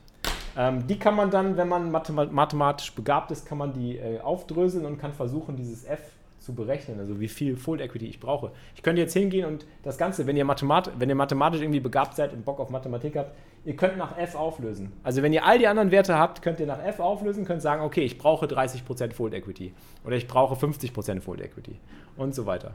[0.57, 4.87] Ähm, die kann man dann, wenn man mathematisch begabt ist, kann man die äh, aufdröseln
[4.87, 6.01] und kann versuchen, dieses F
[6.45, 8.53] zu berechnen, also wie viel Fold Equity ich brauche.
[8.75, 12.15] Ich könnte jetzt hingehen und das Ganze, wenn ihr, Mathemat wenn ihr mathematisch irgendwie begabt
[12.15, 13.35] seid und Bock auf Mathematik habt,
[13.65, 14.93] ihr könnt nach F auflösen.
[15.03, 17.83] Also wenn ihr all die anderen Werte habt, könnt ihr nach F auflösen, könnt sagen,
[17.83, 19.73] okay, ich brauche 30% Fold Equity
[20.05, 21.81] oder ich brauche 50% Fold Equity
[22.17, 22.75] und so weiter.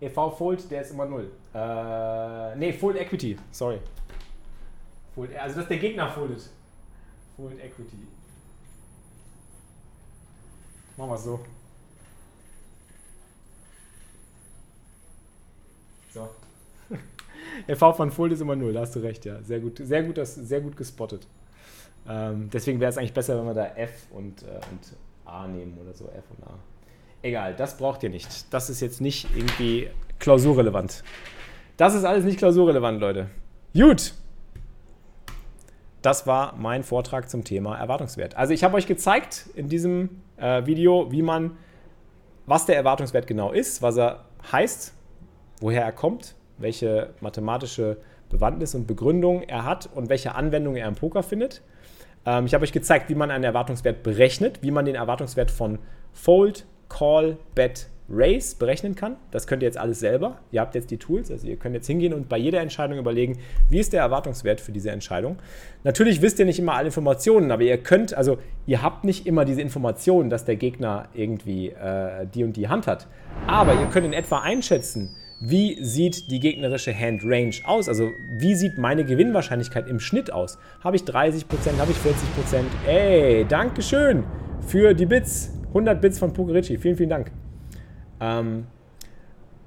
[0.00, 1.30] EV Fold, der ist immer 0.
[1.54, 3.78] Äh, nee, Fold Equity, sorry.
[5.14, 6.48] Fold, also dass der Gegner foldet.
[7.36, 8.06] Fold Equity.
[10.96, 11.40] Machen wir es so.
[16.12, 16.28] So.
[17.74, 19.42] FV von Fold ist immer 0, da hast du recht, ja.
[19.42, 21.26] Sehr gut, sehr gut, das, sehr gut gespottet.
[22.08, 25.76] Ähm, deswegen wäre es eigentlich besser, wenn wir da F und, äh, und A nehmen
[25.78, 26.04] oder so.
[26.06, 26.58] F und A.
[27.22, 28.52] Egal, das braucht ihr nicht.
[28.52, 29.88] Das ist jetzt nicht irgendwie
[30.18, 31.02] klausurrelevant.
[31.76, 33.30] Das ist alles nicht klausurrelevant, Leute.
[33.72, 34.14] Gut.
[36.02, 38.36] Das war mein Vortrag zum Thema Erwartungswert.
[38.36, 41.56] Also ich habe euch gezeigt in diesem äh, Video, wie man,
[42.46, 44.94] was der Erwartungswert genau ist, was er heißt,
[45.60, 47.98] woher er kommt, welche mathematische
[48.28, 51.62] Bewandtnis und Begründung er hat und welche Anwendung er im Poker findet.
[52.26, 55.78] Ähm, ich habe euch gezeigt, wie man einen Erwartungswert berechnet, wie man den Erwartungswert von
[56.12, 59.16] Fold, Call, Bet, Race berechnen kann.
[59.30, 60.38] Das könnt ihr jetzt alles selber.
[60.50, 63.38] Ihr habt jetzt die Tools, also ihr könnt jetzt hingehen und bei jeder Entscheidung überlegen,
[63.70, 65.38] wie ist der Erwartungswert für diese Entscheidung.
[65.84, 69.44] Natürlich wisst ihr nicht immer alle Informationen, aber ihr könnt, also ihr habt nicht immer
[69.44, 73.06] diese Informationen, dass der Gegner irgendwie äh, die und die Hand hat.
[73.46, 77.88] Aber ihr könnt in etwa einschätzen, wie sieht die gegnerische Hand Range aus?
[77.88, 80.58] Also wie sieht meine Gewinnwahrscheinlichkeit im Schnitt aus?
[80.82, 81.44] Habe ich 30%,
[81.78, 82.64] habe ich 40%?
[82.86, 84.24] Ey, Dankeschön
[84.66, 85.50] für die Bits.
[85.68, 86.78] 100 Bits von Pokerici.
[86.78, 87.43] Vielen, vielen Dank.
[88.20, 88.66] Ähm,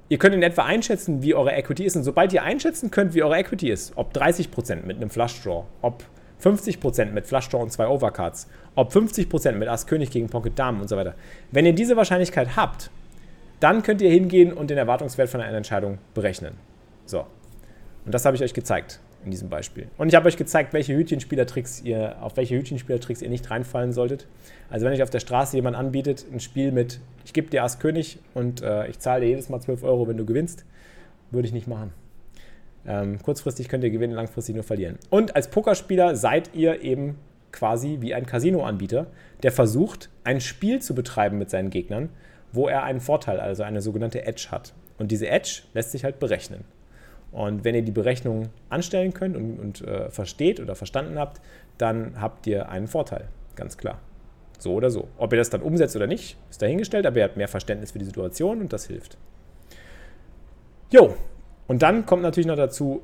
[0.08, 1.96] ihr könnt in etwa einschätzen, wie eure Equity ist.
[1.96, 5.64] Und sobald ihr einschätzen könnt, wie eure Equity ist, ob 30% mit einem Flush Draw,
[5.82, 6.04] ob
[6.42, 10.80] 50% mit Flush Draw und zwei Overcards, ob 50% mit Ass König gegen Pocket Damen
[10.80, 11.14] und so weiter.
[11.50, 12.90] Wenn ihr diese Wahrscheinlichkeit habt,
[13.60, 16.54] dann könnt ihr hingehen und den Erwartungswert von einer Entscheidung berechnen.
[17.06, 17.26] So.
[18.04, 19.88] Und das habe ich euch gezeigt in diesem Beispiel.
[19.98, 24.26] Und ich habe euch gezeigt, welche Hütchenspielertricks ihr, auf welche Hütchenspielertricks ihr nicht reinfallen solltet.
[24.70, 27.78] Also wenn euch auf der Straße jemand anbietet, ein Spiel mit, ich gebe dir Ass
[27.78, 30.64] König und äh, ich zahle dir jedes Mal 12 Euro, wenn du gewinnst,
[31.30, 31.92] würde ich nicht machen.
[32.86, 34.98] Ähm, kurzfristig könnt ihr gewinnen, langfristig nur verlieren.
[35.10, 37.18] Und als Pokerspieler seid ihr eben
[37.52, 39.08] quasi wie ein Casino-Anbieter,
[39.42, 42.10] der versucht, ein Spiel zu betreiben mit seinen Gegnern,
[42.52, 44.72] wo er einen Vorteil, also eine sogenannte Edge hat.
[44.98, 46.64] Und diese Edge lässt sich halt berechnen.
[47.30, 51.40] Und wenn ihr die Berechnung anstellen könnt und, und äh, versteht oder verstanden habt,
[51.76, 54.00] dann habt ihr einen Vorteil, ganz klar.
[54.58, 55.08] So oder so.
[55.18, 57.98] Ob ihr das dann umsetzt oder nicht, ist dahingestellt, aber ihr habt mehr Verständnis für
[57.98, 59.16] die Situation und das hilft.
[60.90, 61.14] Jo,
[61.66, 63.02] und dann kommt natürlich noch dazu,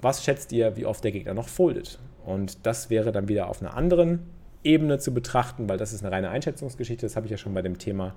[0.00, 1.98] was schätzt ihr, wie oft der Gegner noch foldet?
[2.24, 4.30] Und das wäre dann wieder auf einer anderen
[4.62, 7.04] Ebene zu betrachten, weil das ist eine reine Einschätzungsgeschichte.
[7.04, 8.14] Das habe ich ja schon bei dem Thema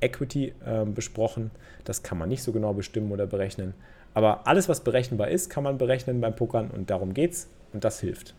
[0.00, 1.50] Equity äh, besprochen.
[1.84, 3.74] Das kann man nicht so genau bestimmen oder berechnen.
[4.14, 8.00] Aber alles, was berechenbar ist, kann man berechnen beim Pokern und darum geht's und das
[8.00, 8.34] hilft.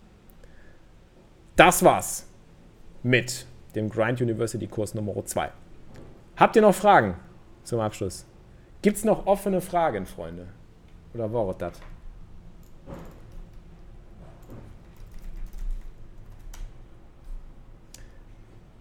[1.55, 2.27] Das war's
[3.03, 5.49] mit dem Grind University Kurs Nummer 2.
[6.37, 7.15] Habt ihr noch Fragen
[7.63, 8.25] zum Abschluss?
[8.81, 10.47] Gibt es noch offene Fragen, Freunde?
[11.13, 11.73] Oder war das?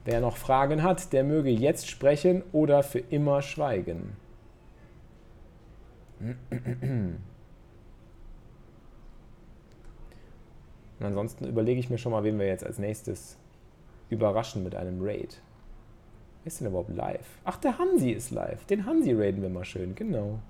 [0.04, 4.16] Wer noch Fragen hat, der möge jetzt sprechen oder für immer schweigen.
[6.20, 7.18] Und
[11.00, 13.36] ansonsten überlege ich mir schon mal, wen wir jetzt als nächstes
[14.10, 15.40] überraschen mit einem Raid.
[16.42, 17.26] Wer ist denn überhaupt live?
[17.44, 18.64] Ach, der Hansi ist live.
[18.66, 20.40] Den Hansi raiden wir mal schön, genau.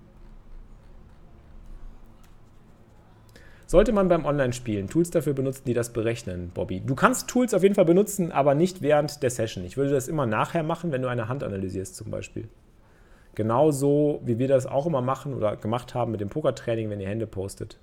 [3.67, 6.81] Sollte man beim Online-Spielen Tools dafür benutzen, die das berechnen, Bobby?
[6.81, 9.63] Du kannst Tools auf jeden Fall benutzen, aber nicht während der Session.
[9.65, 12.49] Ich würde das immer nachher machen, wenn du eine Hand analysierst zum Beispiel.
[13.39, 17.07] Genauso wie wir das auch immer machen oder gemacht haben mit dem Pokertraining, wenn ihr
[17.07, 17.79] Hände postet.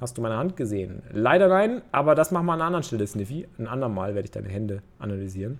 [0.00, 1.02] Hast du meine Hand gesehen?
[1.10, 3.48] Leider nein, aber das machen wir an einer anderen Stelle, Sniffy.
[3.58, 5.58] Ein andermal werde ich deine Hände analysieren.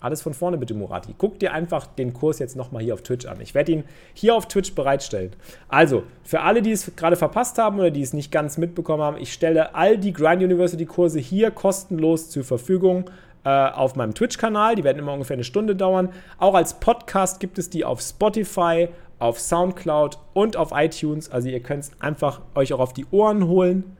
[0.00, 1.14] Alles von vorne bitte, Murati.
[1.18, 3.38] Guck dir einfach den Kurs jetzt nochmal hier auf Twitch an.
[3.42, 3.84] Ich werde ihn
[4.14, 5.32] hier auf Twitch bereitstellen.
[5.68, 9.18] Also, für alle, die es gerade verpasst haben oder die es nicht ganz mitbekommen haben,
[9.18, 13.10] ich stelle all die Grind University Kurse hier kostenlos zur Verfügung
[13.48, 14.74] auf meinem Twitch-Kanal.
[14.74, 16.10] Die werden immer ungefähr eine Stunde dauern.
[16.38, 18.88] Auch als Podcast gibt es die auf Spotify,
[19.18, 21.30] auf Soundcloud und auf iTunes.
[21.30, 23.96] Also ihr könnt es einfach euch auch auf die Ohren holen.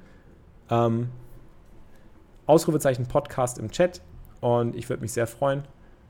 [0.70, 1.08] Ähm,
[2.46, 4.00] Ausrufezeichen Podcast im Chat.
[4.40, 5.64] Und ich würde mich sehr freuen,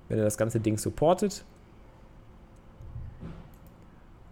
[0.08, 1.44] wenn ihr das ganze Ding supportet.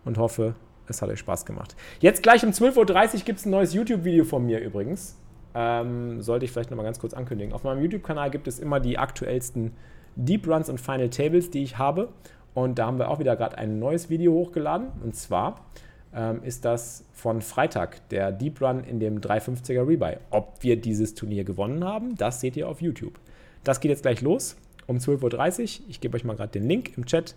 [0.05, 0.55] Und hoffe,
[0.87, 1.77] es hat euch Spaß gemacht.
[2.01, 5.17] Jetzt gleich um 12.30 Uhr gibt es ein neues YouTube-Video von mir übrigens.
[5.61, 7.53] Ähm, sollte ich vielleicht nochmal ganz kurz ankündigen.
[7.53, 9.73] Auf meinem YouTube-Kanal gibt es immer die aktuellsten
[10.15, 12.11] Deep Runs und Final Tables, die ich habe.
[12.55, 14.87] Und da haben wir auch wieder gerade ein neues Video hochgeladen.
[15.03, 15.67] Und zwar
[16.15, 20.19] ähm, ist das von Freitag, der Deep Run in dem 350er Rebuy.
[20.31, 23.19] Ob wir dieses Turnier gewonnen haben, das seht ihr auf YouTube.
[23.65, 24.57] Das geht jetzt gleich los
[24.87, 25.87] um 12.30 Uhr.
[25.89, 27.35] Ich gebe euch mal gerade den Link im Chat.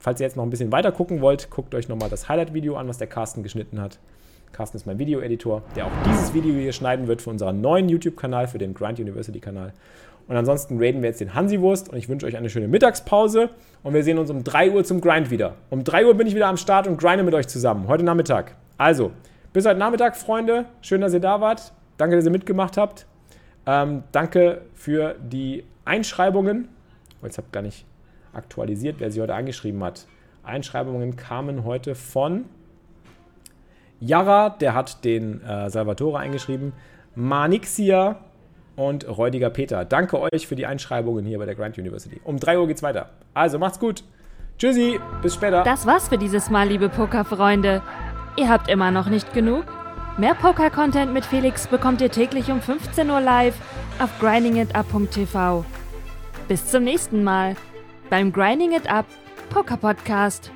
[0.00, 2.88] Falls ihr jetzt noch ein bisschen weiter gucken wollt, guckt euch nochmal das Highlight-Video an,
[2.88, 4.00] was der Carsten geschnitten hat.
[4.54, 8.46] Carsten ist mein Video-Editor, der auch dieses Video hier schneiden wird für unseren neuen YouTube-Kanal,
[8.46, 9.72] für den Grind University-Kanal.
[10.28, 13.50] Und ansonsten raiden wir jetzt den Hansi-Wurst und ich wünsche euch eine schöne Mittagspause
[13.82, 15.56] und wir sehen uns um 3 Uhr zum Grind wieder.
[15.70, 18.54] Um 3 Uhr bin ich wieder am Start und grinde mit euch zusammen, heute Nachmittag.
[18.78, 19.10] Also,
[19.52, 20.66] bis heute Nachmittag, Freunde.
[20.80, 21.72] Schön, dass ihr da wart.
[21.98, 23.06] Danke, dass ihr mitgemacht habt.
[23.66, 26.68] Ähm, danke für die Einschreibungen.
[27.20, 27.86] Oh, jetzt habe ich gar nicht
[28.32, 30.06] aktualisiert, wer sie heute angeschrieben hat.
[30.44, 32.44] Einschreibungen kamen heute von
[34.00, 36.72] Yara, der hat den äh, Salvatore eingeschrieben.
[37.14, 38.16] Manixia,
[38.76, 39.84] und Räudiger Peter.
[39.84, 42.20] Danke euch für die Einschreibungen hier bei der Grant University.
[42.24, 43.10] Um 3 Uhr geht's weiter.
[43.32, 44.04] Also macht's gut.
[44.58, 45.64] Tschüssi, bis später.
[45.64, 47.82] Das war's für dieses Mal, liebe Pokerfreunde.
[48.36, 49.64] Ihr habt immer noch nicht genug?
[50.16, 53.56] Mehr Poker-Content mit Felix bekommt ihr täglich um 15 Uhr live
[53.98, 55.64] auf grindingitup.tv.
[56.46, 57.56] Bis zum nächsten Mal
[58.10, 59.06] beim Grinding It Up
[59.50, 60.52] Poker Podcast.